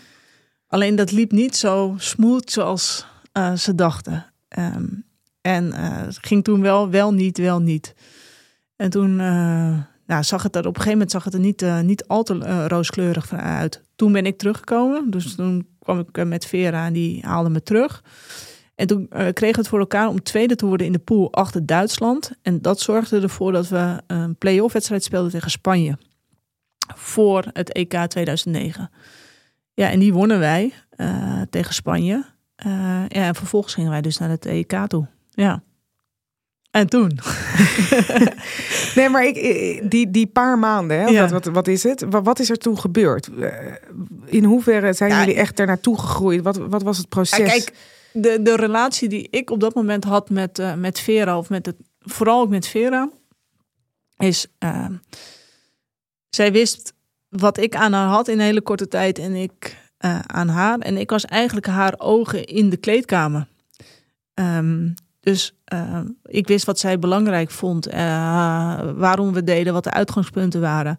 Alleen 0.67 0.97
dat 0.97 1.13
liep 1.13 1.33
niet 1.33 1.57
zo 1.57 1.95
smooth 1.97 2.51
zoals 2.51 3.07
uh, 3.33 3.55
ze 3.55 3.75
dachten. 3.75 4.33
Um, 4.59 5.05
en 5.41 5.67
uh, 5.67 5.77
het 5.79 6.19
ging 6.21 6.45
toen 6.45 6.61
wel, 6.61 6.91
wel 6.91 7.13
niet, 7.13 7.39
wel 7.39 7.61
niet. 7.61 7.95
En 8.77 8.91
toen... 8.91 9.19
Uh, 9.19 9.79
nou, 10.07 10.25
zag 10.25 10.43
het 10.43 10.55
er 10.55 10.61
op 10.61 10.67
een 10.67 10.83
gegeven 10.83 10.93
moment 10.93 11.11
zag 11.11 11.25
het 11.25 11.35
er 11.35 11.41
niet, 11.41 11.65
niet 11.83 12.07
al 12.07 12.23
te 12.23 12.67
rooskleurig 12.67 13.33
uit. 13.33 13.83
Toen 13.97 14.13
ben 14.13 14.27
ik 14.27 14.39
teruggekomen. 14.39 15.11
Dus 15.11 15.35
toen 15.35 15.67
kwam 15.85 15.99
ik 15.99 16.19
uh, 16.19 16.25
met 16.25 16.47
Vera 16.47 16.87
en 16.87 16.93
die 16.93 17.27
haalde 17.27 17.51
me 17.51 17.63
terug. 17.63 18.05
En 18.75 18.87
toen 18.87 19.09
kregen 19.09 19.41
we 19.41 19.59
het 19.59 19.69
voor 19.69 19.79
elkaar 19.79 20.09
om 20.09 20.23
tweede 20.23 20.57
te 20.57 20.67
worden 20.67 20.87
in 20.87 20.93
de 20.93 20.99
pool 20.99 21.33
achter 21.33 21.67
Duitsland. 21.67 22.33
En 22.43 22.63
dat 22.63 22.81
zorgde 22.81 23.21
ervoor 23.21 23.53
dat 23.53 23.69
we 23.69 24.01
een 24.07 24.37
play-off 24.37 24.73
wedstrijd 24.73 25.05
speelden 25.05 25.31
tegen 25.31 25.51
Spanje. 25.51 25.99
Voor 26.95 27.45
het 27.53 27.73
EK 27.73 28.07
2009. 28.09 28.91
Ja, 29.75 29.91
en 29.91 29.99
die 29.99 30.13
wonnen 30.13 30.39
wij 30.39 30.73
tegen 31.51 31.75
Spanje. 31.75 32.25
ja, 32.57 33.09
en 33.09 33.35
vervolgens 33.35 33.75
gingen 33.75 33.91
wij 33.91 34.01
dus 34.01 34.19
naar 34.19 34.31
het 34.31 34.47
EK 34.47 34.87
toe. 34.87 35.07
Ja. 35.31 35.63
En 36.75 36.89
toen? 36.89 37.19
nee, 38.97 39.09
maar 39.09 39.25
ik, 39.27 39.35
die, 39.91 40.11
die 40.11 40.27
paar 40.27 40.59
maanden, 40.59 41.01
hè, 41.01 41.07
ja. 41.07 41.21
wat, 41.21 41.31
wat, 41.31 41.55
wat 41.55 41.69
is 41.69 41.83
het? 41.83 42.05
Wat, 42.09 42.25
wat, 42.25 42.39
is 42.39 42.51
er 42.51 42.57
toen 42.57 42.79
gebeurd? 42.79 43.29
In 44.25 44.45
hoeverre 44.45 44.93
zijn 44.93 45.11
ja, 45.11 45.19
jullie 45.19 45.35
echt 45.35 45.59
er 45.59 45.67
naartoe 45.67 45.99
gegroeid? 45.99 46.43
Wat, 46.43 46.57
wat 46.57 46.83
was 46.83 46.99
het 46.99 47.09
proces? 47.09 47.39
Ja, 47.39 47.45
kijk, 47.45 47.75
de, 48.13 48.43
de 48.43 48.57
relatie 48.57 49.09
die 49.09 49.29
ik 49.31 49.51
op 49.51 49.61
dat 49.61 49.75
moment 49.75 50.05
had 50.05 50.31
met, 50.31 50.59
uh, 50.59 50.75
met 50.75 51.01
Vera, 51.01 51.39
of 51.39 51.49
met 51.49 51.67
het, 51.67 51.77
vooral 52.01 52.41
ook 52.41 52.49
met 52.49 52.67
Vera, 52.67 53.11
is. 54.17 54.47
Uh, 54.59 54.87
zij 56.29 56.53
wist 56.53 56.93
wat 57.29 57.59
ik 57.59 57.75
aan 57.75 57.93
haar 57.93 58.09
had 58.09 58.29
in 58.29 58.39
een 58.39 58.45
hele 58.45 58.63
korte 58.63 58.89
tijd 58.89 59.19
en 59.19 59.35
ik 59.35 59.77
uh, 60.05 60.19
aan 60.19 60.49
haar. 60.49 60.79
En 60.79 60.97
ik 60.97 61.11
was 61.11 61.25
eigenlijk 61.25 61.67
haar 61.67 61.95
ogen 61.99 62.45
in 62.45 62.71
de 62.71 62.77
kleedkamer. 62.77 63.47
Um, 64.35 64.95
Dus 65.25 65.55
uh, 65.73 65.99
ik 66.25 66.47
wist 66.47 66.65
wat 66.65 66.79
zij 66.79 66.99
belangrijk 66.99 67.51
vond, 67.51 67.89
uh, 67.89 67.95
waarom 68.97 69.33
we 69.33 69.45
deden, 69.45 69.73
wat 69.73 69.85
de 69.85 69.93
uitgangspunten 69.93 70.61
waren. 70.61 70.97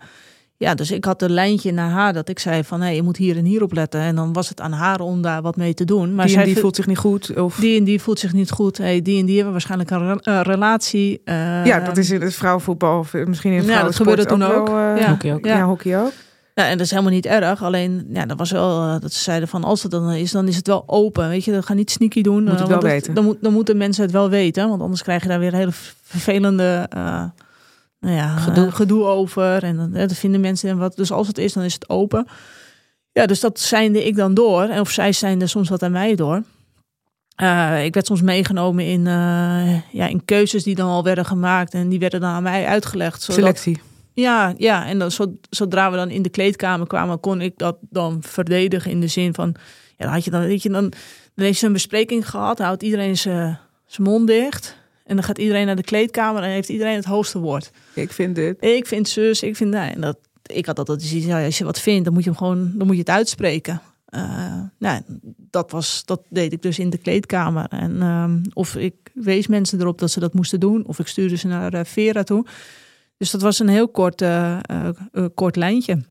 Ja, 0.57 0.75
dus 0.75 0.91
ik 0.91 1.05
had 1.05 1.21
een 1.21 1.31
lijntje 1.31 1.71
naar 1.71 1.89
haar 1.89 2.13
dat 2.13 2.29
ik 2.29 2.39
zei 2.39 2.63
van 2.63 2.79
hé, 2.79 2.85
hey, 2.85 2.95
je 2.95 3.01
moet 3.01 3.17
hier 3.17 3.37
en 3.37 3.45
hier 3.45 3.63
op 3.63 3.73
letten. 3.73 4.01
En 4.01 4.15
dan 4.15 4.33
was 4.33 4.49
het 4.49 4.61
aan 4.61 4.71
haar 4.71 4.99
om 4.99 5.21
daar 5.21 5.41
wat 5.41 5.55
mee 5.55 5.73
te 5.73 5.85
doen. 5.85 6.15
Maar 6.15 6.25
die 6.25 6.37
en 6.37 6.45
die 6.45 6.57
voelt 6.57 6.75
zich 6.75 6.87
niet 6.87 6.97
goed? 6.97 7.37
Of... 7.37 7.55
Die 7.55 7.77
en 7.77 7.83
die 7.83 8.01
voelt 8.01 8.19
zich 8.19 8.33
niet 8.33 8.51
goed. 8.51 8.77
Hey, 8.77 9.01
die 9.01 9.19
en 9.19 9.25
die 9.25 9.35
hebben 9.35 9.51
waarschijnlijk 9.51 9.89
een 9.89 10.21
uh, 10.23 10.41
relatie. 10.41 11.21
Uh, 11.25 11.65
ja, 11.65 11.79
dat 11.79 11.97
is 11.97 12.09
in 12.09 12.21
het 12.21 12.35
vrouwenvoetbal 12.35 12.99
of 12.99 13.13
misschien 13.13 13.51
in 13.51 13.57
het 13.57 13.67
ja, 13.67 13.83
dat 13.83 13.95
gebeurde 13.95 14.25
toen 14.25 14.43
ook. 14.43 14.69
Uh, 14.69 14.75
ja. 14.97 15.09
Hockey 15.09 15.33
ook. 15.33 15.45
Ja. 15.45 15.57
ja, 15.57 15.63
hockey 15.63 15.99
ook. 15.99 16.11
Ja, 16.55 16.67
en 16.67 16.77
dat 16.77 16.85
is 16.85 16.91
helemaal 16.91 17.11
niet 17.11 17.25
erg. 17.25 17.63
Alleen, 17.63 18.07
ja, 18.09 18.25
dat 18.25 18.37
was 18.37 18.51
wel 18.51 18.99
dat 18.99 19.13
ze 19.13 19.19
zeiden 19.19 19.47
van 19.47 19.63
als 19.63 19.83
het 19.83 19.91
dan 19.91 20.11
is, 20.11 20.31
dan 20.31 20.47
is 20.47 20.55
het 20.55 20.67
wel 20.67 20.83
open. 20.85 21.29
Weet 21.29 21.43
je, 21.43 21.51
dan 21.51 21.63
ga 21.63 21.73
niet 21.73 21.91
sneaky 21.91 22.21
doen. 22.21 22.43
Moet 22.43 22.59
het 22.59 22.67
wel 22.67 22.79
dat, 22.79 22.83
weten. 22.83 23.13
Dan, 23.13 23.23
moet, 23.23 23.37
dan 23.41 23.53
moeten 23.53 23.77
mensen 23.77 24.03
het 24.03 24.11
wel 24.11 24.29
weten, 24.29 24.69
want 24.69 24.81
anders 24.81 25.03
krijg 25.03 25.21
je 25.21 25.27
daar 25.27 25.39
weer 25.39 25.53
hele 25.53 25.71
vervelende 26.03 26.87
nou 28.05 28.17
ja, 28.17 28.37
gedoe. 28.37 28.71
gedoe 28.71 29.03
over. 29.03 29.63
En 29.63 29.75
dan, 29.75 29.91
dat 29.91 30.13
vinden 30.13 30.41
mensen 30.41 30.69
en 30.69 30.77
wat. 30.77 30.95
Dus 30.95 31.11
als 31.11 31.27
het 31.27 31.37
is, 31.37 31.53
dan 31.53 31.63
is 31.63 31.73
het 31.73 31.89
open. 31.89 32.27
Ja, 33.11 33.25
dus 33.25 33.39
dat 33.39 33.59
zijnde 33.59 34.05
ik 34.05 34.15
dan 34.15 34.33
door. 34.33 34.63
En 34.63 34.79
of 34.79 34.89
zij 34.89 35.11
zijnde 35.11 35.47
soms 35.47 35.69
wat 35.69 35.83
aan 35.83 35.91
mij 35.91 36.15
door. 36.15 36.43
Uh, 37.41 37.85
ik 37.85 37.93
werd 37.93 38.05
soms 38.05 38.21
meegenomen 38.21 38.85
in, 38.85 38.99
uh, 38.99 39.91
ja, 39.91 40.07
in 40.07 40.25
keuzes 40.25 40.63
die 40.63 40.75
dan 40.75 40.89
al 40.89 41.03
werden 41.03 41.25
gemaakt. 41.25 41.73
En 41.73 41.89
die 41.89 41.99
werden 41.99 42.21
dan 42.21 42.29
aan 42.29 42.43
mij 42.43 42.65
uitgelegd. 42.65 43.21
Zodat, 43.21 43.35
Selectie. 43.35 43.81
Ja, 44.15 44.53
ja, 44.57 44.85
en 44.85 44.99
dan, 44.99 45.11
zodra 45.49 45.91
we 45.91 45.97
dan 45.97 46.09
in 46.09 46.21
de 46.21 46.29
kleedkamer 46.29 46.87
kwamen, 46.87 47.19
kon 47.19 47.41
ik 47.41 47.57
dat 47.57 47.77
dan 47.89 48.23
verdedigen 48.23 48.91
in 48.91 48.99
de 48.99 49.07
zin 49.07 49.33
van, 49.33 49.55
ja, 49.97 50.05
dan 50.05 50.13
had 50.13 50.23
je 50.23 50.31
dan, 50.31 50.41
weet 50.41 50.63
je, 50.63 50.69
dan, 50.69 50.93
dan 51.33 51.45
heeft 51.45 51.59
ze 51.59 51.65
een 51.65 51.73
bespreking 51.73 52.29
gehad, 52.29 52.59
houdt 52.59 52.83
iedereen 52.83 53.17
zijn 53.17 53.59
mond 53.97 54.27
dicht. 54.27 54.77
En 55.03 55.15
dan 55.15 55.25
gaat 55.25 55.37
iedereen 55.37 55.65
naar 55.65 55.75
de 55.75 55.83
kleedkamer 55.83 56.43
en 56.43 56.49
heeft 56.49 56.69
iedereen 56.69 56.95
het 56.95 57.05
hoogste 57.05 57.39
woord. 57.39 57.71
Ik 57.93 58.11
vind 58.11 58.35
dit. 58.35 58.63
Ik 58.63 58.87
vind 58.87 59.07
zus, 59.07 59.43
ik 59.43 59.55
vind 59.55 59.71
dat. 59.71 59.91
En 59.93 60.01
dat 60.01 60.17
ik 60.45 60.65
had 60.65 60.79
altijd 60.79 61.01
zoiets, 61.01 61.27
ja, 61.27 61.45
als 61.45 61.57
je 61.57 61.63
wat 61.63 61.79
vindt, 61.79 62.03
dan 62.03 62.13
moet 62.13 62.23
je 62.23 62.29
hem 62.29 62.37
gewoon, 62.37 62.71
dan 62.75 62.87
moet 62.87 62.95
je 62.95 63.01
het 63.01 63.09
uitspreken. 63.09 63.81
Uh, 64.09 64.61
nou, 64.79 65.01
dat, 65.49 65.71
was, 65.71 66.05
dat 66.05 66.21
deed 66.29 66.53
ik 66.53 66.61
dus 66.61 66.79
in 66.79 66.89
de 66.89 66.97
kleedkamer. 66.97 67.65
En 67.69 68.01
um, 68.01 68.41
of 68.53 68.75
ik 68.75 68.93
wees 69.13 69.47
mensen 69.47 69.79
erop 69.79 69.99
dat 69.99 70.11
ze 70.11 70.19
dat 70.19 70.33
moesten 70.33 70.59
doen, 70.59 70.85
of 70.85 70.99
ik 70.99 71.07
stuurde 71.07 71.35
ze 71.35 71.47
naar 71.47 71.73
uh, 71.73 71.79
Vera 71.83 72.23
toe. 72.23 72.45
Dus 73.17 73.31
dat 73.31 73.41
was 73.41 73.59
een 73.59 73.67
heel 73.67 73.87
kort, 73.87 74.21
uh, 74.21 74.57
kort 75.33 75.55
lijntje. 75.55 76.03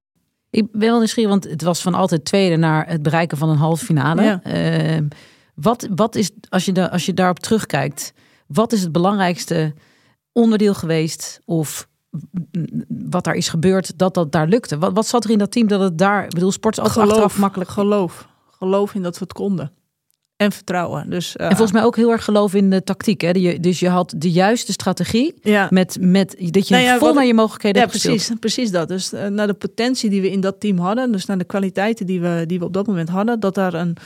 Ik 0.50 0.72
ben 0.72 0.80
wel 0.80 0.98
nieuwsgierig, 0.98 1.30
want 1.30 1.44
het 1.44 1.62
was 1.62 1.82
van 1.82 1.94
altijd 1.94 2.24
tweede 2.24 2.56
naar 2.56 2.88
het 2.88 3.02
bereiken 3.02 3.38
van 3.38 3.48
een 3.48 3.56
halve 3.56 3.84
finale. 3.84 4.22
Ja. 4.22 4.42
Ehm, 4.42 5.08
wat, 5.54 5.88
wat 5.94 6.14
is, 6.14 6.30
als 6.48 6.64
je, 6.64 6.72
da, 6.72 6.86
als 6.86 7.06
je 7.06 7.14
daarop 7.14 7.38
terugkijkt, 7.38 8.12
wat 8.46 8.72
is 8.72 8.82
het 8.82 8.92
belangrijkste 8.92 9.74
onderdeel 10.32 10.74
geweest 10.74 11.40
of 11.44 11.88
wat 12.88 13.24
daar 13.24 13.34
is 13.34 13.48
gebeurd 13.48 13.98
dat 13.98 14.14
dat 14.14 14.32
daar 14.32 14.46
lukte? 14.46 14.78
Wat, 14.78 14.92
wat 14.92 15.06
zat 15.06 15.24
er 15.24 15.30
in 15.30 15.38
dat 15.38 15.52
team 15.52 15.68
dat 15.68 15.80
het 15.80 15.98
daar, 15.98 16.24
ik 16.24 16.30
bedoel, 16.30 16.52
sport 16.52 16.76
is 16.76 16.82
altijd 16.82 17.06
geloof, 17.06 17.22
achteraf 17.22 17.38
makkelijk. 17.38 17.70
Geloof, 17.70 18.28
geloof 18.50 18.94
in 18.94 19.02
dat 19.02 19.18
we 19.18 19.24
het 19.24 19.32
konden. 19.32 19.72
En 20.36 20.52
vertrouwen. 20.52 21.10
Dus, 21.10 21.36
uh, 21.36 21.46
en 21.46 21.50
volgens 21.50 21.72
mij 21.72 21.84
ook 21.84 21.96
heel 21.96 22.10
erg 22.10 22.24
geloof 22.24 22.54
in 22.54 22.70
de 22.70 22.82
tactiek. 22.82 23.20
Hè? 23.20 23.58
Dus 23.58 23.80
je 23.80 23.88
had 23.88 24.14
de 24.16 24.30
juiste 24.30 24.72
strategie. 24.72 25.34
Ja. 25.42 25.66
Met, 25.70 25.96
met 26.00 26.36
dat 26.38 26.68
je 26.68 26.74
nou 26.74 26.86
ja, 26.86 26.98
vol 26.98 27.06
wat, 27.06 27.16
naar 27.16 27.26
je 27.26 27.34
mogelijkheden 27.34 27.82
ja, 27.82 27.88
precies, 27.88 28.30
precies 28.40 28.70
dat. 28.70 28.88
Dus 28.88 29.12
uh, 29.12 29.26
naar 29.26 29.46
de 29.46 29.54
potentie 29.54 30.10
die 30.10 30.20
we 30.20 30.30
in 30.30 30.40
dat 30.40 30.60
team 30.60 30.78
hadden. 30.78 31.12
Dus 31.12 31.26
naar 31.26 31.38
de 31.38 31.44
kwaliteiten 31.44 32.06
die 32.06 32.20
we, 32.20 32.44
die 32.46 32.58
we 32.58 32.64
op 32.64 32.72
dat 32.72 32.86
moment 32.86 33.08
hadden. 33.08 33.40
Dat 33.40 33.54
daar 33.54 33.74
een, 33.74 33.96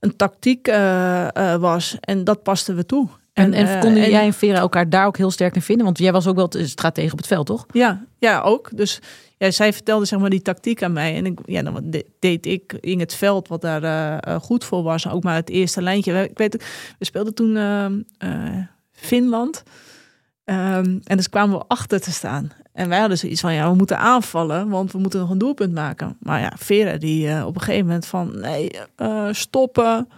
een 0.00 0.16
tactiek 0.16 0.68
uh, 0.68 1.54
was. 1.54 1.96
En 2.00 2.24
dat 2.24 2.42
pasten 2.42 2.76
we 2.76 2.86
toe. 2.86 3.08
En, 3.34 3.52
en, 3.52 3.66
en 3.66 3.80
konden 3.80 4.10
jij 4.10 4.26
en 4.26 4.32
Vera 4.32 4.58
elkaar 4.58 4.90
daar 4.90 5.06
ook 5.06 5.16
heel 5.16 5.30
sterk 5.30 5.54
in 5.54 5.62
vinden? 5.62 5.84
Want 5.84 5.98
jij 5.98 6.12
was 6.12 6.26
ook 6.26 6.36
wel 6.36 6.52
stratege 6.52 7.12
op 7.12 7.18
het 7.18 7.26
veld, 7.26 7.46
toch? 7.46 7.66
Ja, 7.72 8.04
ja 8.18 8.40
ook. 8.40 8.70
Dus 8.76 9.00
ja, 9.38 9.50
zij 9.50 9.72
vertelde 9.72 10.04
zeg 10.04 10.18
maar 10.18 10.30
die 10.30 10.42
tactiek 10.42 10.82
aan 10.82 10.92
mij. 10.92 11.16
En 11.16 11.26
ik, 11.26 11.38
ja, 11.46 11.62
dan 11.62 11.94
deed 12.18 12.46
ik 12.46 12.72
in 12.80 13.00
het 13.00 13.14
veld 13.14 13.48
wat 13.48 13.60
daar 13.60 13.84
uh, 14.28 14.40
goed 14.40 14.64
voor 14.64 14.82
was. 14.82 15.08
Ook 15.08 15.22
maar 15.22 15.34
het 15.34 15.50
eerste 15.50 15.82
lijntje. 15.82 16.22
Ik 16.22 16.38
weet, 16.38 16.64
we 16.98 17.04
speelden 17.04 17.34
toen 17.34 17.56
uh, 17.56 17.86
Finland. 18.92 19.62
Um, 20.44 21.00
en 21.04 21.16
dus 21.16 21.28
kwamen 21.28 21.58
we 21.58 21.64
achter 21.68 22.00
te 22.00 22.12
staan. 22.12 22.50
En 22.72 22.88
wij 22.88 22.98
hadden 22.98 23.18
zoiets 23.18 23.40
van, 23.40 23.54
ja, 23.54 23.70
we 23.70 23.76
moeten 23.76 23.98
aanvallen, 23.98 24.68
want 24.68 24.92
we 24.92 24.98
moeten 24.98 25.20
nog 25.20 25.30
een 25.30 25.38
doelpunt 25.38 25.74
maken. 25.74 26.16
Maar 26.20 26.40
ja, 26.40 26.52
Vera 26.58 26.96
die 26.96 27.46
op 27.46 27.54
een 27.54 27.60
gegeven 27.60 27.86
moment 27.86 28.06
van, 28.06 28.40
nee, 28.40 28.70
stoppen 29.30 30.08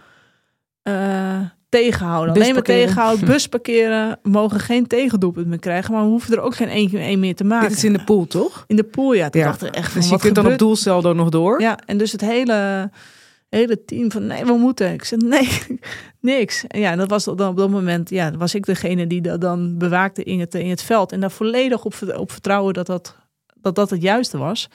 tegenhouden. 1.69 2.33
Bus 2.33 2.41
Alleen 2.41 2.53
maar 2.53 2.63
tegenhouden, 2.63 3.25
bus 3.33 3.47
parkeren, 3.47 4.19
mogen 4.23 4.59
geen 4.59 4.87
tegendoelpunt 4.87 5.47
meer 5.47 5.59
krijgen, 5.59 5.93
maar 5.93 6.03
we 6.03 6.09
hoeven 6.09 6.35
er 6.35 6.41
ook 6.41 6.55
geen 6.55 6.69
één, 6.69 6.91
één 6.91 7.19
meer 7.19 7.35
te 7.35 7.43
maken. 7.43 7.67
Dit 7.67 7.77
is 7.77 7.83
in 7.83 7.93
de 7.93 8.03
pool, 8.03 8.27
toch? 8.27 8.63
In 8.67 8.75
de 8.75 8.83
pool, 8.83 9.13
ja. 9.13 9.27
Ja. 9.31 9.43
dacht 9.43 9.63
ik 9.63 9.75
echt 9.75 9.91
van, 9.91 10.01
dus 10.01 10.09
je 10.09 10.17
kunt 10.17 10.35
dan 10.35 10.47
op 10.47 10.57
doelceldo 10.57 11.13
nog 11.13 11.29
door? 11.29 11.61
Ja, 11.61 11.79
en 11.85 11.97
dus 11.97 12.11
het 12.11 12.21
hele, 12.21 12.89
hele 13.49 13.85
team 13.85 14.11
van, 14.11 14.27
nee, 14.27 14.45
we 14.45 14.53
moeten. 14.53 14.93
Ik 14.93 15.03
zei, 15.03 15.27
nee, 15.27 15.49
niks. 16.19 16.65
En 16.67 16.79
ja, 16.79 16.95
dat 16.95 17.09
was 17.09 17.23
dan 17.23 17.47
op 17.47 17.57
dat 17.57 17.69
moment, 17.69 18.09
ja, 18.09 18.31
was 18.31 18.55
ik 18.55 18.65
degene 18.65 19.07
die 19.07 19.21
dat 19.21 19.41
dan 19.41 19.77
bewaakte 19.77 20.23
in 20.23 20.39
het, 20.39 20.55
in 20.55 20.69
het 20.69 20.81
veld. 20.81 21.11
En 21.11 21.19
daar 21.19 21.31
volledig 21.31 21.85
op, 21.85 21.93
op 22.15 22.31
vertrouwen 22.31 22.73
dat 22.73 22.85
dat, 22.85 23.15
dat 23.61 23.75
dat 23.75 23.89
het 23.89 24.01
juiste 24.01 24.37
was. 24.37 24.69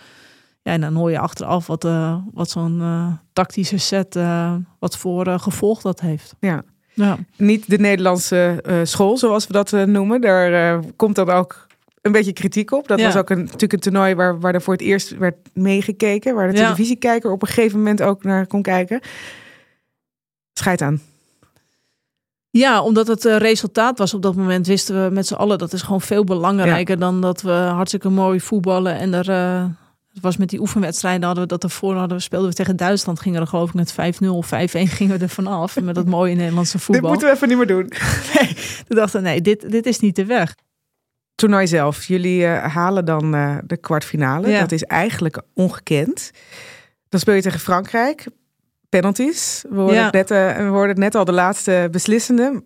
Ja, 0.63 0.73
en 0.73 0.81
dan 0.81 0.95
hoor 0.95 1.11
je 1.11 1.19
achteraf 1.19 1.67
wat, 1.67 1.85
uh, 1.85 2.17
wat 2.33 2.51
zo'n 2.51 2.79
uh, 2.79 3.13
tactische 3.33 3.79
set, 3.79 4.17
uh, 4.17 4.55
wat 4.79 4.97
voor 4.97 5.39
gevolg 5.41 5.81
dat 5.81 6.01
heeft. 6.01 6.35
Ja. 6.41 6.63
Ja. 6.95 7.19
Niet 7.37 7.71
de 7.71 7.79
Nederlandse 7.79 8.63
uh, 8.67 8.81
school, 8.83 9.19
zoals 9.19 9.47
we 9.47 9.53
dat 9.53 9.73
uh, 9.73 9.83
noemen. 9.83 10.21
Daar 10.21 10.77
uh, 10.77 10.85
komt 10.97 11.15
dan 11.15 11.31
ook 11.31 11.67
een 12.01 12.13
beetje 12.13 12.33
kritiek 12.33 12.73
op. 12.73 12.89
Dat 12.89 12.99
ja. 12.99 13.05
was 13.05 13.17
ook 13.17 13.31
een, 13.31 13.39
natuurlijk 13.39 13.73
een 13.73 13.79
toernooi 13.79 14.15
waar, 14.15 14.41
waar 14.41 14.55
er 14.55 14.63
voor 14.63 14.73
het 14.73 14.83
eerst 14.83 15.19
werd 15.19 15.37
meegekeken. 15.53 16.35
Waar 16.35 16.51
de 16.51 16.57
ja. 16.57 16.63
televisiekijker 16.63 17.31
op 17.31 17.43
een 17.43 17.49
gegeven 17.49 17.79
moment 17.79 18.03
ook 18.03 18.25
naar 18.25 18.47
kon 18.47 18.63
kijken. 18.63 19.01
Scheid 20.53 20.83
aan. 20.83 21.01
Ja, 22.51 22.83
omdat 22.83 23.07
het 23.07 23.25
resultaat 23.25 23.99
was 23.99 24.15
op 24.15 24.23
dat 24.23 24.35
moment, 24.35 24.67
wisten 24.67 25.05
we 25.05 25.11
met 25.11 25.27
z'n 25.27 25.35
allen 25.35 25.59
dat 25.59 25.73
is 25.73 25.83
gewoon 25.83 26.01
veel 26.01 26.25
belangrijker 26.25 26.99
dan 26.99 27.21
dat 27.21 27.43
we 27.43 27.51
hartstikke 27.51 28.09
mooi 28.09 28.41
voetballen 28.41 28.99
en 28.99 29.15
er 29.15 29.27
het 30.13 30.23
was 30.23 30.37
met 30.37 30.49
die 30.49 30.61
oefenwedstrijden 30.61 31.25
hadden 31.25 31.43
we 31.43 31.49
dat 31.49 31.63
ervoor 31.63 31.95
hadden 31.95 32.17
we 32.17 32.23
speelden 32.23 32.49
we 32.49 32.55
tegen 32.55 32.77
Duitsland 32.77 33.21
gingen 33.21 33.41
er 33.41 33.47
geloof 33.47 33.69
ik 33.69 33.75
met 33.75 33.93
5-0 34.25 34.27
of 34.27 34.47
5-1 34.47 34.51
gingen 34.73 35.19
we 35.19 35.23
er 35.25 35.29
vanaf 35.29 35.81
met 35.81 35.95
dat 35.95 36.07
mooie 36.07 36.35
Nederlandse 36.35 36.79
voetbal. 36.79 37.11
Dit 37.11 37.11
moeten 37.11 37.29
we 37.29 37.35
even 37.35 37.49
niet 37.49 37.57
meer 37.57 37.67
doen. 37.67 37.93
nee, 38.35 38.55
toen 38.89 38.97
dachten 38.97 39.23
nee, 39.23 39.41
dit, 39.41 39.71
dit 39.71 39.87
is 39.87 39.99
niet 39.99 40.17
de 40.17 40.25
weg. 40.25 40.55
Toernooi 41.35 41.67
zelf, 41.67 42.05
jullie 42.05 42.43
uh, 42.43 42.65
halen 42.65 43.05
dan 43.05 43.35
uh, 43.35 43.57
de 43.65 43.77
kwartfinale. 43.77 44.49
Ja. 44.49 44.61
Dat 44.61 44.73
is 44.73 44.83
eigenlijk 44.83 45.43
ongekend. 45.55 46.31
Dan 47.09 47.21
speel 47.21 47.35
je 47.35 47.43
tegen 47.43 47.61
Frankrijk. 47.61 48.27
Penalties. 48.89 49.65
We 49.69 49.77
hoorden, 49.77 49.97
ja. 49.97 50.05
het, 50.05 50.13
net, 50.13 50.31
uh, 50.31 50.57
we 50.57 50.63
hoorden 50.63 50.89
het 50.89 50.99
net 50.99 51.15
al, 51.15 51.25
de 51.25 51.33
laatste 51.33 51.89
beslissende. 51.91 52.63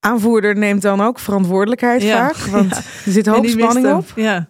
Aanvoerder 0.00 0.56
neemt 0.56 0.82
dan 0.82 1.00
ook 1.00 1.18
verantwoordelijkheid 1.18 2.02
ja. 2.02 2.28
vaak. 2.28 2.36
Want 2.36 2.72
er 3.06 3.12
zit 3.12 3.26
hoop 3.26 3.46
spanning 3.46 3.92
op. 3.94 4.12
Ja. 4.16 4.48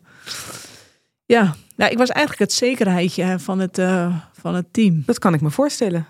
Ja, 1.26 1.55
nou, 1.76 1.90
ik 1.90 1.98
was 1.98 2.08
eigenlijk 2.08 2.50
het 2.50 2.58
zekerheidje 2.58 3.38
van 3.38 3.58
het, 3.58 3.78
uh, 3.78 4.16
van 4.32 4.54
het 4.54 4.66
team. 4.70 5.02
Dat 5.06 5.18
kan 5.18 5.34
ik 5.34 5.40
me 5.40 5.50
voorstellen. 5.50 6.06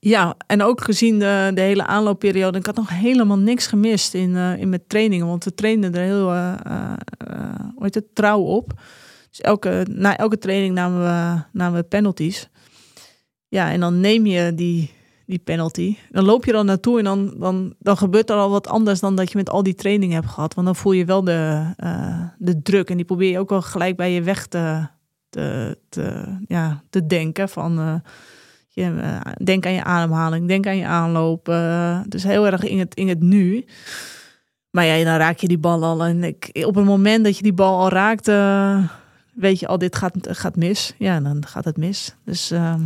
Ja, 0.00 0.34
en 0.46 0.62
ook 0.62 0.80
gezien 0.80 1.18
de, 1.18 1.50
de 1.54 1.60
hele 1.60 1.86
aanloopperiode. 1.86 2.58
Ik 2.58 2.66
had 2.66 2.76
nog 2.76 2.90
helemaal 2.90 3.38
niks 3.38 3.66
gemist 3.66 4.14
in, 4.14 4.30
uh, 4.30 4.56
in 4.56 4.68
mijn 4.68 4.86
trainingen. 4.86 5.26
Want 5.26 5.44
we 5.44 5.54
trainden 5.54 5.94
er 5.94 6.02
heel 6.02 6.34
uh, 6.34 6.54
hoe 7.74 7.84
heet 7.84 7.94
het, 7.94 8.14
trouw 8.14 8.40
op. 8.40 8.72
Dus 9.30 9.40
elke, 9.40 9.86
na 9.90 10.16
elke 10.16 10.38
training 10.38 10.74
namen 10.74 11.00
we, 11.00 11.42
namen 11.52 11.80
we 11.80 11.86
penalties. 11.86 12.48
Ja, 13.48 13.70
en 13.70 13.80
dan 13.80 14.00
neem 14.00 14.26
je 14.26 14.54
die, 14.54 14.92
die 15.28 15.38
penalty. 15.38 15.96
Dan 16.10 16.24
loop 16.24 16.44
je 16.44 16.52
dan 16.52 16.66
naartoe 16.66 16.98
en 16.98 17.04
dan, 17.04 17.34
dan, 17.38 17.74
dan 17.78 17.96
gebeurt 17.96 18.30
er 18.30 18.36
al 18.36 18.50
wat 18.50 18.68
anders 18.68 19.00
dan 19.00 19.16
dat 19.16 19.30
je 19.30 19.36
met 19.36 19.50
al 19.50 19.62
die 19.62 19.74
training 19.74 20.12
hebt 20.12 20.26
gehad. 20.26 20.54
Want 20.54 20.66
dan 20.66 20.76
voel 20.76 20.92
je 20.92 21.04
wel 21.04 21.24
de, 21.24 21.72
uh, 21.84 22.22
de 22.38 22.62
druk 22.62 22.90
en 22.90 22.96
die 22.96 23.04
probeer 23.04 23.30
je 23.30 23.38
ook 23.38 23.48
wel 23.48 23.62
gelijk 23.62 23.96
bij 23.96 24.12
je 24.12 24.22
weg 24.22 24.46
te, 24.46 24.86
te, 25.28 25.78
te, 25.88 26.36
ja, 26.46 26.82
te 26.90 27.06
denken. 27.06 27.48
Van, 27.48 27.78
uh, 27.80 27.94
je, 28.68 28.82
uh, 28.82 29.20
denk 29.44 29.66
aan 29.66 29.72
je 29.72 29.84
ademhaling, 29.84 30.48
denk 30.48 30.66
aan 30.66 30.76
je 30.76 30.86
aanloop. 30.86 31.44
dus 32.08 32.22
heel 32.22 32.46
erg 32.46 32.62
in 32.62 32.78
het, 32.78 32.94
in 32.94 33.08
het 33.08 33.20
nu. 33.20 33.64
Maar 34.70 34.84
ja, 34.84 35.04
dan 35.04 35.16
raak 35.16 35.38
je 35.38 35.48
die 35.48 35.58
bal 35.58 35.84
al. 35.84 36.04
En 36.04 36.24
ik, 36.24 36.50
op 36.66 36.74
het 36.74 36.84
moment 36.84 37.24
dat 37.24 37.36
je 37.36 37.42
die 37.42 37.52
bal 37.52 37.78
al 37.78 37.88
raakt, 37.88 38.26
weet 39.34 39.60
je 39.60 39.66
al, 39.66 39.78
dit 39.78 39.96
gaat, 39.96 40.14
gaat 40.20 40.56
mis. 40.56 40.94
Ja, 40.98 41.20
dan 41.20 41.46
gaat 41.46 41.64
het 41.64 41.76
mis. 41.76 42.14
Dus... 42.24 42.50
Ehm, 42.50 42.80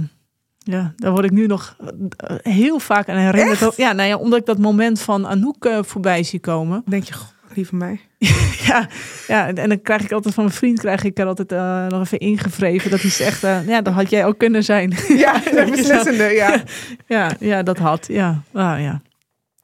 ja, 0.64 0.92
daar 0.96 1.12
word 1.12 1.24
ik 1.24 1.30
nu 1.30 1.46
nog 1.46 1.76
eh, 2.16 2.36
heel 2.42 2.78
vaak 2.78 3.08
aan 3.08 3.16
herinnerd. 3.16 3.76
Ja, 3.76 3.92
nou 3.92 4.08
ja, 4.08 4.16
omdat 4.16 4.38
ik 4.38 4.46
dat 4.46 4.58
moment 4.58 5.00
van 5.00 5.26
Anouk 5.26 5.64
uh, 5.64 5.82
voorbij 5.82 6.22
zie 6.22 6.40
komen. 6.40 6.82
Denk 6.86 7.04
je, 7.04 7.14
lieve 7.54 7.76
mij. 7.76 8.00
ja, 8.68 8.88
ja, 9.26 9.46
en 9.54 9.68
dan 9.68 9.82
krijg 9.82 10.02
ik 10.02 10.12
altijd 10.12 10.34
van 10.34 10.44
mijn 10.44 10.56
vriend 10.56 10.78
krijg 10.78 11.04
ik 11.04 11.18
er 11.18 11.26
altijd 11.26 11.52
uh, 11.52 11.86
nog 11.86 12.00
even 12.00 12.18
ingevreven 12.18 12.90
dat 12.90 13.00
hij 13.00 13.10
zegt, 13.10 13.44
uh, 13.44 13.66
ja, 13.66 13.82
dat 13.82 13.94
had 13.94 14.10
jij 14.10 14.26
ook 14.26 14.38
kunnen 14.38 14.64
zijn. 14.64 14.94
ja, 15.24 15.38
dat 15.54 15.70
beslissende, 15.70 16.24
ja. 16.24 16.62
ja. 17.06 17.30
Ja, 17.38 17.62
dat 17.62 17.78
had, 17.78 18.06
ja. 18.06 18.42
Ah, 18.52 18.80
ja. 18.80 19.02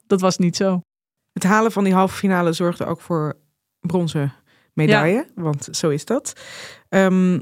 dat 0.07 0.21
was 0.21 0.37
niet 0.37 0.55
zo. 0.55 0.81
Het 1.33 1.43
halen 1.43 1.71
van 1.71 1.83
die 1.83 1.93
halve 1.93 2.15
finale 2.15 2.53
zorgde 2.53 2.85
ook 2.85 3.01
voor 3.01 3.37
bronzen 3.79 4.33
medaille, 4.73 5.27
want 5.35 5.67
zo 5.71 5.89
is 5.89 6.05
dat. 6.05 6.33
Ehm, 6.89 7.39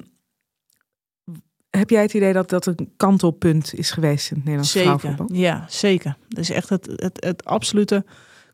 heb 1.77 1.89
jij 1.89 2.01
het 2.01 2.13
idee 2.13 2.33
dat 2.33 2.49
dat 2.49 2.65
een 2.65 2.89
kantelpunt 2.97 3.73
is 3.73 3.91
geweest 3.91 4.25
in 4.29 4.35
het 4.35 4.45
Nederlands 4.45 4.71
Zeker, 4.71 4.99
vrouwenvoetbal? 4.99 5.37
ja, 5.37 5.65
zeker. 5.69 6.15
Dat 6.29 6.39
is 6.39 6.49
echt 6.49 6.69
het, 6.69 6.87
het, 6.95 7.17
het 7.25 7.45
absolute 7.45 8.05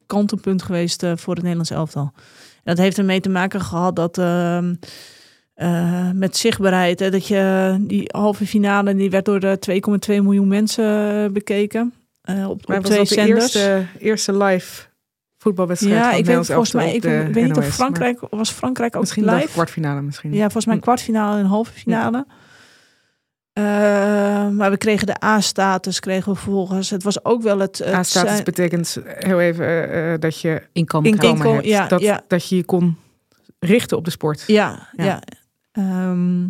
kantelpunt 0.05 0.61
geweest 0.63 1.03
eh, 1.03 1.11
voor 1.15 1.34
het 1.34 1.41
Nederlands 1.43 1.71
elftal. 1.71 2.11
En 2.63 2.76
dat 2.76 2.78
heeft 2.78 2.97
ermee 2.97 3.19
te 3.19 3.30
maken 3.30 3.61
gehad 3.61 3.95
dat 3.95 4.17
ehm, 4.17 4.76
eh, 5.53 6.09
met 6.13 6.38
zichtbaarheid, 6.38 6.99
hè, 6.99 7.09
dat 7.11 7.28
je 7.28 7.76
die 7.82 8.09
halve 8.11 8.45
finale, 8.45 8.95
die 8.95 9.09
werd 9.09 9.26
door 9.26 9.39
de 9.39 9.57
2,2 9.59 10.21
miljoen 10.24 10.47
mensen 10.47 11.24
eh, 11.26 11.32
bekeken. 11.32 11.93
eh, 12.21 12.49
op, 12.49 12.67
Maar 12.67 12.78
op 12.78 12.84
was 12.88 13.07
twee 13.07 13.26
de 13.26 13.34
eerste, 13.34 13.86
eerste 13.99 14.38
live 14.38 14.91
voetbalwedstrijd 15.38 15.95
ja, 16.03 16.11
ik 16.11 16.26
weet 16.26 16.45
volgens 16.45 16.71
mij, 16.71 16.93
ik 16.93 17.01
weet 17.03 17.34
niet 17.36 17.57
of 17.57 17.65
Frankrijk, 17.67 18.19
was 18.30 18.49
Frankrijk 18.51 18.95
ook 18.95 19.01
Misschien 19.01 19.26
live? 19.26 19.47
kwartfinale 19.47 20.01
misschien. 20.01 20.34
Ja, 20.34 20.41
volgens 20.41 20.65
mij 20.65 20.76
Hm. 20.76 20.82
kwartfinale 20.82 21.39
en 21.39 21.45
halve 21.45 21.71
finale. 21.71 22.26
Eh, 23.54 23.64
maar 24.49 24.70
we 24.72 24.78
kregen 24.78 25.08
de 25.08 25.24
A-status, 25.24 25.99
kregen 25.99 26.32
we 26.32 26.38
vervolgens. 26.38 26.89
Het 26.89 27.04
was 27.04 27.26
ook 27.26 27.41
wel 27.41 27.60
het... 27.60 27.78
het 27.78 27.88
A-status 27.93 28.32
zijn- 28.32 28.43
betekent 28.43 28.97
heel 29.06 29.39
even 29.41 29.66
eh, 29.66 30.14
eh, 30.14 30.20
dat 30.20 30.39
je 30.41 30.62
Inkomen. 30.74 31.12
inkomen 31.12 31.36
Inkomen, 31.36 31.56
hebt. 31.56 31.68
ja, 31.68 31.88
dat, 31.88 32.01
ja. 32.01 32.24
dat 32.28 32.49
je 32.49 32.56
je 32.56 32.64
kon 32.66 32.97
richten 33.60 33.97
op 33.97 34.06
de 34.06 34.12
sport. 34.12 34.43
Ja, 34.47 34.88
Ja. 34.95 35.04
ja. 35.06 35.22
Ehm, 35.72 36.47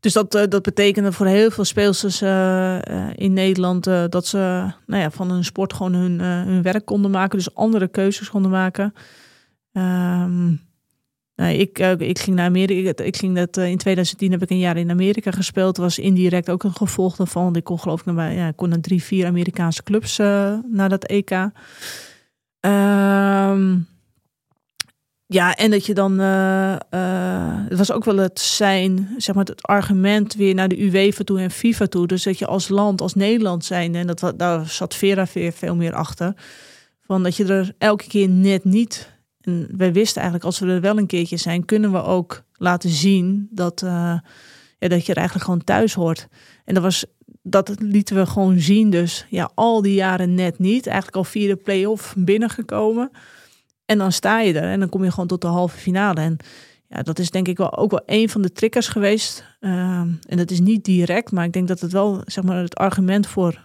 dus 0.00 0.12
dat, 0.12 0.34
eh, 0.34 0.42
dat 0.48 0.62
betekende 0.62 1.12
voor 1.12 1.26
heel 1.26 1.50
veel 1.50 1.64
speelsters 1.64 2.20
eh, 2.22 2.76
eh, 2.76 3.10
in 3.14 3.32
Nederland 3.32 3.86
eh, 3.86 4.04
dat 4.08 4.26
ze 4.26 4.38
nou 4.86 5.02
ja, 5.02 5.10
van 5.10 5.30
hun 5.30 5.44
sport 5.44 5.72
gewoon 5.72 5.92
hun, 5.94 6.20
hun 6.20 6.62
werk 6.62 6.84
konden 6.84 7.10
maken. 7.10 7.38
Dus 7.38 7.54
andere 7.54 7.88
keuzes 7.88 8.30
konden 8.30 8.50
maken. 8.50 8.94
Ehm, 9.72 10.52
nou, 11.36 11.54
ik, 11.54 11.78
eh, 11.78 11.98
ik 11.98 12.18
ging 12.18 12.36
naar 12.36 12.46
Amerika. 12.46 13.04
Ik, 13.04 13.16
ging 13.16 13.36
dat, 13.36 13.56
eh, 13.56 13.70
in 13.70 13.78
2010 13.78 14.30
heb 14.30 14.42
ik 14.42 14.50
een 14.50 14.58
jaar 14.58 14.76
in 14.76 14.90
Amerika 14.90 15.30
gespeeld. 15.30 15.76
was 15.76 15.98
indirect 15.98 16.50
ook 16.50 16.62
een 16.62 16.74
gevolg 16.74 17.16
daarvan. 17.16 17.44
Want 17.44 17.56
ik 17.56 17.64
kon 17.64 17.80
geloof 17.80 18.00
ik 18.00 18.06
naar, 18.06 18.32
ja, 18.32 18.50
kon 18.50 18.68
naar 18.68 18.80
drie, 18.80 19.02
vier 19.02 19.26
Amerikaanse 19.26 19.82
clubs 19.82 20.18
eh, 20.18 20.58
naar 20.70 20.88
dat 20.88 21.04
EK. 21.04 21.30
Ehm, 22.60 23.76
ja, 25.26 25.54
en 25.54 25.70
dat 25.70 25.86
je 25.86 25.94
dan. 25.94 26.20
eh, 26.20 26.76
het 27.68 27.78
was 27.78 27.92
ook 27.92 28.04
wel 28.04 28.16
het 28.16 28.40
zijn, 28.40 29.14
zeg 29.16 29.34
maar, 29.34 29.44
het 29.44 29.62
argument 29.62 30.34
weer 30.34 30.54
naar 30.54 30.68
de 30.68 30.82
UEFA 30.82 31.24
toe 31.24 31.40
en 31.40 31.50
FIFA 31.50 31.86
toe. 31.86 32.06
Dus 32.06 32.22
dat 32.22 32.38
je 32.38 32.46
als 32.46 32.68
land, 32.68 33.00
als 33.00 33.14
Nederland 33.14 33.64
zijn, 33.64 33.94
en 33.94 34.06
dat, 34.06 34.32
daar 34.36 34.66
zat 34.66 34.94
Vera 34.94 35.26
veel 35.26 35.76
meer 35.76 35.94
achter. 35.94 36.34
Van 37.06 37.22
dat 37.22 37.36
je 37.36 37.44
er 37.44 37.74
elke 37.78 38.06
keer 38.08 38.28
net 38.28 38.64
niet. 38.64 39.13
En 39.44 39.68
wij 39.76 39.92
wisten 39.92 40.22
eigenlijk, 40.22 40.44
als 40.44 40.58
we 40.58 40.66
er 40.66 40.80
wel 40.80 40.98
een 40.98 41.06
keertje 41.06 41.36
zijn, 41.36 41.64
kunnen 41.64 41.92
we 41.92 42.02
ook 42.02 42.44
laten 42.52 42.90
zien 42.90 43.48
dat, 43.50 43.82
eh, 43.82 44.18
ja, 44.78 44.88
dat 44.88 45.06
je 45.06 45.12
er 45.12 45.18
eigenlijk 45.18 45.44
gewoon 45.46 45.64
thuis 45.64 45.94
hoort. 45.94 46.28
En 46.64 46.74
dat 46.74 46.82
was. 46.82 47.04
Dat 47.46 47.74
lieten 47.78 48.16
we 48.16 48.26
gewoon 48.26 48.58
zien. 48.58 48.90
Dus 48.90 49.26
ja, 49.30 49.50
al 49.54 49.82
die 49.82 49.94
jaren 49.94 50.34
net 50.34 50.58
niet. 50.58 50.86
Eigenlijk 50.86 51.16
al 51.16 51.24
via 51.24 51.48
de 51.48 51.56
play-off 51.56 52.14
binnengekomen. 52.18 53.10
En 53.84 53.98
dan 53.98 54.12
sta 54.12 54.40
je 54.40 54.54
er 54.54 54.70
en 54.70 54.80
dan 54.80 54.88
kom 54.88 55.04
je 55.04 55.10
gewoon 55.10 55.26
tot 55.26 55.40
de 55.40 55.46
halve 55.46 55.78
finale. 55.78 56.20
En 56.20 56.36
ja, 56.88 57.02
dat 57.02 57.18
is 57.18 57.30
denk 57.30 57.48
ik 57.48 57.56
wel 57.56 57.76
ook 57.76 57.90
wel 57.90 58.02
een 58.06 58.28
van 58.28 58.42
de 58.42 58.52
triggers 58.52 58.88
geweest. 58.88 59.44
Ehm, 59.60 60.08
en 60.28 60.36
dat 60.36 60.50
is 60.50 60.60
niet 60.60 60.84
direct, 60.84 61.32
maar 61.32 61.44
ik 61.44 61.52
denk 61.52 61.68
dat 61.68 61.80
het 61.80 61.92
wel 61.92 62.22
zeg 62.24 62.44
maar, 62.44 62.56
het 62.56 62.74
argument 62.74 63.26
voor 63.26 63.60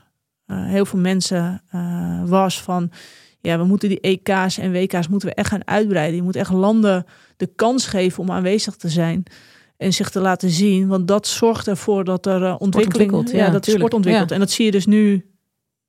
eh, 0.45 0.65
heel 0.65 0.85
veel 0.85 0.99
mensen 0.99 1.61
eh, 1.71 2.23
was 2.25 2.61
van... 2.61 2.91
Ja, 3.41 3.57
we 3.57 3.63
moeten 3.63 3.89
die 3.89 3.99
EK's 3.99 4.57
en 4.57 4.71
WK's 4.71 5.07
moeten 5.07 5.29
we 5.29 5.35
echt 5.35 5.49
gaan 5.49 5.67
uitbreiden. 5.67 6.15
Je 6.15 6.21
moet 6.21 6.35
echt 6.35 6.51
landen 6.51 7.05
de 7.37 7.49
kans 7.55 7.85
geven 7.87 8.23
om 8.23 8.31
aanwezig 8.31 8.75
te 8.75 8.89
zijn 8.89 9.23
en 9.77 9.93
zich 9.93 10.09
te 10.09 10.19
laten 10.19 10.49
zien. 10.49 10.87
Want 10.87 11.07
dat 11.07 11.27
zorgt 11.27 11.67
ervoor 11.67 12.03
dat 12.03 12.25
er 12.25 12.43
eh, 12.43 12.55
ontwikkeling... 12.59 13.11
ontwikkelt, 13.11 13.39
ja, 13.39 13.45
ja, 13.45 13.51
dat 13.51 13.53
de 13.53 13.59
tuurlijk. 13.59 13.77
sport 13.77 13.93
ontwikkelt. 13.93 14.29
Ja. 14.29 14.35
En 14.35 14.41
dat 14.41 14.51
zie 14.51 14.65
je 14.65 14.71
dus 14.71 14.85
nu 14.85 15.25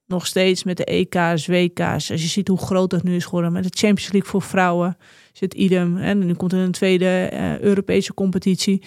nog 0.06 0.26
steeds 0.26 0.64
met 0.64 0.76
de 0.76 0.84
EK's, 0.84 1.46
WK's. 1.46 2.10
Als 2.10 2.22
je 2.22 2.28
ziet 2.28 2.48
hoe 2.48 2.58
groot 2.58 2.90
dat 2.90 3.02
nu 3.02 3.14
is 3.14 3.24
geworden. 3.24 3.52
Met 3.52 3.62
de 3.62 3.78
Champions 3.78 4.12
League 4.12 4.30
voor 4.30 4.42
vrouwen 4.42 4.96
zit 5.32 5.54
idem. 5.54 5.96
En 5.96 6.26
nu 6.26 6.34
komt 6.34 6.52
er 6.52 6.58
een 6.58 6.72
tweede 6.72 7.06
eh, 7.06 7.58
Europese 7.58 8.14
competitie. 8.14 8.82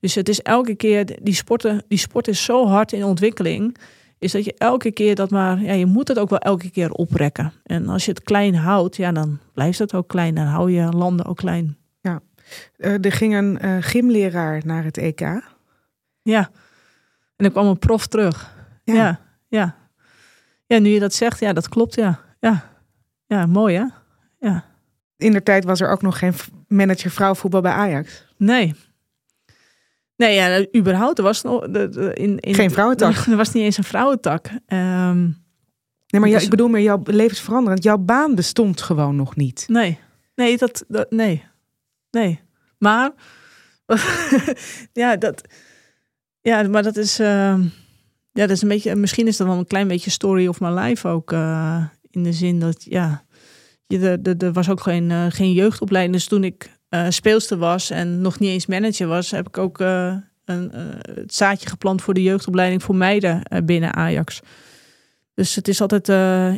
Dus 0.00 0.14
het 0.14 0.28
is 0.28 0.40
elke 0.40 0.74
keer, 0.74 1.18
die, 1.22 1.34
sporten, 1.34 1.84
die 1.88 1.98
sport 1.98 2.28
is 2.28 2.44
zo 2.44 2.66
hard 2.66 2.92
in 2.92 3.04
ontwikkeling. 3.04 3.76
Is 4.18 4.32
dat 4.32 4.44
je 4.44 4.54
elke 4.58 4.90
keer 4.90 5.14
dat 5.14 5.30
maar, 5.30 5.60
ja, 5.60 5.72
je 5.72 5.86
moet 5.86 6.08
het 6.08 6.18
ook 6.18 6.30
wel 6.30 6.38
elke 6.38 6.70
keer 6.70 6.90
oprekken. 6.90 7.52
En 7.62 7.88
als 7.88 8.04
je 8.04 8.10
het 8.10 8.22
klein 8.22 8.54
houdt, 8.54 8.96
ja, 8.96 9.12
dan 9.12 9.38
blijft 9.52 9.78
het 9.78 9.94
ook 9.94 10.08
klein. 10.08 10.34
Dan 10.34 10.46
hou 10.46 10.70
je 10.70 10.88
landen 10.88 11.26
ook 11.26 11.36
klein. 11.36 11.76
Eh, 12.76 13.04
er 13.04 13.12
ging 13.12 13.34
een 13.34 13.58
eh, 13.58 13.76
gymleraar 13.80 14.62
naar 14.64 14.84
het 14.84 14.96
EK. 14.96 15.20
Ja. 16.22 16.50
En 17.36 17.44
dan 17.44 17.50
kwam 17.50 17.66
een 17.66 17.78
prof 17.78 18.06
terug. 18.06 18.56
Ja. 18.84 18.94
Ja, 18.94 19.20
ja. 19.48 19.76
Ja, 20.66 20.78
nu 20.78 20.88
je 20.88 21.00
dat 21.00 21.14
zegt, 21.14 21.40
ja, 21.40 21.52
dat 21.52 21.68
klopt, 21.68 21.94
ja. 21.94 22.20
Ja, 22.40 22.70
ja 23.26 23.46
mooi 23.46 23.76
hè? 23.76 23.84
Ja. 24.48 24.64
In 25.16 25.32
der 25.32 25.42
tijd 25.42 25.64
was 25.64 25.80
er 25.80 25.90
ook 25.90 26.02
nog 26.02 26.18
geen 26.18 26.34
manager 26.68 27.10
vrouwenvoetbal 27.10 27.60
bij 27.60 27.72
Ajax. 27.72 28.26
Nee. 28.36 28.74
Nee, 30.16 30.34
ja, 30.34 30.66
überhaupt, 30.76 31.18
er 31.18 31.24
was 31.24 31.42
nog 31.42 31.68
de, 31.68 31.88
de- 31.88 32.14
in, 32.14 32.38
in, 32.38 32.54
Geen 32.54 32.70
vrouwentak. 32.70 33.14
Er 33.30 33.36
was 33.36 33.52
niet 33.52 33.62
eens 33.64 33.76
een 33.76 33.84
vrouwentak. 33.84 34.46
Ehm, 34.66 35.22
Nee, 36.06 36.20
maar 36.22 36.30
jou- 36.32 36.34
Dus- 36.34 36.42
ik 36.44 36.50
bedoel 36.50 36.68
meer 36.68 36.82
jouw 36.82 37.02
levensveranderend. 37.04 37.82
Jouw 37.82 37.98
baan 37.98 38.34
bestond 38.34 38.80
gewoon 38.82 39.16
nog 39.16 39.36
niet. 39.36 39.64
nee, 39.68 39.98
nee, 40.34 40.56
dat, 40.58 40.84
dat 40.88 41.10
nee, 41.10 41.44
nee. 42.10 42.40
Maar, 42.78 43.10
ja, 44.92 45.16
dat, 45.16 45.42
ja, 46.40 46.68
maar 46.68 46.82
dat 46.82 46.96
is, 46.96 47.18
ehm, 47.18 47.60
ja, 48.32 48.46
dat 48.46 48.50
is 48.50 48.62
een 48.62 48.68
beetje, 48.68 48.94
misschien 48.94 49.26
is 49.26 49.36
dat 49.36 49.46
wel 49.46 49.58
een 49.58 49.66
klein 49.66 49.88
beetje 49.88 50.10
story 50.10 50.46
of 50.46 50.60
my 50.60 50.68
life 50.70 51.08
ook, 51.08 51.32
eh, 51.32 51.84
in 52.10 52.22
de 52.22 52.32
zin 52.32 52.58
dat, 52.60 52.84
ja, 52.88 53.24
je, 53.86 53.98
er- 53.98 54.18
er- 54.22 54.44
er 54.44 54.52
was 54.52 54.68
ook 54.70 54.80
geen, 54.80 55.10
eh, 55.10 55.26
geen 55.28 55.52
jeugdopleiding. 55.52 56.14
Dus 56.16 56.26
toen 56.26 56.44
ik 56.44 56.70
eh, 56.94 57.06
speelster 57.08 57.56
was 57.56 57.90
en 57.90 58.20
nog 58.20 58.38
niet 58.38 58.50
eens 58.50 58.66
manager 58.66 59.06
was, 59.06 59.30
heb 59.30 59.46
ik 59.46 59.58
ook 59.58 59.80
eh, 59.80 60.16
een, 60.44 60.72
eh, 60.72 60.82
het 61.14 61.34
zaadje 61.34 61.68
geplant 61.68 62.02
voor 62.02 62.14
de 62.14 62.22
jeugdopleiding 62.22 62.82
voor 62.82 62.96
meiden 62.96 63.42
binnen 63.64 63.94
Ajax. 63.94 64.40
Dus 65.34 65.54
het 65.54 65.68
is 65.68 65.80
altijd 65.80 66.06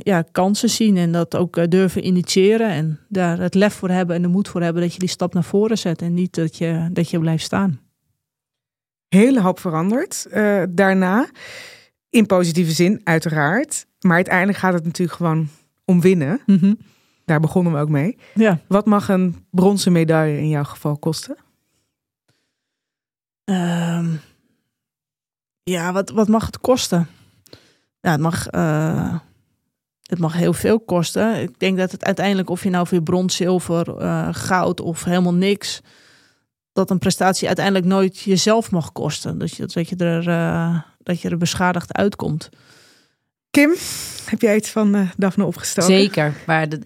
ja, 0.02 0.22
kansen 0.32 0.70
zien 0.70 0.96
en 0.96 1.12
dat 1.12 1.36
ook 1.36 1.70
durven 1.70 2.06
initiëren. 2.06 2.68
En 2.68 2.98
daar 3.08 3.38
het 3.38 3.54
lef 3.54 3.74
voor 3.74 3.88
hebben 3.88 4.16
en 4.16 4.22
de 4.22 4.28
moed 4.28 4.48
voor 4.48 4.62
hebben 4.62 4.82
dat 4.82 4.92
je 4.92 4.98
die 4.98 5.08
stap 5.08 5.34
naar 5.34 5.44
voren 5.44 5.78
zet. 5.78 6.02
En 6.02 6.14
niet 6.14 6.34
dat 6.34 6.56
je, 6.56 6.88
dat 6.92 7.10
je 7.10 7.18
blijft 7.18 7.44
staan. 7.44 7.80
Hele 9.08 9.40
hoop 9.40 9.60
veranderd. 9.60 10.26
Daarna, 10.70 11.28
in 12.10 12.26
positieve 12.26 12.72
zin, 12.72 13.00
uiteraard. 13.04 13.86
Maar 14.00 14.16
uiteindelijk 14.16 14.58
gaat 14.58 14.74
het 14.74 14.84
natuurlijk 14.84 15.16
gewoon 15.16 15.48
om 15.84 16.00
winnen. 16.00 16.40
Daar 17.26 17.40
begonnen 17.40 17.72
we 17.72 17.78
ook 17.78 17.88
mee. 17.88 18.18
Ja. 18.34 18.58
Wat 18.68 18.86
mag 18.86 19.08
een 19.08 19.46
bronzen 19.50 19.92
medaille 19.92 20.38
in 20.38 20.48
jouw 20.48 20.64
geval 20.64 20.98
kosten? 20.98 21.36
Ehm, 23.44 24.06
ja, 25.62 25.92
wat, 25.92 26.10
wat 26.10 26.28
mag 26.28 26.46
het 26.46 26.60
kosten? 26.60 27.08
Ja, 28.00 28.10
het 28.10 28.20
mag, 28.20 28.46
eh, 28.46 29.14
het 30.02 30.18
mag 30.18 30.32
heel 30.32 30.52
veel 30.52 30.80
kosten. 30.80 31.40
Ik 31.40 31.58
denk 31.58 31.78
dat 31.78 31.92
het 31.92 32.04
uiteindelijk, 32.04 32.50
of 32.50 32.62
je 32.62 32.70
nou 32.70 32.86
weer 32.90 33.02
brons, 33.02 33.36
zilver, 33.36 33.96
eh, 33.96 34.28
goud 34.32 34.80
of 34.80 35.04
helemaal 35.04 35.34
niks, 35.34 35.80
dat 36.72 36.90
een 36.90 36.98
prestatie 36.98 37.46
uiteindelijk 37.46 37.86
nooit 37.86 38.18
jezelf 38.18 38.70
mag 38.70 38.92
kosten. 38.92 39.38
Dat 39.38 39.56
je, 39.56 39.66
dat 39.66 39.88
je, 39.88 39.96
er, 39.96 40.28
eh, 40.28 40.80
dat 41.02 41.20
je 41.20 41.28
er 41.28 41.38
beschadigd 41.38 41.92
uitkomt. 41.92 42.48
Kim, 43.56 43.74
heb 44.24 44.40
jij 44.40 44.56
iets 44.56 44.70
van 44.70 44.94
eh 44.94 45.08
Daphne 45.16 45.44
opgestoken? 45.44 45.94
Zeker. 45.94 46.34
Maar 46.46 46.68
dat, 46.68 46.80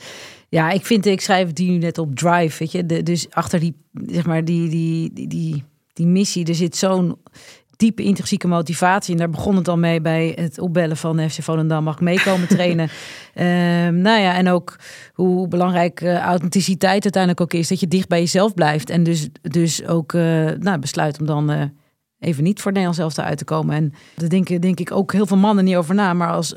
ja, 0.49 0.71
ik 0.71 0.87
vind, 0.87 1.07
ik 1.07 1.21
schrijf 1.21 1.53
die 1.53 1.71
nu 1.71 1.77
net 1.77 1.99
op 1.99 2.16
Drive, 2.16 2.59
weet 2.59 2.73
je. 2.73 2.87
De, 2.87 3.03
dus 3.03 3.31
achter 3.31 3.61
die, 3.61 3.77
zeg 4.07 4.27
maar, 4.27 4.45
die, 4.45 4.68
die, 4.68 5.12
die, 5.12 5.27
die, 5.27 5.64
die 5.93 6.07
missie, 6.07 6.47
er 6.47 6.55
zit 6.55 6.77
zo'n 6.77 7.16
diepe 7.77 8.03
intrinsieke 8.03 8.47
motivatie. 8.47 9.12
En 9.12 9.18
daar 9.18 9.31
begon 9.31 9.57
het 9.57 9.68
al 9.68 9.79
mee 9.79 10.01
bij 10.01 10.33
het 10.37 10.59
opbellen 10.59 10.97
van 10.97 11.31
FC 11.31 11.43
Volendam. 11.43 11.85
Mag 11.85 11.95
ik 11.95 12.01
meekomen 12.01 12.49
trainen? 12.57 12.89
Ehm, 13.35 14.01
nou 14.01 14.21
ja, 14.21 14.35
en 14.35 14.49
ook 14.49 14.77
hoe 15.12 15.49
belangrijk 15.49 16.01
eh, 16.01 16.18
authenticiteit 16.18 17.03
uiteindelijk 17.03 17.41
ook 17.41 17.53
is. 17.53 17.68
Dat 17.68 17.81
je 17.81 17.89
dicht 17.89 18.09
bij 18.09 18.21
jezelf 18.21 18.55
blijft. 18.55 18.91
En 18.91 19.03
dus, 19.03 19.29
dus 19.43 19.87
ook 19.87 20.12
eh, 20.12 20.23
nou, 20.59 20.79
besluit 20.79 21.21
om 21.21 21.27
dan 21.27 21.73
even 22.21 22.45
niet 22.45 22.61
voor 22.61 22.71
Nederland 22.73 22.97
zelf 22.97 23.18
uit 23.18 23.39
te 23.39 23.45
komen. 23.45 23.75
En 23.75 23.93
daar 24.14 24.29
denken 24.29 24.61
denk 24.61 24.81
ik 24.81 24.93
ook 24.93 25.12
heel 25.12 25.27
veel 25.27 25.37
mannen 25.37 25.64
niet 25.64 25.77
over 25.77 25.95
na. 25.95 26.12
Maar 26.14 26.31
als, 26.31 26.55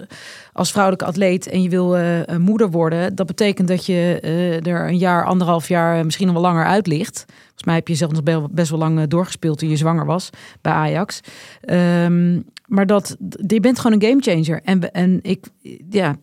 als 0.54 0.72
vrouwelijke 0.72 1.06
atleet 1.06 1.48
en 1.48 1.62
je 1.62 1.70
wil 1.70 1.98
een 1.98 2.42
moeder 2.42 2.72
worden... 2.72 3.16
dat 3.16 3.28
betekent 3.28 3.68
dat 3.68 3.86
je 3.86 4.20
eh, 4.22 4.66
er 4.68 4.88
een 4.88 4.98
jaar, 4.98 5.26
anderhalf 5.26 5.68
jaar, 5.68 5.98
eh, 5.98 6.04
misschien 6.04 6.26
nog 6.26 6.36
wel 6.36 6.44
langer 6.44 6.66
uit 6.66 6.88
ligt. 6.88 7.24
Volgens 7.28 7.64
mij 7.64 7.76
heb 7.76 7.88
je 7.88 7.96
zelf 7.96 8.12
nog 8.12 8.24
be- 8.24 8.48
best 8.52 8.70
wel 8.70 8.80
lang 8.80 9.08
doorgespeeld 9.08 9.58
toen 9.58 9.70
je 9.70 9.78
zwanger 9.78 10.06
was 10.06 10.30
bij 10.62 10.74
Ajax. 10.74 11.20
Ehm, 11.62 12.42
maar 12.68 12.86
dat, 12.88 13.16
je 13.48 13.60
bent 13.60 13.80
gewoon 13.80 14.02
een 14.02 14.10
gamechanger. 14.10 14.62
En, 14.64 14.92
en 14.92 15.20
ik, 15.22 15.46
ja, 15.90 16.16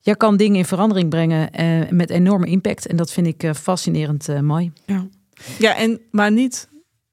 jij 0.00 0.14
kan 0.14 0.36
dingen 0.36 0.56
in 0.56 0.64
verandering 0.64 1.08
brengen 1.08 1.50
eh, 1.50 1.66
met 1.90 2.10
enorme 2.10 2.46
impact. 2.46 2.86
En 2.86 2.96
dat 2.96 3.12
vind 3.12 3.26
ik 3.26 3.50
fascinerend 3.56 4.40
mooi. 4.42 4.72
Ja, 5.58 5.76
en, 5.76 6.00
maar 6.10 6.32
niet 6.32 6.68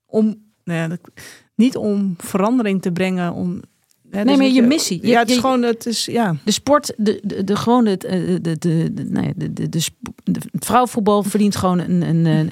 om, 0.05 0.25
nou 0.63 0.79
ja, 0.79 0.87
dat- 0.87 0.99
niet 1.55 1.75
om 1.75 2.13
verandering 2.17 2.81
te 2.81 2.91
brengen. 2.91 3.33
Om, 3.33 3.61
hè, 4.11 4.23
dus 4.23 4.37
maar 4.37 4.45
je 4.47 4.61
missie. 4.61 4.99
Je- 5.01 5.07
ja, 5.07 5.19
het 5.19 5.29
is 5.29 5.35
je- 5.35 5.41
gewoon, 5.41 5.61
het 5.61 5.85
is, 5.85 6.05
ja. 6.05 6.35
De 6.43 6.51
sport, 6.51 6.93
de, 6.97 7.19
de, 7.23 7.43
de, 7.43 7.55
gewoon 7.55 7.85
het, 7.85 8.03
eh, 8.03 8.19
de, 8.41 8.57
de, 8.57 8.93
de, 8.93 9.03
nou 9.09 9.25
ja, 9.25 9.31
de, 9.35 9.53
de, 9.53 9.69
de, 10.23 10.39
vrouwenvoetbal 10.51 11.23
verdient 11.23 11.55
gewoon 11.55 11.79
een, 11.79 12.01
een, 12.01 12.25
een, 12.25 12.51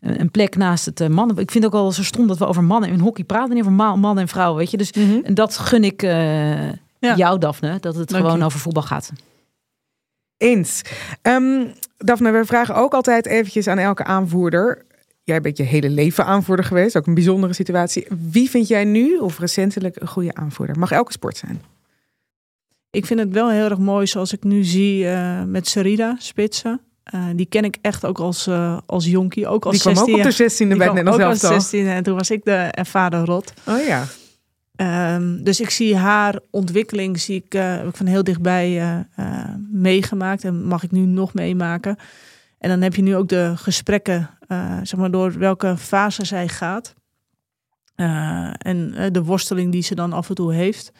een 0.00 0.30
plek 0.30 0.56
naast 0.56 0.84
het 0.86 1.00
eh, 1.00 1.08
mannen. 1.08 1.36
Ik 1.36 1.50
vind 1.50 1.64
ook 1.64 1.74
al 1.74 1.92
zo 1.92 2.02
stom 2.02 2.26
dat 2.26 2.38
we 2.38 2.46
over 2.46 2.64
mannen 2.64 2.90
in 2.90 2.98
hockey 2.98 3.24
praten. 3.24 3.50
Niet 3.50 3.60
over 3.60 3.72
ma- 3.72 3.96
mannen 3.96 4.22
en 4.22 4.28
vrouwen, 4.28 4.58
weet 4.58 4.70
je. 4.70 4.76
Dus 4.76 4.90
en 5.22 5.34
dat 5.34 5.56
gun 5.58 5.84
ik 5.84 6.02
eh, 6.02 6.68
Ja. 6.98 7.16
jou, 7.16 7.38
Daphne. 7.38 7.78
Dat 7.80 7.94
het 7.94 8.08
Dank 8.08 8.22
gewoon 8.24 8.38
je. 8.38 8.44
over 8.44 8.58
voetbal 8.60 8.82
gaat. 8.82 9.12
Eens. 10.36 10.82
Ehm 11.22 11.64
Daphne, 11.98 12.30
we 12.30 12.44
vragen 12.44 12.74
ook 12.74 12.92
altijd 12.94 13.26
eventjes 13.26 13.66
aan 13.66 13.78
elke 13.78 14.04
aanvoerder. 14.04 14.84
Jij 15.30 15.40
bent 15.40 15.56
je 15.56 15.62
hele 15.62 15.90
leven 15.90 16.24
aanvoerder 16.24 16.64
geweest, 16.64 16.96
ook 16.96 17.06
een 17.06 17.14
bijzondere 17.14 17.52
situatie. 17.52 18.06
Wie 18.30 18.50
vind 18.50 18.68
jij 18.68 18.84
nu 18.84 19.16
of 19.16 19.38
recentelijk 19.38 20.00
een 20.00 20.08
goede 20.08 20.34
aanvoerder? 20.34 20.78
Mag 20.78 20.90
elke 20.90 21.12
sport 21.12 21.36
zijn. 21.36 21.62
Ik 22.90 23.06
vind 23.06 23.20
het 23.20 23.30
wel 23.30 23.50
heel 23.50 23.64
erg 23.64 23.78
mooi 23.78 24.06
zoals 24.06 24.32
ik 24.32 24.44
nu 24.44 24.64
zie 24.64 25.08
eh, 25.08 25.42
met 25.42 25.68
Sarida 25.68 26.16
Spitsen. 26.18 26.80
Eh, 27.02 27.24
die 27.34 27.46
ken 27.46 27.64
ik 27.64 27.76
echt 27.80 28.06
ook 28.06 28.18
als, 28.18 28.46
eh, 28.46 28.78
als 28.86 29.04
jonkie. 29.04 29.46
Ook 29.46 29.64
als 29.64 29.72
Die 29.72 29.80
kwam 29.80 29.92
ook 29.92 29.98
16 29.98 30.24
op 30.24 30.30
de 30.30 30.32
16e 30.32 30.68
Die 30.68 30.76
bij 30.76 30.86
het 30.86 31.04
Nederlands. 31.04 31.40
16 31.40 31.86
en 31.86 32.02
toen 32.02 32.16
was 32.16 32.30
ik 32.30 32.44
de 32.44 32.52
ervaren 32.52 33.24
rot. 33.24 33.52
Oh 33.66 33.84
ja. 33.86 34.06
Ehm, 34.76 35.42
dus 35.42 35.60
ik 35.60 35.70
zie 35.70 35.96
haar 35.96 36.38
ontwikkeling 36.50 37.20
zie 37.20 37.42
ik, 37.44 37.52
heb 37.52 37.88
ik 37.88 37.96
van 37.96 38.06
heel 38.06 38.24
dichtbij 38.24 39.06
meegemaakt 39.70 40.44
en 40.44 40.64
mag 40.64 40.82
ik 40.82 40.90
nu 40.90 41.00
nog 41.00 41.34
meemaken. 41.34 41.96
En 42.60 42.68
dan 42.68 42.80
heb 42.80 42.94
je 42.94 43.02
nu 43.02 43.16
ook 43.16 43.28
de 43.28 43.52
gesprekken, 43.56 44.30
eh, 44.46 44.78
zeg 44.82 45.00
maar, 45.00 45.10
door 45.10 45.38
welke 45.38 45.76
fase 45.76 46.24
zij 46.24 46.48
gaat. 46.48 46.94
Eh, 47.94 48.50
en 48.58 48.94
eh, 48.94 49.10
de 49.10 49.22
worsteling 49.22 49.72
die 49.72 49.82
ze 49.82 49.94
dan 49.94 50.12
af 50.12 50.28
en 50.28 50.34
toe 50.34 50.52
heeft. 50.52 50.92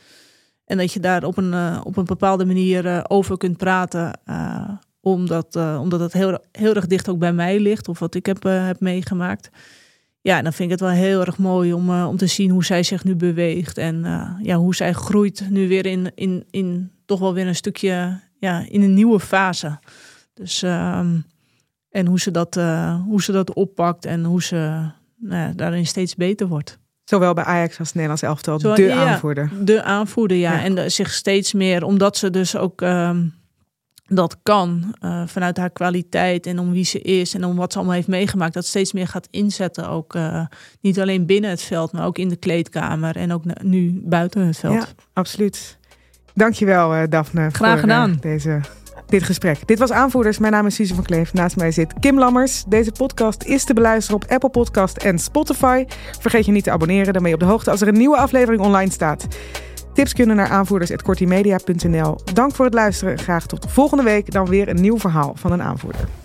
En 0.65 0.77
dat 0.77 0.93
je 0.93 1.01
daar 1.01 1.25
op 1.25 1.37
een, 1.37 1.83
op 1.85 1.97
een 1.97 2.05
bepaalde 2.05 2.45
manier 2.45 3.05
over 3.11 3.37
kunt 3.37 3.57
praten. 3.57 4.21
omdat, 5.01 5.57
omdat 5.57 6.01
het 6.01 6.13
heel, 6.13 6.39
heel 6.53 6.75
erg 6.75 6.87
dicht 6.87 7.09
ook 7.09 7.19
bij 7.19 7.33
mij 7.33 7.61
ligt. 7.61 7.89
Of 7.89 7.99
wat 7.99 8.15
ik 8.15 8.27
heb, 8.27 8.43
heb 8.43 8.81
meegemaakt. 8.81 9.51
Ja, 10.21 10.43
dan 10.43 10.53
vind 10.53 10.73
ik 10.73 10.79
het 10.79 10.89
wel 10.89 10.99
heel 10.99 11.21
erg 11.21 11.39
mooi 11.39 11.73
om, 11.73 12.05
om 12.05 12.17
te 12.17 12.27
zien 12.27 12.51
hoe 12.51 12.65
zij 12.65 12.83
zich 12.83 13.05
nu 13.05 13.17
beweegt. 13.17 13.79
En 13.79 14.05
ja, 14.43 14.57
hoe 14.57 14.75
zij 14.75 14.93
groeit 14.93 15.47
nu 15.51 15.69
weer 15.69 15.87
in, 15.87 16.13
in, 16.15 16.45
in 16.51 16.91
toch 17.05 17.21
wel 17.21 17.35
weer 17.35 17.47
een 17.47 17.55
stukje 17.55 18.21
ja, 18.39 18.65
in 18.69 18.83
een 18.83 18.95
nieuwe 18.95 19.21
fase. 19.21 19.79
Dus 20.35 20.63
ehm, 20.63 21.17
en 21.91 22.07
hoe 22.07 22.21
ze, 22.21 22.31
dat, 22.31 22.57
eh, 22.57 23.01
hoe 23.05 23.23
ze 23.23 23.33
dat 23.33 23.55
oppakt 23.55 24.05
en 24.05 24.25
hoe 24.25 24.43
ze 24.43 24.91
nou 25.17 25.55
daarin 25.55 25.87
steeds 25.87 26.15
beter 26.15 26.47
wordt. 26.49 26.79
Zowel 27.05 27.35
bij 27.35 27.45
Ajax 27.45 27.79
als 27.79 27.93
Nederlands 27.93 28.23
elftal. 28.23 28.59
De 28.59 28.83
ja, 28.83 29.07
aanvoerder. 29.07 29.51
De 29.65 29.83
aanvoerder, 29.83 30.37
ja. 30.37 30.53
Ja. 30.53 30.63
En 30.63 30.75
de- 30.75 30.89
zich 30.89 31.11
steeds 31.13 31.53
meer, 31.53 31.85
omdat 31.85 32.17
ze 32.17 32.31
dus 32.31 32.57
ook 32.57 32.83
ehm, 32.83 33.27
dat 34.07 34.37
kan 34.43 34.95
eh, 35.01 35.23
vanuit 35.27 35.57
haar 35.57 35.71
kwaliteit 35.71 36.47
en 36.47 36.59
om 36.59 36.73
wie 36.73 36.85
ze 36.85 37.01
is 37.01 37.35
en 37.35 37.45
om 37.45 37.57
wat 37.57 37.73
ze 37.73 37.79
allemaal 37.79 37.97
heeft 37.97 38.09
meegemaakt, 38.09 38.55
dat 38.55 38.67
steeds 38.67 38.93
meer 38.93 39.07
gaat 39.09 39.29
inzetten. 39.31 39.89
Ook 39.89 40.15
eh, 40.15 40.47
niet 40.81 41.01
alleen 41.01 41.27
binnen 41.27 41.51
het 41.51 41.63
veld, 41.63 41.93
maar 41.93 42.07
ook 42.07 42.19
in 42.19 42.29
de 42.29 42.37
kleedkamer 42.37 43.17
en 43.17 43.33
ook 43.33 43.63
nu 43.63 44.01
buiten 44.05 44.47
het 44.47 44.57
veld. 44.59 44.75
Ja, 44.75 44.87
absoluut. 45.13 45.79
Dankjewel, 46.35 47.09
Daphne. 47.09 47.51
Graag 47.53 47.71
voor, 47.71 47.81
gedaan. 47.81 48.17
deze, 48.21 48.61
dit 49.07 49.23
gesprek. 49.23 49.67
Dit 49.67 49.79
was 49.79 49.93
Aanvoerders. 49.93 50.39
Mijn 50.39 50.53
naam 50.53 50.67
is 50.67 50.75
Suze 50.75 50.95
van 50.95 51.05
Kleef. 51.05 51.33
Naast 51.33 51.57
mij 51.57 51.71
zit 51.71 51.93
Kim 52.01 52.19
Lammers. 52.19 52.65
Deze 52.67 52.93
podcast 52.93 53.43
is 53.43 53.65
te 53.65 53.75
beluisteren 53.75 54.23
op 54.23 54.31
Apple 54.31 54.51
Podcast 54.51 54.97
en 54.97 55.19
Spotify. 55.19 55.85
Vergeet 56.21 56.47
je 56.47 56.53
niet 56.53 56.65
te 56.65 56.71
abonneren. 56.71 57.13
Dan 57.13 57.23
ben 57.23 57.31
je 57.31 57.37
op 57.37 57.41
de 57.41 57.47
hoogte 57.47 57.71
als 57.71 57.81
er 57.81 57.89
een 57.89 57.99
nieuwe 57.99 58.17
aflevering 58.17 58.63
online 58.63 58.91
staat. 58.91 59.27
Tips 59.95 60.13
kunnen 60.13 60.37
naar 60.37 60.49
aanvoerders.kortimedia.nl. 60.49 62.19
Dank 62.33 62.55
voor 62.55 62.65
het 62.65 62.75
luisteren. 62.75 63.19
Graag 63.19 63.47
tot 63.47 63.67
volgende 63.71 64.03
week. 64.03 64.33
Dan 64.33 64.47
weer 64.47 64.69
een 64.69 64.81
nieuw 64.81 64.99
verhaal 64.99 65.33
van 65.35 65.53
een 65.53 65.63
aanvoerder. 65.63 66.20